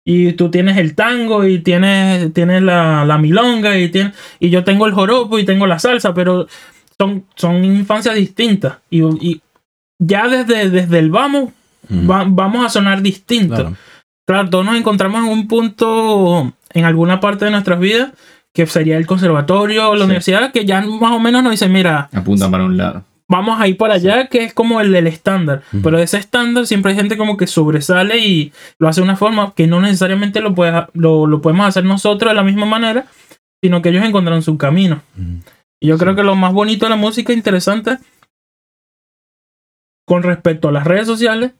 Y 0.06 0.32
tú 0.34 0.50
tienes 0.50 0.76
el 0.76 0.94
tango 0.94 1.44
y 1.46 1.60
tienes, 1.60 2.32
tienes 2.34 2.62
la, 2.62 3.06
la 3.06 3.16
milonga 3.16 3.78
y, 3.78 3.88
tienes, 3.88 4.12
y 4.38 4.50
yo 4.50 4.62
tengo 4.62 4.86
el 4.86 4.92
joropo 4.92 5.38
y 5.38 5.44
tengo 5.46 5.66
la 5.66 5.78
salsa, 5.78 6.12
pero 6.12 6.46
son, 6.98 7.24
son 7.36 7.64
infancias 7.64 8.14
distintas. 8.14 8.74
Y, 8.90 9.02
y 9.26 9.40
ya 9.98 10.28
desde, 10.28 10.68
desde 10.68 10.98
el 10.98 11.10
vamos, 11.10 11.50
va- 11.90 12.26
vamos 12.28 12.66
a 12.66 12.68
sonar 12.68 13.00
distinto. 13.00 13.54
Claro. 13.54 13.76
Claro, 14.26 14.50
todos 14.50 14.64
nos 14.66 14.76
encontramos 14.76 15.22
en 15.24 15.30
un 15.32 15.48
punto, 15.48 16.52
en 16.74 16.84
alguna 16.84 17.20
parte 17.20 17.46
de 17.46 17.50
nuestras 17.52 17.80
vidas, 17.80 18.12
que 18.52 18.66
sería 18.66 18.98
el 18.98 19.06
conservatorio 19.06 19.88
o 19.88 19.94
la 19.94 20.00
Sí. 20.00 20.04
universidad, 20.04 20.52
que 20.52 20.64
ya 20.66 20.82
más 20.82 21.12
o 21.12 21.18
menos 21.20 21.42
nos 21.42 21.52
dicen, 21.52 21.72
mira, 21.72 22.08
Apuntan 22.12 22.50
para 22.50 22.64
un 22.64 22.76
lado. 22.76 23.04
Vamos 23.28 23.60
a 23.60 23.66
ir 23.68 23.76
para 23.76 23.94
allá, 23.94 24.26
que 24.28 24.44
es 24.44 24.54
como 24.54 24.80
el 24.80 24.92
del 24.92 25.06
estándar. 25.06 25.62
Ujú. 25.72 25.82
Pero 25.82 25.98
ese 25.98 26.18
estándar 26.18 26.66
siempre 26.66 26.92
hay 26.92 26.96
gente 26.96 27.16
como 27.16 27.36
que 27.36 27.46
sobresale 27.46 28.18
y 28.18 28.52
lo 28.78 28.88
hace 28.88 29.00
de 29.00 29.04
una 29.04 29.16
forma 29.16 29.54
que 29.54 29.66
no 29.66 29.80
necesariamente 29.80 30.40
lo, 30.40 30.54
puede- 30.54 30.86
lo, 30.94 31.26
lo 31.26 31.40
podemos 31.40 31.66
hacer 31.66 31.84
nosotros 31.84 32.30
de 32.30 32.34
la 32.34 32.42
misma 32.44 32.66
manera, 32.66 33.06
sino 33.62 33.80
que 33.82 33.88
ellos 33.90 34.04
encontraron 34.04 34.42
su 34.42 34.58
camino. 34.58 35.02
Y 35.80 35.88
yo 35.88 35.96
creo 35.98 36.14
que 36.14 36.22
lo 36.22 36.34
más 36.36 36.52
bonito 36.52 36.86
de 36.86 36.90
la 36.90 36.96
música 36.96 37.32
interesante 37.32 37.98
con 40.06 40.22
respecto 40.22 40.68
a 40.68 40.72
las 40.72 40.84
redes 40.84 41.06
sociales 41.06 41.52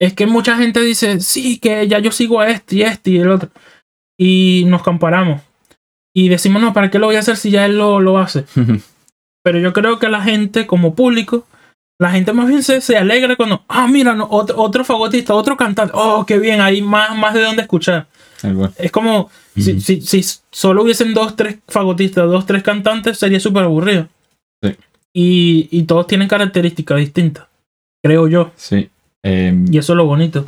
es 0.00 0.12
que 0.12 0.26
mucha 0.26 0.56
gente 0.56 0.80
dice, 0.80 1.20
sí, 1.20 1.58
que 1.58 1.86
ya 1.86 2.00
yo 2.00 2.10
sigo 2.10 2.40
a 2.40 2.48
este 2.48 2.76
y 2.76 2.82
este 2.82 3.10
y 3.12 3.18
el 3.18 3.30
otro. 3.30 3.48
Y 4.18 4.64
nos 4.66 4.82
comparamos. 4.82 5.40
Y 6.12 6.28
decimos, 6.28 6.60
no, 6.62 6.72
¿para 6.72 6.90
qué 6.90 6.98
lo 6.98 7.06
voy 7.06 7.16
a 7.16 7.20
hacer 7.20 7.36
si 7.36 7.50
ya 7.50 7.64
él 7.64 7.78
lo, 7.78 8.00
lo 8.00 8.18
hace? 8.18 8.44
Pero 9.44 9.58
yo 9.58 9.72
creo 9.72 9.98
que 9.98 10.08
la 10.08 10.22
gente, 10.22 10.66
como 10.66 10.94
público, 10.94 11.46
la 12.00 12.10
gente 12.10 12.32
más 12.32 12.48
bien 12.48 12.62
se, 12.62 12.80
se 12.80 12.96
alegra 12.96 13.36
cuando, 13.36 13.62
ah, 13.68 13.86
mira, 13.86 14.14
no, 14.14 14.26
otro, 14.30 14.58
otro 14.58 14.84
fagotista, 14.84 15.34
otro 15.34 15.56
cantante, 15.56 15.92
oh, 15.94 16.24
qué 16.26 16.38
bien, 16.38 16.60
hay 16.60 16.80
más, 16.82 17.16
más 17.16 17.34
de 17.34 17.42
dónde 17.42 17.62
escuchar. 17.62 18.06
Es 18.78 18.90
como, 18.90 19.30
si, 19.54 19.80
si, 19.80 20.00
si 20.00 20.24
solo 20.50 20.82
hubiesen 20.82 21.14
dos, 21.14 21.36
tres 21.36 21.58
fagotistas, 21.68 22.26
dos, 22.28 22.44
tres 22.46 22.62
cantantes, 22.62 23.18
sería 23.18 23.38
súper 23.38 23.64
aburrido. 23.64 24.08
Sí. 24.62 24.76
Y, 25.12 25.68
y 25.70 25.82
todos 25.84 26.06
tienen 26.06 26.26
características 26.28 26.98
distintas, 26.98 27.46
creo 28.02 28.28
yo. 28.28 28.50
Sí. 28.56 28.90
Eh, 29.22 29.64
Y 29.70 29.78
eso 29.78 29.92
es 29.92 29.96
lo 29.96 30.06
bonito. 30.06 30.46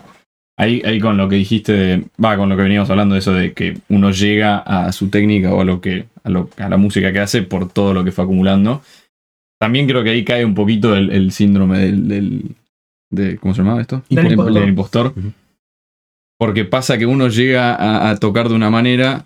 Ahí, 0.58 0.80
ahí 0.86 0.98
con 1.00 1.16
lo 1.18 1.28
que 1.28 1.36
dijiste, 1.36 1.72
de- 1.72 2.04
va, 2.22 2.36
con 2.36 2.48
lo 2.48 2.56
que 2.56 2.62
veníamos 2.62 2.88
hablando 2.88 3.14
de 3.14 3.18
eso 3.18 3.32
de 3.34 3.52
que 3.52 3.78
uno 3.90 4.10
llega 4.10 4.58
a 4.58 4.90
su 4.92 5.10
técnica 5.10 5.52
o 5.52 5.60
a 5.60 5.64
lo 5.64 5.80
que, 5.82 6.06
a, 6.24 6.30
lo- 6.30 6.48
a 6.56 6.68
la 6.68 6.76
música 6.78 7.12
que 7.12 7.18
hace 7.20 7.42
por 7.42 7.68
todo 7.68 7.92
lo 7.92 8.04
que 8.04 8.12
fue 8.12 8.24
acumulando. 8.24 8.82
También 9.60 9.86
creo 9.86 10.02
que 10.02 10.10
ahí 10.10 10.24
cae 10.24 10.44
un 10.44 10.54
poquito 10.54 10.94
el, 10.96 11.10
el 11.10 11.30
síndrome 11.32 11.78
del, 11.78 12.08
del- 12.08 12.42
de, 13.10 13.36
¿cómo 13.38 13.54
se 13.54 13.62
llamaba 13.62 13.80
esto? 13.82 14.02
Del 14.16 14.24
impostor. 14.32 14.54
del 14.60 14.68
impostor. 14.70 15.14
Porque 16.38 16.64
pasa 16.64 16.98
que 16.98 17.06
uno 17.06 17.28
llega 17.28 17.74
a, 17.74 18.10
a 18.10 18.16
tocar 18.16 18.48
de 18.48 18.54
una 18.54 18.68
manera 18.70 19.24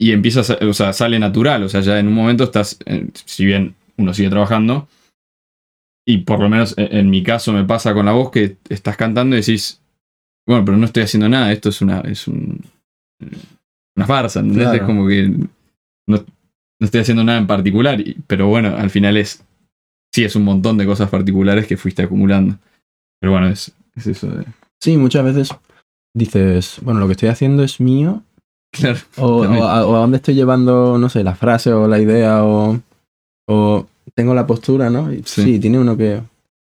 y 0.00 0.12
empieza, 0.12 0.40
a 0.54 0.66
o 0.66 0.72
sea, 0.74 0.92
sale 0.92 1.18
natural. 1.18 1.62
O 1.62 1.68
sea, 1.68 1.80
ya 1.80 1.98
en 1.98 2.08
un 2.08 2.14
momento 2.14 2.44
estás, 2.44 2.78
eh, 2.86 3.08
si 3.26 3.44
bien 3.44 3.74
uno 3.98 4.14
sigue 4.14 4.30
trabajando, 4.30 4.88
y 6.06 6.18
por 6.18 6.40
lo 6.40 6.48
menos 6.48 6.74
en, 6.78 6.96
en 6.96 7.10
mi 7.10 7.22
caso 7.22 7.52
me 7.52 7.64
pasa 7.64 7.92
con 7.94 8.06
la 8.06 8.12
voz 8.12 8.30
que 8.30 8.56
estás 8.70 8.96
cantando 8.96 9.36
y 9.36 9.40
decís, 9.40 9.81
bueno, 10.46 10.64
pero 10.64 10.76
no 10.76 10.86
estoy 10.86 11.02
haciendo 11.04 11.28
nada, 11.28 11.52
esto 11.52 11.68
es 11.68 11.80
una, 11.82 12.00
es 12.00 12.26
un, 12.28 12.60
una 13.96 14.06
farsa, 14.06 14.40
¿entendés? 14.40 14.64
Claro. 14.68 14.78
Es 14.78 14.86
como 14.86 15.06
que 15.08 15.28
no, 15.28 16.16
no 16.16 16.24
estoy 16.80 17.00
haciendo 17.00 17.24
nada 17.24 17.38
en 17.38 17.46
particular, 17.46 18.02
pero 18.26 18.48
bueno, 18.48 18.74
al 18.76 18.90
final 18.90 19.16
es, 19.16 19.44
sí, 20.12 20.24
es 20.24 20.34
un 20.36 20.44
montón 20.44 20.78
de 20.78 20.86
cosas 20.86 21.08
particulares 21.10 21.66
que 21.66 21.76
fuiste 21.76 22.02
acumulando. 22.02 22.56
Pero 23.20 23.32
bueno, 23.32 23.48
es, 23.48 23.72
es 23.94 24.06
eso 24.08 24.28
de... 24.28 24.44
Sí, 24.80 24.96
muchas 24.96 25.24
veces 25.24 25.50
dices, 26.14 26.78
bueno, 26.82 26.98
lo 27.00 27.06
que 27.06 27.12
estoy 27.12 27.28
haciendo 27.28 27.62
es 27.62 27.80
mío, 27.80 28.22
Claro. 28.74 28.98
o, 29.18 29.42
o 29.42 29.64
a, 29.64 29.86
o 29.86 29.96
a 29.96 29.98
dónde 29.98 30.16
estoy 30.16 30.34
llevando, 30.34 30.96
no 30.98 31.08
sé, 31.10 31.22
la 31.22 31.34
frase 31.34 31.72
o 31.72 31.86
la 31.86 32.00
idea, 32.00 32.42
o, 32.42 32.80
o 33.46 33.86
tengo 34.14 34.34
la 34.34 34.46
postura, 34.46 34.88
¿no? 34.90 35.12
Y 35.12 35.22
Sí. 35.24 35.42
sí. 35.44 35.58
tiene 35.60 35.78
uno 35.78 35.96
que... 35.96 36.20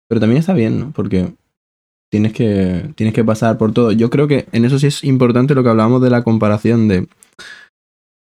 Pero 0.10 0.20
también 0.20 0.40
está 0.42 0.54
bien, 0.54 0.78
¿no? 0.80 0.92
Porque 0.92 1.34
tienes 2.12 2.34
que, 2.34 2.92
tienes 2.96 3.16
que 3.16 3.24
pasar 3.24 3.58
por 3.58 3.72
todo. 3.74 3.92
Yo 3.94 4.10
creo 4.10 4.28
que 4.28 4.46
en 4.52 4.66
eso 4.66 4.78
sí 4.78 4.88
es 4.88 5.04
importante 5.04 5.56
lo 5.56 5.64
que 5.64 5.70
hablábamos 5.70 6.02
de 6.02 6.10
la 6.10 6.24
comparación 6.24 6.88
de... 6.88 7.08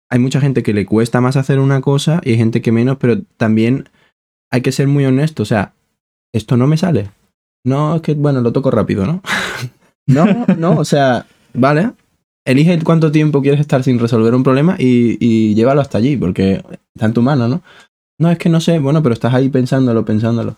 Hay 0.09 0.19
mucha 0.19 0.41
gente 0.41 0.63
que 0.63 0.73
le 0.73 0.85
cuesta 0.85 1.21
más 1.21 1.37
hacer 1.37 1.59
una 1.59 1.81
cosa 1.81 2.21
y 2.23 2.31
hay 2.31 2.37
gente 2.37 2.61
que 2.61 2.71
menos, 2.71 2.97
pero 2.97 3.21
también 3.37 3.89
hay 4.49 4.61
que 4.61 4.71
ser 4.71 4.87
muy 4.87 5.05
honesto. 5.05 5.43
O 5.43 5.45
sea, 5.45 5.73
esto 6.33 6.57
no 6.57 6.67
me 6.67 6.77
sale. 6.77 7.11
No, 7.65 7.97
es 7.97 8.01
que, 8.01 8.13
bueno, 8.13 8.41
lo 8.41 8.51
toco 8.51 8.71
rápido, 8.71 9.05
¿no? 9.05 9.21
no, 10.07 10.25
no, 10.57 10.79
o 10.79 10.85
sea, 10.85 11.25
vale. 11.53 11.91
Elige 12.45 12.81
cuánto 12.83 13.11
tiempo 13.11 13.41
quieres 13.41 13.59
estar 13.59 13.83
sin 13.83 13.99
resolver 13.99 14.33
un 14.33 14.43
problema 14.43 14.75
y, 14.79 15.17
y 15.19 15.53
llévalo 15.53 15.79
hasta 15.79 15.99
allí, 15.99 16.17
porque 16.17 16.63
está 16.95 17.05
en 17.05 17.13
tu 17.13 17.21
mano, 17.21 17.47
¿no? 17.47 17.61
No, 18.19 18.31
es 18.31 18.37
que 18.37 18.49
no 18.49 18.59
sé, 18.61 18.79
bueno, 18.79 19.03
pero 19.03 19.13
estás 19.13 19.33
ahí 19.33 19.49
pensándolo, 19.49 20.03
pensándolo. 20.03 20.55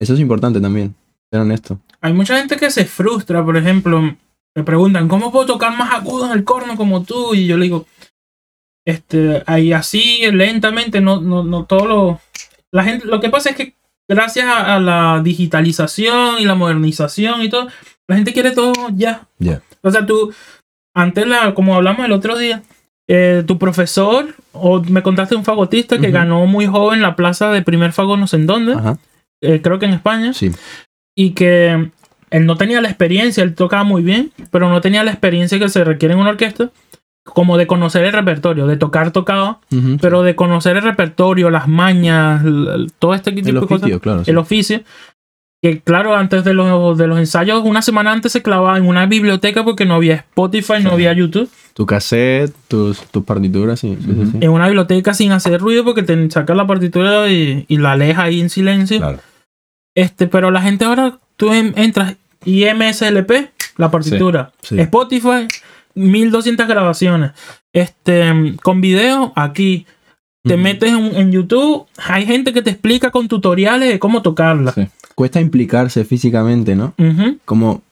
Eso 0.00 0.14
es 0.14 0.20
importante 0.20 0.60
también, 0.60 0.94
honesto. 1.36 1.78
Hay 2.00 2.12
mucha 2.12 2.38
gente 2.38 2.56
que 2.56 2.70
se 2.70 2.84
frustra, 2.84 3.44
por 3.44 3.56
ejemplo, 3.56 4.00
me 4.54 4.64
preguntan, 4.64 5.08
¿cómo 5.08 5.30
puedo 5.30 5.46
tocar 5.46 5.76
más 5.76 5.92
agudo 5.92 6.26
en 6.26 6.32
el 6.32 6.44
corno 6.44 6.76
como 6.76 7.02
tú? 7.02 7.34
Y 7.34 7.46
yo 7.46 7.56
le 7.56 7.64
digo, 7.64 7.86
este, 8.86 9.42
ahí 9.46 9.72
así, 9.72 10.22
lentamente, 10.32 11.00
no, 11.00 11.20
no, 11.20 11.42
no 11.44 11.64
todo 11.64 11.86
lo... 11.86 12.20
La 12.70 12.84
gente, 12.84 13.06
lo 13.06 13.20
que 13.20 13.30
pasa 13.30 13.50
es 13.50 13.56
que 13.56 13.74
gracias 14.08 14.46
a, 14.46 14.76
a 14.76 14.80
la 14.80 15.20
digitalización 15.22 16.38
y 16.38 16.44
la 16.44 16.54
modernización 16.54 17.42
y 17.42 17.48
todo, 17.48 17.68
la 18.06 18.16
gente 18.16 18.32
quiere 18.32 18.52
todo 18.52 18.72
ya. 18.94 19.26
Ya. 19.38 19.60
O 19.82 19.90
sea, 19.90 20.06
tú, 20.06 20.32
antes, 20.94 21.26
la, 21.26 21.54
como 21.54 21.74
hablamos 21.76 22.04
el 22.06 22.12
otro 22.12 22.36
día, 22.38 22.62
eh, 23.06 23.42
tu 23.46 23.58
profesor, 23.58 24.34
o 24.52 24.82
me 24.82 25.02
contaste 25.02 25.34
un 25.34 25.44
fagotista 25.44 25.98
que 25.98 26.08
Ujú. 26.08 26.14
ganó 26.14 26.46
muy 26.46 26.66
joven 26.66 27.00
la 27.00 27.16
plaza 27.16 27.50
de 27.50 27.62
primer 27.62 27.92
fago 27.92 28.16
no 28.16 28.26
sé 28.26 28.36
en 28.36 28.46
dónde, 28.46 28.76
eh, 29.40 29.60
creo 29.62 29.78
que 29.78 29.86
en 29.86 29.94
España 29.94 30.32
sí. 30.32 30.50
Y 31.20 31.30
que 31.32 31.90
él 32.30 32.46
no 32.46 32.56
tenía 32.56 32.80
la 32.80 32.88
experiencia, 32.88 33.42
él 33.42 33.56
tocaba 33.56 33.82
muy 33.82 34.02
bien, 34.02 34.30
pero 34.52 34.68
no 34.68 34.80
tenía 34.80 35.02
la 35.02 35.10
experiencia 35.10 35.58
que 35.58 35.68
se 35.68 35.82
requiere 35.82 36.14
en 36.14 36.20
una 36.20 36.30
orquesta, 36.30 36.70
como 37.24 37.56
de 37.58 37.66
conocer 37.66 38.04
el 38.04 38.12
repertorio, 38.12 38.68
de 38.68 38.76
tocar 38.76 39.10
tocado, 39.10 39.58
Ujú, 39.72 39.96
pero 40.00 40.22
de 40.22 40.36
conocer 40.36 40.76
el 40.76 40.84
repertorio, 40.84 41.50
las 41.50 41.66
mañas, 41.66 42.44
todo 43.00 43.14
este 43.14 43.32
tipo 43.32 43.48
el 43.48 43.54
de 43.56 43.60
cosas, 43.62 43.82
oficio, 43.82 44.00
claro. 44.00 44.24
sí. 44.24 44.30
el 44.30 44.38
oficio. 44.38 44.82
Que 45.60 45.80
claro, 45.80 46.14
antes 46.14 46.44
de 46.44 46.54
los, 46.54 46.96
de 46.96 47.08
los 47.08 47.18
ensayos, 47.18 47.64
una 47.64 47.82
semana 47.82 48.12
antes 48.12 48.30
se 48.30 48.42
clavaba 48.42 48.78
en 48.78 48.86
una 48.86 49.06
biblioteca 49.06 49.64
porque 49.64 49.84
no 49.86 49.94
había 49.94 50.14
Spotify, 50.14 50.74
no 50.74 50.78
Claro. 50.82 50.94
había 50.94 51.12
YouTube. 51.14 51.50
Tu 51.74 51.84
cassette, 51.84 52.54
tus, 52.68 53.00
tus 53.10 53.24
partituras, 53.24 53.80
sí. 53.80 53.96
sí, 53.98 54.04
sí, 54.04 54.10
Ujú. 54.12 54.30
sí. 54.30 54.38
En 54.40 54.50
una 54.50 54.66
biblioteca 54.66 55.14
sin 55.14 55.32
hacer 55.32 55.60
ruido 55.60 55.82
porque 55.84 56.04
te 56.04 56.30
sacas 56.30 56.56
la 56.56 56.64
partitura 56.68 57.28
y, 57.28 57.64
y 57.66 57.78
la 57.78 57.96
lees 57.96 58.16
ahí 58.18 58.40
en 58.40 58.50
silencio. 58.50 58.98
Claro. 58.98 59.18
Este, 59.98 60.26
pero 60.28 60.50
la 60.50 60.62
gente 60.62 60.84
ahora, 60.84 61.18
tú 61.36 61.52
en- 61.52 61.72
entras 61.76 62.16
y 62.44 62.64
MSLP, 62.66 63.50
la 63.76 63.90
partitura. 63.90 64.52
Sí. 64.62 64.78
Spotify, 64.78 65.48
1200 65.94 66.68
grabaciones. 66.68 67.32
Este, 67.72 68.54
con 68.62 68.80
video, 68.80 69.32
aquí. 69.36 69.86
Te 70.44 70.56
metes 70.56 70.90
en, 70.92 71.14
en 71.16 71.32
YouTube, 71.32 71.86
hay 72.06 72.24
gente 72.24 72.52
que 72.52 72.62
te 72.62 72.70
explica 72.70 73.10
con 73.10 73.26
tutoriales 73.28 73.88
de 73.88 73.98
cómo 73.98 74.22
tocarla. 74.22 74.72
Sí. 74.72 74.86
Cuesta 75.14 75.40
implicarse 75.40 76.04
físicamente, 76.04 76.76
¿no? 76.76 76.94
Como, 77.44 77.82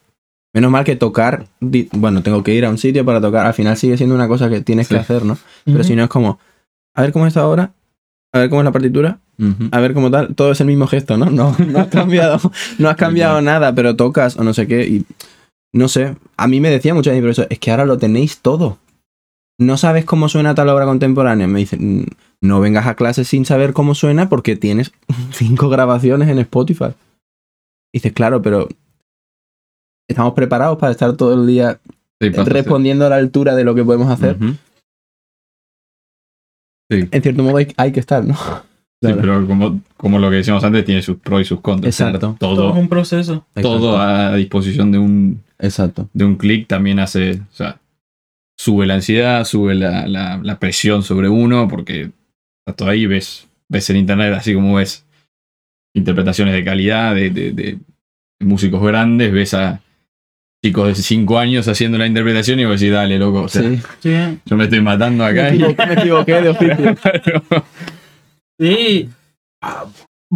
menos 0.54 0.70
mal 0.70 0.84
que 0.84 0.94
tocar, 0.96 1.46
bueno, 1.61 2.22
tengo 2.22 2.42
que 2.44 2.54
ir 2.54 2.64
a 2.64 2.70
un 2.70 2.78
sitio 2.78 3.04
para 3.04 3.20
tocar, 3.20 3.44
al 3.46 3.52
final 3.52 3.76
sigue 3.76 3.96
siendo 3.96 4.14
una 4.14 4.28
cosa 4.28 4.48
que 4.48 4.61
tienes 4.62 4.86
Sí. 4.86 4.94
que 4.94 5.00
hacer, 5.00 5.24
¿no? 5.24 5.36
Pero 5.64 5.82
si 5.84 5.96
no 5.96 6.04
es 6.04 6.09
como, 6.09 6.38
a 6.94 7.02
ver 7.02 7.12
cómo 7.12 7.26
está 7.26 7.40
ahora, 7.40 7.72
a 8.32 8.38
ver 8.38 8.48
cómo 8.48 8.61
es 8.62 8.64
la 8.64 8.72
partitura, 8.72 9.18
A 9.70 9.80
ver 9.80 9.93
cómo 9.95 10.11
tal, 10.11 10.34
todo 10.34 10.53
es 10.53 10.61
el 10.61 10.66
mismo 10.66 10.87
gesto, 10.87 11.16
¿no? 11.16 11.26
No, 11.26 11.55
no 11.59 11.78
has 11.78 11.89
cambiado, 11.89 12.39
no 12.78 12.89
has 12.89 12.97
cambiado 12.97 13.41
nada, 13.43 13.74
pero 13.74 13.95
tocas 13.97 14.37
o 14.39 14.45
no 14.45 14.55
sé 14.55 14.66
qué 14.66 14.87
y 14.87 15.05
no 15.74 15.89
sé, 15.89 16.16
a 16.39 16.49
mí 16.49 16.61
me 16.61 16.70
decía 16.70 16.95
mucho 16.95 17.12
mi 17.12 17.20
profesor, 17.20 17.47
es 17.51 17.59
que 17.59 17.70
ahora 17.70 17.84
lo 17.84 17.99
tenéis 17.99 18.39
todo. 18.39 18.78
no 19.61 19.76
sabes 19.78 20.05
cómo 20.05 20.28
suena 20.28 20.55
tal 20.55 20.68
obra 20.68 20.84
contemporánea. 20.87 21.47
Me 21.47 21.61
dicen, 21.61 22.01
"Mm, 22.01 22.07
no 22.43 22.61
vengas 22.61 22.87
a 22.87 22.95
clase 22.95 23.24
sin 23.24 23.45
saber 23.47 23.72
cómo 23.72 23.95
suena 23.95 24.28
porque 24.28 24.55
tienes 24.57 24.93
cinco 25.32 25.68
grabaciones 25.70 26.28
en 26.28 26.39
Spotify. 26.39 26.95
Y 27.93 27.99
dices, 27.99 28.12
claro, 28.12 28.43
pero 28.43 28.68
estamos 30.09 30.34
preparados 30.34 30.78
para 30.78 30.93
estar 30.93 31.14
todo 31.16 31.34
el 31.34 31.47
día 31.47 31.78
Sí, 32.20 32.28
respondiendo 32.30 33.05
a 33.07 33.11
la 33.11 33.16
altura 33.16 33.55
de 33.55 33.64
lo 33.64 33.74
que 33.74 33.84
podemos 33.84 34.09
hacer. 34.11 34.37
Sí, 36.91 37.09
En 37.11 37.22
cierto 37.22 37.43
modo 37.43 37.57
hay, 37.59 37.72
hay 37.76 37.93
que 37.93 38.01
estar, 38.01 38.24
¿no? 38.24 38.37
Sí, 39.03 39.12
pero 39.20 39.47
como, 39.47 39.80
como 39.97 40.18
lo 40.18 40.30
que 40.30 40.36
decíamos 40.36 40.62
antes, 40.64 40.84
tiene 40.84 41.03
sus 41.03 41.16
pros 41.18 41.42
y 41.42 41.44
sus 41.44 41.61
contras. 41.61 41.94
Exacto. 42.01 42.18
Tener 42.18 42.38
Todo 42.38 42.70
es 42.70 42.76
un 42.76 42.88
proceso. 42.88 43.47
todo 43.61 43.99
a 44.01 44.34
disposición 44.36 44.90
de 44.92 44.99
un, 44.99 45.42
Exacto. 45.59 46.09
de 46.12 46.24
un 46.24 46.36
clic 46.36 46.66
también 46.66 46.99
hace, 46.99 47.32
o 47.40 47.55
sea, 47.55 47.78
sube 48.59 48.86
la 48.86 48.94
ansiedad, 48.94 49.44
sube 49.44 49.74
la, 49.74 50.07
la- 50.07 50.40
la 50.42 50.59
presión 50.59 51.03
sobre 51.03 51.28
uno, 51.28 51.68
porque 51.68 52.11
todo 52.76 52.88
ahí, 52.88 53.07
ves, 53.07 53.47
ves 53.68 53.90
en 53.90 53.97
internet, 53.97 54.32
así 54.34 54.55
como 54.55 54.74
ves 54.76 55.05
interpretaciones 55.94 56.55
de 56.55 56.64
calidad 56.64 57.14
de, 57.14 57.30
de- 57.30 57.53
de 57.53 57.78
músicos 58.40 58.82
grandes, 58.82 59.32
ves 59.32 59.55
a 59.55 59.80
chicos 60.64 60.88
de 60.88 60.94
5 60.94 61.38
años 61.38 61.68
haciendo 61.68 61.97
la 61.99 62.07
interpretación 62.07 62.59
y 62.61 62.64
vos 62.64 62.80
decís, 62.80 62.92
dale, 62.92 63.18
loco, 63.18 63.42
o 63.42 63.49
sea, 63.49 63.62
Sí. 63.62 63.78
Sí. 64.01 64.14
yo 64.47 64.57
me 64.57 64.64
estoy 64.64 64.80
matando 64.80 65.24
Me 65.24 65.30
acá. 65.30 65.55
y- 65.55 65.62
equivoqué, 65.62 65.86
me 65.86 65.92
equivoqué 65.94 66.32
de 66.42 66.49
oficio. 66.49 66.97
Sí. 68.61 69.09
Ah, 69.62 69.84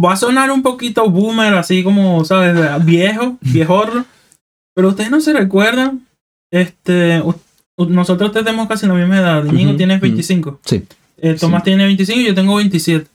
Va 0.01 0.13
a 0.13 0.15
sonar 0.15 0.49
un 0.51 0.61
poquito 0.63 1.09
boomer, 1.09 1.53
así 1.55 1.83
como, 1.83 2.23
¿sabes? 2.23 2.55
Viejo, 2.85 3.37
viejorro. 3.41 4.05
Pero 4.73 4.87
ustedes 4.89 5.11
no 5.11 5.19
se 5.19 5.33
recuerdan. 5.33 6.07
Este. 6.51 7.21
Nosotros 7.77 8.31
tenemos 8.31 8.67
casi 8.69 8.87
la 8.87 8.93
misma 8.93 9.17
edad. 9.19 9.43
Íñigo 9.45 9.71
Ujú, 9.71 9.77
tiene 9.77 9.95
ujú. 9.95 10.01
25. 10.03 10.59
Sí. 10.63 10.85
eh, 11.17 11.35
Tomás 11.39 11.61
Sí. 11.61 11.65
tiene 11.65 11.83
25 11.85 12.19
y 12.21 12.25
yo 12.27 12.35
tengo 12.35 12.55
27. 12.55 13.07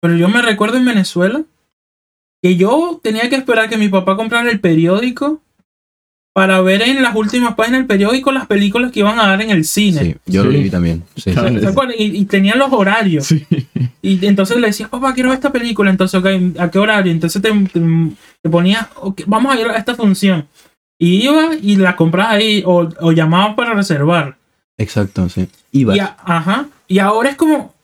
Pero 0.00 0.16
yo 0.16 0.28
me 0.28 0.40
recuerdo 0.42 0.78
en 0.78 0.84
Venezuela 0.86 1.42
que 2.42 2.56
yo 2.56 2.98
tenía 3.02 3.28
que 3.28 3.36
esperar 3.36 3.68
que 3.68 3.76
mi 3.76 3.88
papá 3.88 4.16
comprara 4.16 4.50
el 4.50 4.58
periódico 4.60 5.40
para 6.34 6.60
ver 6.62 6.80
en 6.82 7.02
las 7.02 7.14
últimas 7.14 7.54
páginas 7.54 7.80
del 7.80 7.86
periódico 7.86 8.32
las 8.32 8.46
películas 8.46 8.90
que 8.90 9.00
iban 9.00 9.18
a 9.18 9.26
dar 9.28 9.42
en 9.42 9.50
el 9.50 9.64
cine. 9.64 10.00
Sí, 10.00 10.16
yo 10.26 10.44
lo 10.44 10.50
viví 10.50 10.70
también. 10.70 11.02
Sí. 11.16 11.30
Y, 11.98 12.04
y 12.20 12.24
tenían 12.24 12.58
los 12.58 12.72
horarios. 12.72 13.26
Sí. 13.26 13.46
Y 14.00 14.24
entonces 14.26 14.56
le 14.56 14.68
decías, 14.68 14.88
papá, 14.88 15.12
quiero 15.14 15.28
ver 15.28 15.36
esta 15.36 15.52
película. 15.52 15.90
Entonces, 15.90 16.18
ok, 16.18 16.58
¿a 16.58 16.70
qué 16.70 16.78
horario? 16.78 17.12
Entonces 17.12 17.40
te, 17.42 17.50
te, 17.50 17.80
te 18.42 18.50
ponías, 18.50 18.88
"Ok, 18.96 19.22
vamos 19.26 19.54
a 19.54 19.60
ir 19.60 19.66
a 19.66 19.76
esta 19.76 19.94
función. 19.94 20.46
Y 20.98 21.24
iba 21.24 21.50
y 21.60 21.76
la 21.76 21.96
comprabas 21.96 22.34
ahí 22.34 22.62
o, 22.64 22.88
o 23.00 23.12
llamabas 23.12 23.54
para 23.54 23.74
reservar. 23.74 24.36
Exacto, 24.78 25.28
sí. 25.28 25.48
Ibas. 25.72 25.96
Y, 25.96 26.00
a- 26.00 26.16
ajá, 26.24 26.66
y 26.88 26.98
ahora 26.98 27.28
es 27.30 27.36
como, 27.36 27.74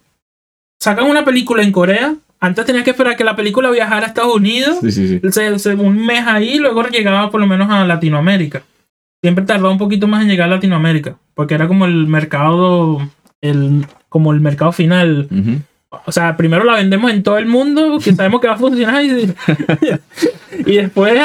sacan 0.81 1.05
una 1.05 1.25
película 1.25 1.63
en 1.63 1.73
Corea. 1.73 2.15
Antes 2.41 2.65
tenías 2.67 2.85
que 2.85 2.91
esperar 2.91 3.17
que 3.17 3.25
la 3.25 3.35
película 3.37 3.71
viajara 3.71 4.05
a 4.07 4.09
Estados 4.09 4.35
Unidos. 4.37 4.79
Sí, 4.81 4.93
sí, 4.93 5.09
sí. 5.21 5.33
se- 5.33 5.59
se- 5.59 5.75
un 5.75 6.05
mes 6.07 6.25
ahí 6.27 6.59
luego 6.59 6.83
llegaba 6.89 7.31
por 7.31 7.41
lo 7.41 7.47
menos 7.47 7.69
a 7.71 7.85
Latinoamérica. 7.85 8.63
Siempre 9.23 9.45
tardaba 9.45 9.71
un 9.71 9.79
poquito 9.79 10.07
más 10.07 10.23
en 10.23 10.29
llegar 10.29 10.49
a 10.49 10.55
Latinoamérica. 10.55 11.17
Porque 11.35 11.55
era 11.55 11.67
como 11.67 11.85
el 11.87 12.07
mercado, 12.07 12.99
el, 13.41 13.87
como 14.09 14.33
el 14.33 14.41
mercado 14.41 14.71
final. 14.73 15.29
O 16.07 16.13
sea, 16.13 16.37
primero 16.37 16.65
la 16.65 16.75
vendemos 16.75 17.11
en 17.11 17.23
todo 17.23 17.39
el 17.39 17.47
mundo, 17.47 17.99
que 18.03 18.15
sabemos 18.15 18.41
que 18.41 18.47
va 18.49 18.55
a 18.55 18.59
funcionar, 18.59 19.03
y, 19.05 19.33
y 20.67 20.77
después, 20.77 21.19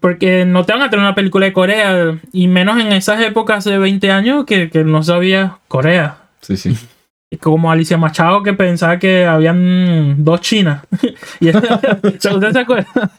porque 0.00 0.44
no 0.44 0.64
te 0.64 0.72
van 0.72 0.82
a 0.82 0.90
tener 0.90 1.04
una 1.04 1.14
película 1.14 1.46
de 1.46 1.52
Corea, 1.52 2.18
y 2.32 2.46
menos 2.48 2.78
en 2.80 2.92
esas 2.92 3.20
épocas 3.22 3.64
de 3.64 3.78
20 3.78 4.10
años 4.12 4.44
que, 4.44 4.70
que 4.70 4.84
no 4.84 5.02
sabía 5.02 5.58
Corea. 5.68 6.18
Sí, 6.42 6.56
sí. 6.56 6.76
Como 7.40 7.70
Alicia 7.70 7.98
Machado 7.98 8.42
que 8.42 8.54
pensaba 8.54 8.98
que 8.98 9.26
habían 9.26 10.24
dos 10.24 10.40
Chinas. 10.40 10.82
y 11.40 11.50
¿Usted 11.50 12.18
se 12.52 12.58
acuerda? 12.58 13.10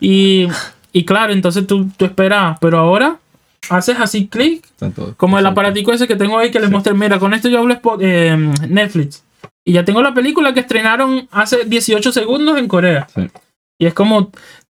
Y, 0.00 0.48
y 0.92 1.04
claro, 1.04 1.32
entonces 1.32 1.66
tú, 1.66 1.88
tú 1.96 2.04
esperabas, 2.04 2.58
pero 2.60 2.78
ahora 2.78 3.18
haces 3.70 3.98
así 3.98 4.28
clic 4.28 4.64
como 5.16 5.38
el 5.38 5.46
aparatico 5.46 5.92
ese 5.92 6.06
que 6.06 6.16
tengo 6.16 6.38
ahí 6.38 6.50
que 6.50 6.60
le 6.60 6.66
Sí. 6.66 6.72
mostré. 6.72 6.94
Mira, 6.94 7.18
con 7.18 7.34
esto 7.34 7.48
yo 7.48 7.58
hablo 7.60 7.80
eh, 8.00 8.36
Netflix. 8.68 9.24
Y 9.64 9.72
ya 9.72 9.84
tengo 9.84 10.02
la 10.02 10.14
película 10.14 10.54
que 10.54 10.60
estrenaron 10.60 11.28
hace 11.32 11.64
18 11.64 12.12
segundos 12.12 12.58
en 12.58 12.68
Corea. 12.68 13.06
Sí. 13.14 13.28
Y 13.80 13.86
es 13.86 13.94
como. 13.94 14.30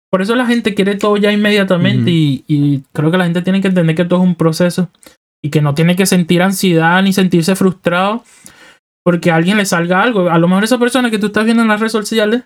Por 0.09 0.21
eso 0.21 0.35
la 0.35 0.45
gente 0.45 0.73
quiere 0.73 0.95
todo 0.95 1.17
ya 1.17 1.31
inmediatamente. 1.33 2.09
Y 2.09 2.83
creo 2.93 3.11
que 3.11 3.17
la 3.17 3.25
gente 3.25 3.41
tiene 3.41 3.59
que 3.59 3.67
entender 3.67 3.95
que 3.95 4.05
todo 4.05 4.19
es 4.21 4.25
un 4.25 4.35
proceso. 4.35 4.89
Y 5.43 5.49
que 5.49 5.61
no 5.61 5.75
tiene 5.75 5.97
que 5.97 6.05
sentir 6.05 6.41
ansiedad 6.41 7.01
ni 7.03 7.11
sentirse 7.11 7.55
frustrado. 7.57 8.23
Porque 9.05 9.29
a 9.31 9.35
alguien 9.35 9.55
le 9.57 9.65
salga 9.65 10.01
algo. 10.01 10.29
A 10.29 10.37
lo 10.39 10.47
mejor 10.49 10.63
esa 10.65 10.79
persona 10.79 11.09
que 11.11 11.19
tú 11.19 11.27
estás 11.27 11.45
viendo 11.45 11.61
en 11.63 11.69
las 11.69 11.79
redes 11.79 11.91
sociales. 11.93 12.43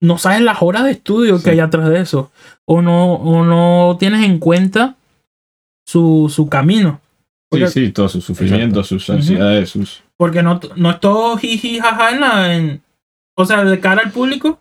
No 0.00 0.18
sabes 0.18 0.42
las 0.42 0.58
horas 0.60 0.84
de 0.84 0.92
estudio 0.92 1.38
Sí. 1.38 1.44
que 1.44 1.50
hay 1.50 1.60
atrás 1.60 1.88
de 1.88 1.98
eso. 2.00 2.30
O 2.66 2.82
no, 2.82 3.14
o 3.14 3.42
no 3.44 3.96
tienes 3.98 4.24
en 4.24 4.38
cuenta 4.38 4.94
su, 5.86 6.30
su 6.32 6.48
camino. 6.48 7.00
Sí, 7.02 7.46
Porque- 7.50 7.66
sí, 7.68 7.90
todos 7.92 8.12
sus 8.12 8.24
sufrimientos, 8.24 8.86
sus 8.86 9.08
ansiedades, 9.10 9.70
sus. 9.70 10.02
Porque 10.18 10.42
no, 10.42 10.60
no 10.76 10.90
es 10.90 11.00
todo 11.00 11.36
jiji 11.38 11.80
jaja 11.80 12.10
en 12.10 12.20
la. 12.20 12.54
en- 12.54 12.82
o 13.36 13.44
sea, 13.46 13.64
de 13.64 13.80
cara 13.80 14.02
al 14.04 14.10
público, 14.12 14.60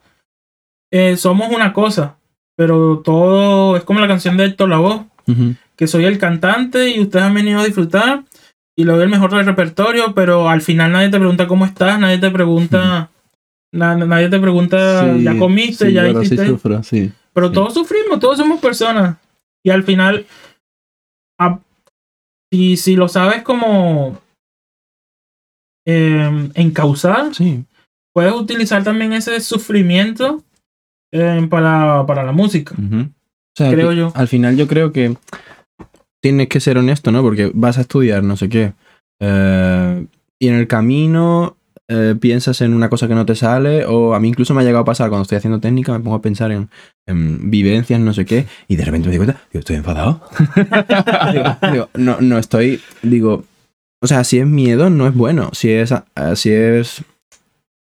eh, 0.91 1.17
somos 1.17 1.51
una 1.53 1.73
cosa. 1.73 2.15
Pero 2.55 3.01
todo 3.03 3.75
es 3.75 3.84
como 3.84 3.99
la 3.99 4.07
canción 4.07 4.38
de 4.38 4.45
Héctor 4.45 4.69
Lavoe, 4.69 5.05
Ujú. 5.28 5.55
que 5.75 5.86
soy 5.88 6.05
el 6.05 6.17
cantante 6.17 6.89
y 6.89 6.99
ustedes 7.01 7.25
han 7.25 7.34
venido 7.34 7.59
a 7.59 7.65
disfrutar 7.65 8.23
y 8.78 8.84
lo 8.84 8.93
doy 8.95 9.03
el 9.05 9.09
mejor 9.09 9.32
del 9.36 9.45
repertorio, 9.45 10.13
pero 10.13 10.49
al 10.49 10.61
final 10.61 10.91
nadie 10.91 11.09
te 11.09 11.17
pregunta 11.17 11.47
cómo 11.47 11.65
estás, 11.65 11.99
nadie 11.99 12.17
te 12.19 12.30
pregunta. 12.32 13.09
na- 13.73 13.95
nadie 13.97 14.30
te 14.30 14.39
pregunta, 14.39 15.13
Sí, 15.15 15.23
ya 15.23 15.38
comiste, 15.38 15.88
sí, 15.88 15.93
ya 15.93 16.05
sí 16.05 16.17
hiciste. 16.21 16.47
sufro. 16.47 16.82
Pero 17.34 17.51
todos 17.51 17.73
sufrimos, 17.73 18.19
todos 18.19 18.38
somos 18.38 18.61
personas. 18.61 19.17
Y 19.63 19.69
al 19.71 19.84
final, 19.84 20.25
a- 21.39 21.59
si, 22.51 22.78
si 22.78 22.95
lo 22.95 23.07
sabes 23.09 23.43
como 23.43 24.19
eh, 25.86 26.49
encauzar, 26.55 27.34
Sí. 27.36 27.63
puedes 28.13 28.34
utilizar 28.34 28.84
también 28.84 29.13
ese 29.13 29.39
sufrimiento 29.41 30.43
eh, 31.13 31.45
para, 31.49 32.05
para 32.05 32.23
la 32.23 32.32
música. 32.34 32.73
Ujú. 32.75 33.01
O 33.01 33.55
sea, 33.57 33.71
Creo 33.71 33.91
yo. 33.93 34.11
Al 34.15 34.28
final 34.28 34.55
yo 34.57 34.67
creo 34.67 34.91
que 34.91 35.15
tienes 36.22 36.47
que 36.47 36.59
ser 36.59 36.78
honesto, 36.78 37.11
¿no? 37.11 37.22
Porque 37.22 37.51
vas 37.53 37.78
a 37.78 37.82
estudiar, 37.82 38.24
no 38.24 38.38
sé 38.38 38.49
qué. 38.49 38.74
eh, 39.20 40.05
y 40.39 40.49
en 40.49 40.53
el 40.53 40.68
camino 40.68 41.57
eh, 41.89 42.15
piensas 42.20 42.59
en 42.61 42.74
una 42.74 42.89
cosa 42.89 43.07
que 43.07 43.15
no 43.15 43.26
te 43.26 43.36
sale. 43.36 43.86
O 43.86 44.13
a 44.13 44.20
mí 44.20 44.28
incluso 44.28 44.53
me 44.53 44.61
ha 44.61 44.63
llegado 44.63 44.82
a 44.82 44.86
pasar 44.86 45.09
cuando 45.09 45.24
estoy 45.24 45.38
haciendo 45.38 45.59
técnica, 45.59 45.93
me 45.93 45.99
pongo 45.99 46.18
a 46.18 46.22
pensar 46.22 46.51
en, 46.51 46.70
en 47.07 47.49
vivencias, 47.49 47.99
no 47.99 48.13
sé 48.13 48.26
qué. 48.26 48.45
Y 48.68 48.76
de 48.76 48.86
repente 48.86 49.09
me 49.09 49.18
doy 49.18 49.26
cuenta, 49.26 49.41
digo, 49.51 49.59
estoy 49.59 49.78
enfadado. 49.78 50.22
digo, 51.72 51.89
no, 51.95 52.18
no 52.20 52.38
estoy, 52.38 52.82
digo, 53.01 53.45
o 54.01 54.07
sea, 54.07 54.24
si 54.24 54.39
es 54.39 54.45
miedo, 54.45 54.89
no 54.89 55.07
es 55.07 55.15
bueno. 55.15 55.49
Si 55.53 55.72
es, 55.72 55.91
eh, 55.91 56.03
si 56.36 56.51
es 56.51 57.03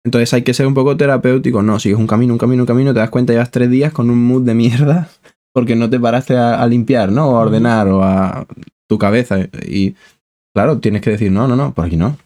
entonces 0.04 0.32
hay 0.32 0.42
que 0.42 0.54
ser 0.54 0.66
un 0.66 0.74
poco 0.74 0.96
terapéutico. 0.96 1.62
No, 1.62 1.78
sigues 1.78 1.98
un 1.98 2.06
camino, 2.06 2.32
un 2.32 2.38
camino, 2.38 2.62
un 2.62 2.66
camino, 2.66 2.94
te 2.94 3.00
das 3.00 3.10
cuenta, 3.10 3.32
llevas 3.32 3.50
tres 3.50 3.70
días 3.70 3.92
con 3.92 4.08
un 4.10 4.22
mood 4.24 4.42
de 4.42 4.54
mierda 4.54 5.10
porque 5.52 5.76
no 5.76 5.88
te 5.90 5.98
paraste 6.00 6.36
a, 6.36 6.62
a 6.62 6.66
limpiar, 6.66 7.10
¿no? 7.12 7.28
O 7.30 7.36
a 7.36 7.40
ordenar 7.40 7.88
o 7.88 8.02
a 8.02 8.46
tu 8.88 8.98
cabeza. 8.98 9.38
Y 9.66 9.94
claro, 10.54 10.78
tienes 10.78 11.02
que 11.02 11.10
decir, 11.10 11.30
no, 11.32 11.46
no, 11.48 11.56
no, 11.56 11.72
por 11.74 11.84
aquí 11.86 11.96
no. 11.96 12.16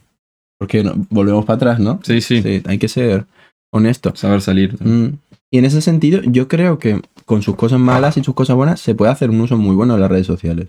Porque 0.58 0.82
no- 0.84 0.94
volvemos 1.10 1.44
para 1.44 1.56
atrás, 1.56 1.78
¿no? 1.80 2.00
Sí, 2.02 2.20
sí. 2.20 2.42
Sí, 2.42 2.62
hay 2.66 2.78
que 2.78 2.88
ser 2.88 3.26
honesto. 3.72 4.14
Saber 4.14 4.40
salir. 4.40 4.76
Mm. 4.82 5.18
Y 5.50 5.58
en 5.58 5.64
ese 5.64 5.80
sentido, 5.80 6.20
yo 6.22 6.48
creo 6.48 6.78
que 6.78 7.00
con 7.24 7.42
sus 7.42 7.56
cosas 7.56 7.78
malas 7.80 8.16
y 8.16 8.24
sus 8.24 8.34
cosas 8.34 8.56
buenas 8.56 8.80
se 8.80 8.94
puede 8.94 9.12
hacer 9.12 9.30
un 9.30 9.40
uso 9.40 9.56
muy 9.56 9.74
bueno 9.76 9.94
de 9.94 10.00
las 10.00 10.10
redes 10.10 10.26
sociales. 10.26 10.68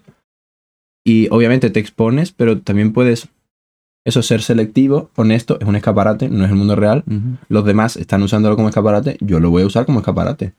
Y 1.06 1.28
obviamente 1.30 1.70
te 1.70 1.80
expones, 1.80 2.32
pero 2.32 2.60
también 2.62 2.94
puedes, 2.94 3.28
eso, 4.06 4.22
ser 4.24 4.42
selectivo, 4.42 5.10
honesto, 5.16 5.60
es 5.60 5.68
un 5.68 5.76
escaparate, 5.76 6.30
no 6.30 6.46
es 6.46 6.50
el 6.52 6.56
mundo 6.58 6.76
real. 6.76 7.04
Los 7.48 7.66
demás 7.66 7.96
están 7.98 8.24
usándolo 8.24 8.56
como 8.56 8.70
escaparate, 8.70 9.18
yo 9.22 9.40
lo 9.40 9.50
voy 9.52 9.64
a 9.64 9.68
usar 9.68 9.86
como 9.86 10.00
escaparate. 10.00 10.54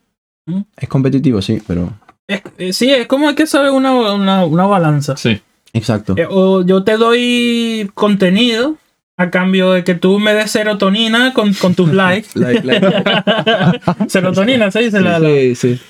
Mm. 0.47 0.61
Es 0.77 0.89
competitivo, 0.89 1.43
sí, 1.43 1.61
pero... 1.67 1.93
Es- 2.29 2.43
eh, 2.59 2.73
sí, 2.73 2.91
es 2.91 3.07
como 3.07 3.29
hay 3.29 3.35
que 3.35 3.47
saber 3.47 3.71
una, 3.71 3.93
una, 3.93 4.45
una 4.45 4.67
balanza. 4.67 5.17
Sí. 5.17 5.41
Exacto. 5.73 6.15
Eh, 6.17 6.27
o 6.29 6.63
yo 6.65 6.83
te 6.85 6.97
doy 6.97 7.91
contenido 7.95 8.77
a 9.19 9.31
cambio 9.31 9.73
de 9.73 9.85
que 9.85 9.95
tú 9.95 10.19
me 10.19 10.35
des 10.35 10.51
serotonina 10.51 11.33
con, 11.35 11.53
con 11.55 11.75
tus 11.75 11.93
likes. 11.93 12.29
Like, 12.35 12.63
like. 12.65 12.87
serotonina, 14.09 14.71
se 14.71 14.81
dice 14.81 15.01
la, 15.01 15.19
la- 15.19 15.29
Sí, 15.29 15.55
sí. 15.55 15.81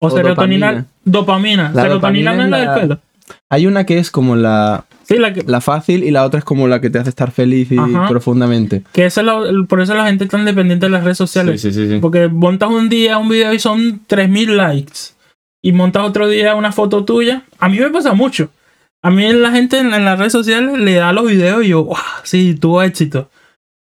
O, 0.00 0.06
O 0.06 0.10
serotonina, 0.10 0.86
dopamina. 1.04 1.70
La 1.74 1.82
serotonina 1.82 2.32
dopamina 2.32 2.34
no 2.34 2.44
es 2.44 2.50
la 2.50 2.58
del 2.74 2.80
pelo. 2.80 3.00
Hay 3.50 3.66
una 3.66 3.84
que 3.84 3.98
es 3.98 4.10
como 4.10 4.36
la, 4.36 4.84
Sí, 5.08 5.16
la 5.16 5.32
que, 5.32 5.42
la 5.46 5.62
fácil 5.62 6.04
y 6.04 6.10
la 6.10 6.24
otra 6.26 6.38
es 6.38 6.44
como 6.44 6.68
la 6.68 6.82
que 6.82 6.90
te 6.90 6.98
hace 6.98 7.08
estar 7.08 7.30
feliz 7.30 7.72
y 7.72 7.78
Ajá. 7.78 8.08
profundamente. 8.08 8.82
que 8.92 9.06
esa 9.06 9.22
es 9.22 9.26
la- 9.26 9.38
el- 9.48 9.66
por 9.66 9.80
eso 9.80 9.94
la 9.94 10.06
gente 10.06 10.24
es 10.24 10.30
tan 10.30 10.44
dependiente 10.44 10.84
de 10.86 10.90
las 10.90 11.02
redes 11.02 11.16
sociales. 11.16 11.62
Sí, 11.62 11.72
sí, 11.72 11.80
sí, 11.86 11.94
sí. 11.94 11.98
Porque 11.98 12.28
montas 12.28 12.68
un 12.70 12.90
día 12.90 13.16
un 13.16 13.28
video 13.30 13.54
y 13.54 13.58
son 13.58 14.00
3000 14.06 14.56
likes. 14.56 15.14
Y 15.62 15.72
montas 15.72 16.04
otro 16.04 16.28
día 16.28 16.54
una 16.54 16.72
foto 16.72 17.04
tuya. 17.06 17.44
A 17.58 17.68
mí 17.70 17.78
me 17.78 17.88
pasa 17.90 18.12
mucho. 18.12 18.50
A 19.02 19.10
mí 19.10 19.32
la 19.32 19.50
gente 19.50 19.78
en, 19.78 19.94
en 19.94 20.04
las 20.04 20.18
redes 20.18 20.32
sociales 20.32 20.76
le 20.78 20.94
da 20.94 21.12
los 21.14 21.26
videos 21.26 21.64
y 21.64 21.68
yo, 21.68 21.84
wow, 21.84 21.96
sí, 22.24 22.54
tuvo 22.54 22.82
éxito. 22.82 23.30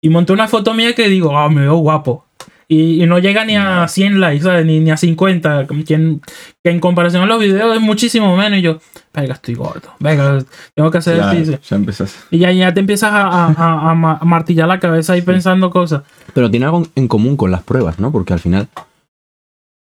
Y 0.03 0.09
monté 0.09 0.33
una 0.33 0.49
foto 0.49 0.73
mía 0.73 0.95
que 0.95 1.09
digo, 1.09 1.37
ah, 1.37 1.51
me 1.51 1.61
veo 1.63 1.77
guapo. 1.77 2.25
Y, 2.73 3.03
y 3.03 3.07
no 3.07 3.19
llega 3.19 3.45
ni 3.45 3.57
a 3.57 3.89
100 3.89 4.21
likes, 4.21 4.45
¿sabes? 4.45 4.65
Ni, 4.65 4.79
ni 4.79 4.93
a 4.93 4.97
50. 4.97 5.67
Que 5.67 5.95
en, 5.95 6.21
que 6.63 6.71
en 6.71 6.79
comparación 6.79 7.21
a 7.23 7.27
los 7.27 7.41
videos 7.41 7.75
es 7.75 7.83
muchísimo 7.83 8.37
menos. 8.37 8.61
Y 8.61 8.63
yo, 8.63 8.79
venga, 9.13 9.35
estoy 9.35 9.55
gordo. 9.57 9.89
Venga, 9.99 10.39
tengo 10.77 10.89
que 10.93 10.99
hacer 10.99 11.17
Claro, 11.17 11.33
ejercicio. 11.33 11.59
ya 11.69 11.77
empezás. 11.77 12.17
Y 12.31 12.39
ya, 12.39 12.53
ya 12.53 12.73
te 12.73 12.79
empiezas 12.79 13.11
a, 13.13 13.23
a- 13.27 13.53
a- 13.53 13.91
a 13.91 13.95
ma- 13.97 14.19
a 14.21 14.25
martillar 14.25 14.69
la 14.69 14.79
cabeza 14.79 15.15
ahí 15.15 15.23
pensando 15.23 15.69
cosas. 15.71 16.03
Pero 16.33 16.49
tiene 16.49 16.67
algo 16.67 16.87
en 16.95 17.09
común 17.09 17.37
con 17.37 17.51
las 17.51 17.65
pruebas, 17.65 17.99
¿no? 17.99 18.13
Porque 18.13 18.35
al 18.35 18.39
final 18.39 18.69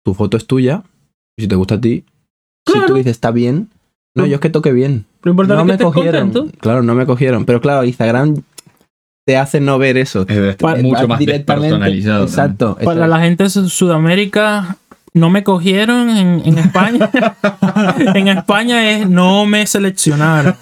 tu 0.05 0.15
foto 0.15 0.39
es 0.39 0.47
tuya. 0.47 0.83
Y 1.37 1.43
si 1.43 1.49
te 1.49 1.57
gusta 1.57 1.75
a 1.75 1.81
ti, 1.83 2.05
si 2.67 2.87
tú 2.87 2.95
dices 2.95 3.13
está 3.13 3.31
bien, 3.31 3.69
no, 4.17 4.25
yo 4.27 4.37
es 4.37 4.41
que 4.41 4.49
toque 4.51 4.73
bien. 4.73 5.05
Lo 5.23 5.31
importante 5.33 5.57
No 5.57 5.61
es 5.61 5.65
que 5.65 5.67
me 5.69 5.73
estés 5.75 5.85
cogieron. 5.95 6.31
contento. 6.33 6.59
Claro, 6.61 6.83
no 6.83 6.95
me 6.95 7.05
cogieron. 7.07 7.45
Pero 7.45 7.61
claro, 7.61 7.85
Instagram 7.85 8.43
te 9.29 9.37
hace 9.37 9.61
no 9.61 9.77
ver 9.77 9.99
eso. 9.99 10.23
Es 10.27 10.37
de- 10.41 10.55
Pa- 10.55 10.77
mucho 10.77 11.07
más 11.07 11.21
personalizado. 11.45 12.25
Exacto. 12.25 12.79
Para 12.83 13.07
la 13.07 13.21
gente 13.21 13.45
de 13.45 13.51
Su- 13.51 13.69
Sudamérica, 13.69 14.79
no 15.13 15.29
me 15.29 15.45
cogieron 15.45 16.09
en, 16.09 16.41
en 16.47 16.57
España. 16.57 17.11
en 18.15 18.29
España 18.29 18.91
es 18.91 19.07
no 19.07 19.45
me 19.45 19.67
seleccionaron. 19.67 20.55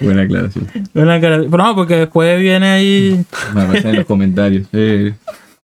Buena 0.00 0.22
aclaración. 0.22 0.66
Buena 0.92 1.20
cara- 1.20 1.42
Pero 1.48 1.56
no, 1.62 1.76
porque 1.76 1.94
después 1.98 2.40
viene 2.40 2.66
ahí. 2.68 3.24
Me 3.54 3.78
en 3.78 3.94
los 3.94 4.06
comentarios. 4.06 4.66
Eh, 4.72 5.14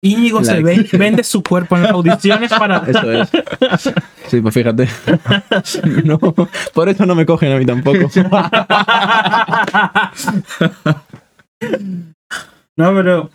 Íñigo 0.02 0.44
se 0.46 0.62
ve- 0.64 0.88
vende 0.94 1.24
su 1.24 1.44
cuerpo 1.44 1.76
en 1.76 1.84
las 1.84 1.92
audiciones 1.92 2.50
para. 2.54 2.78
Eso 2.88 3.12
es. 3.12 3.30
Sí, 4.28 4.40
pues 4.42 4.54
fíjate. 4.54 4.88
No, 6.06 6.18
por 6.20 6.88
eso 6.90 7.06
no 7.06 7.16
me 7.16 7.26
cogen 7.26 7.52
a 7.52 7.58
mí 7.58 7.66
tampoco. 7.66 8.10
No, 12.78 12.94
pero. 12.96 13.30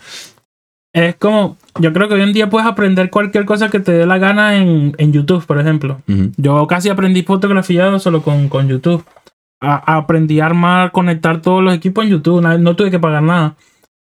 Es 0.92 1.16
como. 1.16 1.56
Yo 1.80 1.92
creo 1.92 2.08
que 2.08 2.14
hoy 2.14 2.22
en 2.22 2.32
día 2.32 2.48
puedes 2.48 2.68
aprender 2.68 3.10
cualquier 3.10 3.44
cosa 3.44 3.68
que 3.68 3.80
te 3.80 3.92
dé 3.92 4.06
la 4.06 4.18
gana 4.18 4.56
en, 4.56 4.94
en 4.96 5.12
YouTube, 5.12 5.44
por 5.44 5.58
ejemplo. 5.60 6.00
Yo 6.36 6.66
casi 6.68 6.88
aprendí 6.88 7.22
fotografía 7.24 7.98
solo 7.98 8.22
con, 8.22 8.48
con 8.48 8.68
YouTube. 8.68 9.04
A- 9.60 9.96
aprendí 9.96 10.40
a 10.40 10.46
armar, 10.46 10.92
conectar 10.92 11.42
todos 11.42 11.62
los 11.62 11.74
equipos 11.74 12.04
en 12.04 12.10
YouTube. 12.12 12.40
No, 12.42 12.76
tuve 12.76 12.90
que 12.92 13.00
pagar 13.00 13.22
nada. 13.22 13.56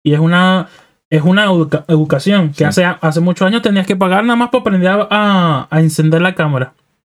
Y 0.03 0.13
es 0.13 0.19
una, 0.19 0.69
es 1.09 1.21
una 1.23 1.45
educa- 1.45 1.85
educación 1.87 2.49
que 2.49 2.55
Sí. 2.55 2.63
hace, 2.65 2.83
hace 2.85 3.19
muchos 3.21 3.47
años 3.47 3.61
tenías 3.61 3.87
que 3.87 3.95
pagar 3.95 4.23
nada 4.23 4.35
más 4.35 4.49
para 4.49 4.61
aprender 4.61 4.87
a, 4.89 5.07
a- 5.09 5.67
a 5.69 5.79
encender 5.81 6.21
la 6.21 6.35
cámara. 6.35 6.73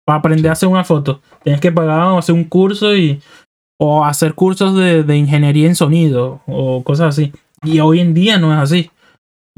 Para 0.07 0.19
aprender 0.21 0.49
a 0.49 0.53
hacer 0.53 0.69
una 0.69 0.85
foto. 0.85 1.21
Tenías 1.43 1.61
que 1.61 1.73
pagar 1.73 2.01
o 2.09 2.19
hacer 2.19 2.35
un 2.35 2.45
curso 2.45 2.95
y, 2.97 3.21
o 3.79 4.05
hacer 4.05 4.35
cursos 4.35 4.77
de, 4.77 5.03
de 5.03 5.17
ingeniería 5.17 5.67
en 5.67 5.75
sonido 5.77 6.41
o 6.47 6.83
cosas 6.85 7.09
así. 7.09 7.33
Y 7.65 7.81
hoy 7.81 8.01
en 8.01 8.15
día 8.15 8.39
no 8.39 8.53
es 8.53 8.59
así. 8.61 8.91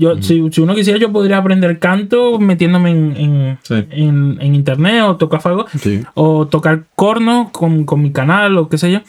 Yo, 0.01 0.21
si, 0.23 0.51
si 0.51 0.61
uno 0.63 0.75
quisiera, 0.75 0.99
yo 0.99 1.13
podría 1.13 1.37
aprender 1.39 1.79
canto 1.79 2.39
metiéndome 2.39 2.91
en, 2.91 3.17
en, 3.17 3.59
sí. 3.63 3.75
en, 3.91 4.39
en 4.41 4.55
internet 4.55 5.03
o 5.07 5.17
tocar 5.17 5.41
fuego 5.43 5.67
o 6.15 6.47
tocar 6.49 6.85
corno 6.97 7.51
con, 7.53 7.85
con 7.85 8.01
mi 8.03 8.11
canal 8.11 8.57
o 8.59 8.69
qué 8.69 8.79
sé 8.79 8.91
yo. 8.91 9.01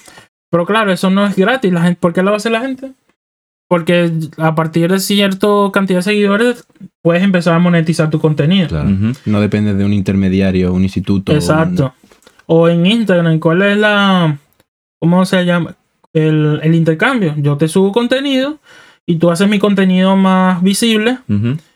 Pero 0.51 0.65
claro, 0.65 0.91
eso 0.91 1.09
no 1.09 1.25
es 1.25 1.35
gratis. 1.35 1.71
La 1.73 1.81
gente, 1.81 1.99
¿Por 1.99 2.13
qué 2.13 2.21
lo 2.21 2.27
va 2.31 2.35
a 2.35 2.37
hacer 2.37 2.51
la 2.51 2.61
gente? 2.61 2.91
Porque 3.69 4.11
a 4.37 4.53
partir 4.55 4.91
de 4.91 4.99
cierta 4.99 5.47
cantidad 5.71 5.99
de 5.99 6.03
seguidores 6.03 6.65
puedes 7.01 7.23
empezar 7.23 7.55
a 7.55 7.59
monetizar 7.59 8.09
tu 8.09 8.19
contenido. 8.19 8.67
Claro. 8.67 8.89
No 9.25 9.41
depende 9.41 9.73
de 9.73 9.83
un 9.85 9.93
intermediario, 9.93 10.73
un 10.73 10.83
instituto. 10.83 11.33
Exacto. 11.33 11.93
O 12.45 12.67
en 12.69 12.85
Instagram, 12.85 13.39
¿cuál 13.39 13.61
es 13.63 13.77
la... 13.77 14.37
¿Cómo 15.01 15.25
se 15.25 15.43
llama? 15.45 15.75
El, 16.13 16.59
el 16.61 16.75
intercambio. 16.75 17.33
Yo 17.37 17.57
te 17.57 17.67
subo 17.67 17.91
contenido 17.91 18.59
y 19.07 19.15
tú 19.15 19.31
haces 19.31 19.49
mi 19.49 19.59
contenido 19.59 20.15
más 20.15 20.61
visible 20.61 21.17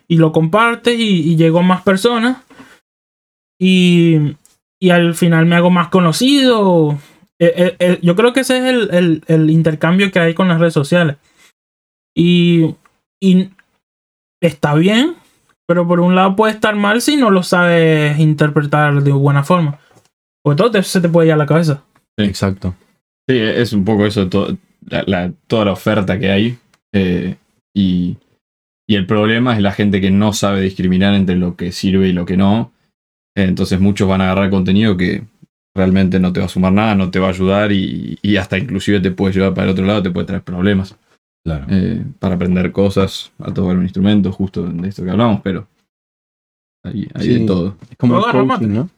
y 0.07 0.17
lo 0.17 0.31
compartes 0.31 0.99
y, 0.99 1.31
y 1.31 1.35
llego 1.35 1.59
a 1.59 1.63
más 1.63 1.81
personas 1.81 2.37
y, 3.59 4.35
y 4.79 4.89
al 4.91 5.15
final 5.15 5.45
me 5.45 5.55
hago 5.55 5.69
más 5.69 5.87
conocido. 5.89 6.97
Eh, 7.39 7.53
eh, 7.57 7.75
eh, 7.79 7.99
yo 8.01 8.15
creo 8.15 8.33
que 8.33 8.41
ese 8.41 8.57
es 8.57 8.63
el, 8.65 8.89
el- 8.93 9.23
el 9.27 9.49
intercambio 9.49 10.11
que 10.11 10.19
hay 10.19 10.33
con 10.33 10.47
las 10.47 10.59
redes 10.59 10.73
sociales. 10.73 11.17
Y, 12.17 12.75
y 13.21 13.49
está 14.41 14.73
bien, 14.73 15.15
pero 15.67 15.87
por 15.87 15.99
un 15.99 16.15
lado 16.15 16.35
puede 16.35 16.53
estar 16.53 16.75
mal 16.75 17.01
si 17.01 17.15
no 17.17 17.29
lo 17.29 17.43
sabes 17.43 18.17
interpretar 18.19 19.03
de 19.03 19.11
buena 19.11 19.43
forma. 19.43 19.79
Porque 20.43 20.57
todo 20.57 20.71
te- 20.71 20.83
se 20.83 21.01
te 21.01 21.09
puede 21.09 21.27
ir 21.27 21.33
a 21.33 21.37
la 21.37 21.45
cabeza. 21.45 21.83
Exacto. 22.17 22.73
Sí, 23.29 23.37
es 23.37 23.73
un 23.73 23.83
poco 23.85 24.05
eso, 24.05 24.27
la- 24.89 25.03
la- 25.05 25.31
toda 25.47 25.65
la 25.65 25.73
oferta 25.73 26.17
que 26.19 26.31
hay. 26.31 26.57
eh, 26.93 27.35
y, 27.75 28.17
y 28.89 28.95
el 28.95 29.05
problema 29.05 29.53
es 29.55 29.61
la 29.61 29.73
gente 29.73 29.99
que 30.01 30.09
no 30.09 30.33
sabe 30.33 30.61
discriminar 30.61 31.13
entre 31.13 31.35
lo 31.35 31.55
que 31.55 31.71
sirve 31.71 32.07
y 32.07 32.13
lo 32.13 32.25
que 32.25 32.37
no. 32.37 32.71
Eh, 33.37 33.43
entonces 33.43 33.79
muchos 33.79 34.07
van 34.07 34.21
a 34.21 34.31
agarrar 34.31 34.49
contenido 34.49 34.95
que 34.97 35.23
realmente 35.75 36.19
no 36.19 36.33
te 36.33 36.39
va 36.39 36.47
a 36.47 36.49
sumar 36.49 36.71
nada, 36.73 36.95
no 36.95 37.11
te 37.11 37.19
va 37.19 37.27
a 37.27 37.31
ayudar 37.31 37.71
y, 37.71 38.17
y 38.23 38.37
hasta 38.37 38.57
inclusive 38.57 38.99
te 39.01 39.11
puede 39.11 39.33
llevar 39.35 39.53
para 39.53 39.65
el 39.65 39.71
otro 39.73 39.85
lado, 39.85 40.01
te 40.01 40.09
puede 40.09 40.25
traer 40.25 40.41
problemas. 40.41 40.95
Claro. 41.47 41.65
eh, 41.69 42.03
para 42.19 42.35
aprender 42.35 42.71
cosas, 42.73 43.31
a 43.39 43.53
tocar 43.53 43.77
un 43.77 43.83
instrumento, 43.83 44.33
justo 44.33 44.63
de 44.63 44.89
esto 44.89 45.03
que 45.05 45.11
hablamos, 45.11 45.39
pero 45.41 45.65
hay, 46.83 47.07
hay 47.13 47.25
Sí. 47.25 47.39
de 47.39 47.45
todo. 47.45 47.77
Es 47.89 47.95
como 47.97 48.17
el 48.17 48.31
coaching, 48.31 48.67
¿no? 48.67 48.89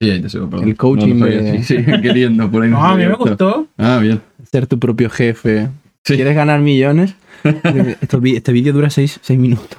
Sí, 0.00 0.10
ahí 0.10 0.22
te 0.22 0.28
sigo, 0.30 0.48
perdón. 0.48 0.68
El 0.68 0.76
coaching 0.76 1.14
No 1.18 1.26
lo 1.26 1.32
sabía. 1.32 1.52
de- 1.52 1.62
Sí, 1.62 1.76
sí, 1.76 1.84
queriendo, 2.02 2.50
por 2.50 2.62
ahí 2.62 2.70
no 2.70 2.78
No, 2.80 2.84
a 2.86 2.96
mí 2.96 3.04
me 3.04 3.14
gustó. 3.14 3.68
Ah, 3.76 3.98
bien. 4.00 4.20
Ser 4.50 4.66
tu 4.66 4.78
propio 4.78 5.10
jefe. 5.10 5.68
Sí. 6.04 6.14
¿Quieres 6.16 6.34
ganar 6.34 6.60
millones? 6.60 7.14
Esto 8.00 8.20
vi- 8.20 8.36
este 8.36 8.52
vídeo 8.52 8.72
dura 8.72 8.88
seis, 8.90 9.18
seis 9.22 9.38
minutos. 9.38 9.78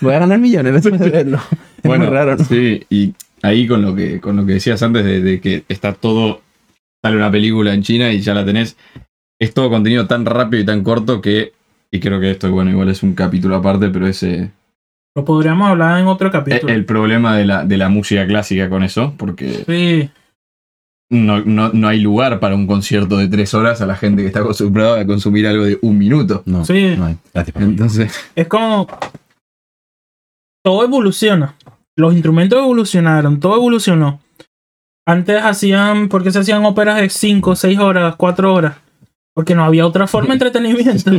Voy 0.00 0.14
a 0.14 0.18
ganar 0.20 0.38
millones 0.38 0.72
después 0.72 0.98
de 1.00 1.10
verlo. 1.10 1.36
Es 1.76 1.82
Bueno, 1.84 2.04
muy 2.06 2.12
raro, 2.14 2.36
¿no? 2.36 2.44
Sí, 2.44 2.82
y 2.90 3.14
ahí 3.42 3.66
con 3.68 3.82
lo 3.82 3.94
que, 3.94 4.20
con 4.20 4.36
lo 4.36 4.46
que 4.46 4.54
decías 4.54 4.82
antes 4.82 5.04
de, 5.04 5.20
de 5.20 5.40
que 5.40 5.64
está 5.68 5.92
todo, 5.92 6.40
sale 7.04 7.16
una 7.16 7.30
película 7.30 7.74
en 7.74 7.82
China 7.82 8.10
y 8.10 8.20
ya 8.20 8.32
la 8.34 8.44
tenés, 8.44 8.76
es 9.42 9.54
todo 9.54 9.70
contenido 9.70 10.06
tan 10.06 10.24
rápido 10.24 10.62
y 10.62 10.66
tan 10.66 10.82
corto 10.82 11.20
que, 11.20 11.52
y 11.90 12.00
creo 12.00 12.20
que 12.20 12.30
esto, 12.30 12.50
bueno, 12.50 12.70
igual 12.70 12.88
es 12.88 13.02
un 13.02 13.14
capítulo 13.14 13.56
aparte, 13.56 13.88
pero 13.90 14.06
es 14.06 14.22
eh, 14.22 14.50
Lo 15.16 15.24
podríamos 15.24 15.68
hablar 15.68 15.98
en 16.00 16.06
otro 16.06 16.28
el, 16.28 16.32
capítulo. 16.32 16.72
el 16.72 16.84
problema 16.84 17.36
de 17.36 17.44
la, 17.46 17.64
de 17.64 17.76
la 17.76 17.88
música 17.88 18.26
clásica 18.26 18.68
con 18.68 18.82
eso, 18.82 19.14
porque 19.18 19.64
Sí. 19.66 20.10
no, 21.10 21.40
no, 21.40 21.70
no 21.72 21.88
hay 21.88 22.00
lugar 22.00 22.38
para 22.40 22.54
un 22.54 22.66
concierto 22.66 23.16
de 23.18 23.28
tres 23.28 23.52
horas 23.54 23.80
a 23.80 23.86
la 23.86 23.96
gente 23.96 24.22
que 24.22 24.28
está 24.28 24.40
acostumbrada 24.40 25.00
a 25.00 25.06
consumir 25.06 25.46
algo 25.46 25.64
de 25.64 25.78
un 25.82 25.98
minuto. 25.98 26.42
No, 26.46 26.64
Sí. 26.64 26.94
no 26.96 27.06
hay. 27.06 27.16
Entonces, 27.56 28.12
Es 28.36 28.46
como. 28.48 28.86
Todo 30.64 30.84
evoluciona. 30.84 31.56
Los 31.96 32.12
instrumentos 32.14 32.58
evolucionaron, 32.58 33.40
todo 33.40 33.56
evolucionó. 33.56 34.20
Antes 35.06 35.42
hacían. 35.42 36.08
¿Por 36.08 36.22
qué 36.22 36.30
se 36.30 36.38
hacían 36.38 36.64
óperas 36.64 37.00
de 37.00 37.10
5, 37.10 37.56
6 37.56 37.78
horas, 37.80 38.14
4 38.16 38.54
horas? 38.54 38.76
Porque 39.34 39.54
no 39.54 39.64
había 39.64 39.86
otra 39.86 40.06
forma 40.06 40.28
de 40.28 40.32
entretenimiento. 40.44 41.10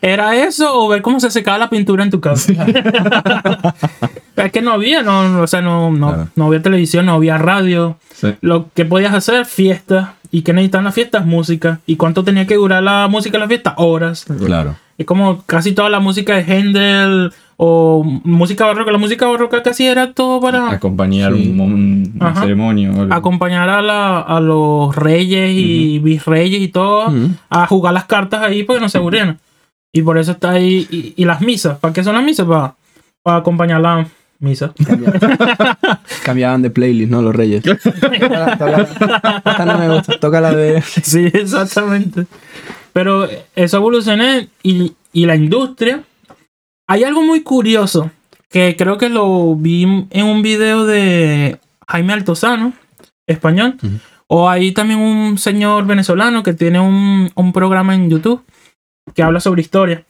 ¿Era 0.00 0.36
eso 0.36 0.72
o 0.78 0.88
ver 0.88 1.02
cómo 1.02 1.18
se 1.18 1.30
secaba 1.30 1.58
la 1.58 1.68
pintura 1.70 2.04
en 2.04 2.10
tu 2.10 2.20
casa? 2.20 2.52
es 4.36 4.52
que 4.52 4.62
no 4.62 4.72
había, 4.72 5.02
no, 5.02 5.40
o 5.42 5.46
sea, 5.46 5.60
no, 5.62 5.90
no, 5.90 6.08
Claro. 6.08 6.28
no 6.36 6.46
había 6.46 6.62
televisión, 6.62 7.06
no 7.06 7.14
había 7.14 7.38
radio. 7.38 7.98
sí. 8.12 8.34
Lo 8.40 8.68
que 8.72 8.84
podías 8.84 9.14
hacer, 9.14 9.46
fiestas. 9.46 10.10
¿Y 10.30 10.42
qué 10.42 10.52
necesitan 10.52 10.84
las 10.84 10.94
fiestas? 10.94 11.24
Música. 11.24 11.80
¿Y 11.86 11.96
cuánto 11.96 12.24
tenía 12.24 12.46
que 12.46 12.56
durar 12.56 12.82
la 12.82 13.08
música 13.08 13.36
en 13.36 13.40
la 13.42 13.48
fiesta? 13.48 13.74
Horas. 13.78 14.26
Claro. 14.44 14.76
Es 14.98 15.06
como 15.06 15.42
casi 15.46 15.72
toda 15.72 15.88
la 15.90 16.00
música 16.00 16.34
de 16.34 16.42
Händel 16.42 17.32
o 17.58 18.02
música 18.24 18.66
barroca. 18.66 18.90
La 18.92 18.98
música 18.98 19.26
barroca 19.26 19.62
casi 19.62 19.86
era 19.86 20.12
todo 20.12 20.40
para 20.40 20.70
acompañar 20.70 21.32
Sí. 21.34 21.50
un, 21.50 21.60
un- 21.60 22.12
una 22.20 22.28
Ajá. 22.30 22.40
ceremonia. 22.42 22.90
o 22.90 23.00
algo. 23.02 23.14
acompañar 23.14 23.68
a, 23.68 23.80
la- 23.82 24.20
a 24.20 24.40
los 24.40 24.94
reyes 24.94 25.52
y 25.54 25.98
virreyes 26.00 26.60
y 26.60 26.68
todo 26.68 27.12
a 27.50 27.66
jugar 27.66 27.94
las 27.94 28.04
cartas 28.04 28.42
ahí 28.42 28.62
porque 28.64 28.80
no 28.80 28.88
se 28.88 28.98
aburrieran. 28.98 29.38
Y 29.92 30.02
por 30.02 30.18
eso 30.18 30.32
está 30.32 30.50
ahí. 30.50 30.86
Y, 30.90 31.14
y 31.16 31.24
las 31.24 31.40
misas. 31.40 31.78
¿Para 31.78 31.94
qué 31.94 32.04
son 32.04 32.14
las 32.14 32.24
misas? 32.24 32.46
Para, 32.46 32.74
para 33.22 33.38
acompañar 33.38 33.80
la 33.80 34.06
misa. 34.38 34.74
Cambiaban 36.24 36.60
de 36.60 36.68
playlist, 36.70 37.10
¿no? 37.10 37.22
Los 37.22 37.34
reyes. 37.34 37.64
Esta 37.66 39.64
no 39.64 39.78
me 39.78 39.88
gusta. 39.88 40.18
Toca 40.20 40.40
la 40.40 40.52
de. 40.54 40.82
Sí, 40.82 41.30
exactamente. 41.32 42.26
Pero 42.92 43.28
eso 43.54 43.76
evolucionó 43.78 44.24
y, 44.62 44.92
y 45.12 45.26
la 45.26 45.36
industria. 45.36 46.02
Hay 46.86 47.04
algo 47.04 47.22
muy 47.22 47.42
curioso 47.42 48.10
que 48.48 48.76
creo 48.76 48.98
que 48.98 49.08
lo 49.08 49.54
vi 49.56 49.82
en 50.10 50.24
un 50.24 50.42
video 50.42 50.86
de 50.86 51.58
Jaime 51.88 52.12
Altozano, 52.12 52.72
español. 53.26 53.76
O 54.28 54.48
hay 54.48 54.72
también 54.72 55.00
un 55.00 55.38
señor 55.38 55.86
venezolano 55.86 56.42
que 56.42 56.52
tiene 56.52 56.80
un, 56.80 57.30
un 57.34 57.52
programa 57.52 57.94
en 57.94 58.10
YouTube 58.10 58.44
que 59.14 59.22
habla 59.22 59.40
sobre 59.40 59.62
historia. 59.62 60.04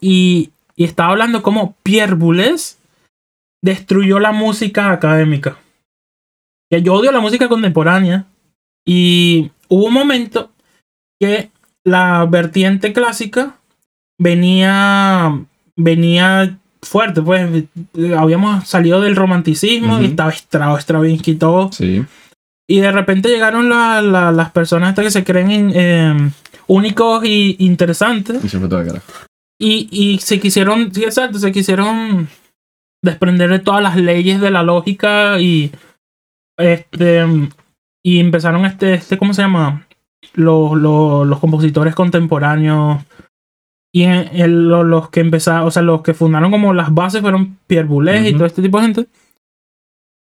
Y, 0.00 0.50
y 0.76 0.84
estaba 0.84 1.10
hablando 1.10 1.42
cómo 1.42 1.76
Pierre 1.82 2.14
Boulez 2.14 2.78
destruyó 3.62 4.18
la 4.18 4.32
música 4.32 4.90
académica. 4.92 5.58
Que 6.70 6.82
yo 6.82 6.94
odio 6.94 7.12
la 7.12 7.20
música 7.20 7.48
contemporánea. 7.48 8.26
Y 8.84 9.50
hubo 9.68 9.86
un 9.86 9.92
momento 9.92 10.50
que 11.20 11.50
la 11.84 12.24
vertiente 12.26 12.92
clásica 12.92 13.56
venía, 14.18 15.44
venía 15.82 16.56
fuerte, 16.82 17.20
pues 17.22 17.64
habíamos 18.16 18.66
salido 18.68 19.00
del 19.00 19.16
romanticismo 19.16 19.94
y 19.96 20.04
Ujú. 20.04 20.10
estaba 20.10 20.30
Strauss, 20.30 20.80
Stravinsky 20.82 21.32
y 21.32 21.36
todo. 21.36 21.70
Sí. 21.72 22.04
Y 22.68 22.80
de 22.80 22.92
repente 22.92 23.28
llegaron 23.28 23.68
la- 23.68 24.00
la- 24.00 24.32
las 24.32 24.50
personas 24.52 24.90
estas 24.90 25.04
que 25.06 25.10
se 25.10 25.24
creen 25.24 25.72
eh, 25.74 26.30
únicos 26.68 27.24
y 27.24 27.56
interesantes 27.58 28.42
Y 28.44 28.48
se 28.48 28.58
fue 28.58 28.68
toda 28.68 28.84
carajo. 28.86 29.04
y, 29.60 29.88
y 29.90 30.18
se 30.20 30.38
quisieron, 30.40 30.94
sí, 30.94 31.02
exacto, 31.04 31.38
se 31.38 31.52
quisieron 31.52 32.28
desprender 33.02 33.50
de 33.50 33.58
todas 33.58 33.82
las 33.82 33.96
leyes 33.96 34.40
de 34.40 34.50
la 34.50 34.62
lógica 34.62 35.40
y 35.40 35.72
este 36.58 37.26
y 38.04 38.20
empezaron 38.20 38.64
este, 38.64 38.94
este 38.94 39.18
¿cómo 39.18 39.34
se 39.34 39.42
llama? 39.42 39.86
Los, 40.34 40.76
los, 40.78 41.26
los 41.26 41.38
compositores 41.40 41.94
contemporáneos 41.94 43.02
y 43.92 44.02
en- 44.04 44.28
el- 44.40 44.68
lo- 44.68 44.84
los 44.84 45.10
que 45.10 45.20
empezaron, 45.20 45.66
o 45.66 45.70
sea, 45.70 45.82
los 45.82 46.02
que 46.02 46.14
fundaron 46.14 46.50
como 46.50 46.72
las 46.74 46.92
bases 46.94 47.20
fueron 47.22 47.58
Pierre 47.66 47.88
Boulez 47.88 48.24
y 48.24 48.28
Ujú. 48.30 48.38
todo 48.38 48.46
este 48.46 48.62
tipo 48.62 48.78
de 48.78 48.84
gente. 48.84 49.06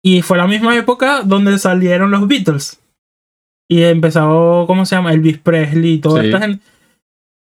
Y 0.04 0.22
fue 0.22 0.36
la 0.38 0.46
misma 0.48 0.76
época 0.76 1.22
donde 1.22 1.58
salieron 1.58 2.10
los 2.10 2.26
Beatles. 2.26 2.80
Y 3.70 3.82
empezó, 3.82 4.64
¿cómo 4.66 4.84
se 4.84 4.96
llama? 4.96 5.12
Elvis 5.12 5.38
Presley 5.38 5.92
y 5.94 5.98
toda 6.00 6.20
Sí. 6.20 6.26
esta 6.26 6.40
gente. 6.40 6.64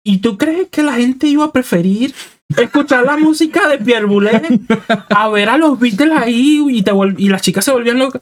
¿Y 0.05 0.17
tú 0.19 0.37
crees 0.37 0.67
que 0.69 0.83
la 0.83 0.93
gente 0.93 1.27
iba 1.27 1.45
a 1.45 1.51
preferir 1.51 2.13
escuchar 2.57 3.03
la 3.05 3.17
música 3.17 3.67
de 3.67 3.77
Pierre 3.77 4.05
Boulez 4.05 4.41
a 5.09 5.27
ver 5.29 5.49
a 5.49 5.57
los 5.57 5.77
Beatles 5.79 6.13
ahí 6.17 6.63
y, 6.69 6.81
te 6.81 6.91
y 7.17 7.29
las 7.29 7.41
chicas 7.41 7.63
se 7.65 7.71
volvían 7.71 7.99
locas? 7.99 8.21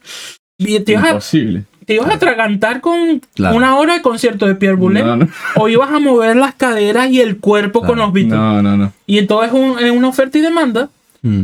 Y 0.58 0.80
te 0.82 0.94
Imposible. 0.94 1.64
Te 1.86 1.96
ibas 1.96 2.10
a 2.10 2.14
atragantar 2.16 2.82
con 2.82 3.22
Claro. 3.36 3.56
una 3.56 3.76
hora 3.78 3.94
de 3.96 4.02
concierto 4.02 4.46
de 4.48 4.56
Pierre 4.56 4.76
Boulez 4.76 5.06
No, 5.06 5.16
no, 5.18 5.28
o 5.56 5.68
ibas 5.70 5.92
a 5.92 6.00
mover 6.00 6.36
las 6.36 6.56
caderas 6.56 7.10
y 7.10 7.22
el 7.22 7.38
cuerpo 7.38 7.80
con 7.82 7.90
Claro. 7.96 8.04
los 8.06 8.14
Beatles. 8.14 8.36
no, 8.38 8.62
no, 8.62 8.78
no. 8.78 8.94
Y 9.06 9.18
entonces 9.20 9.52
un- 9.54 9.80
es 9.80 9.92
una 9.92 10.08
oferta 10.08 10.38
y 10.38 10.42
demanda. 10.42 10.90
Mm. 11.22 11.44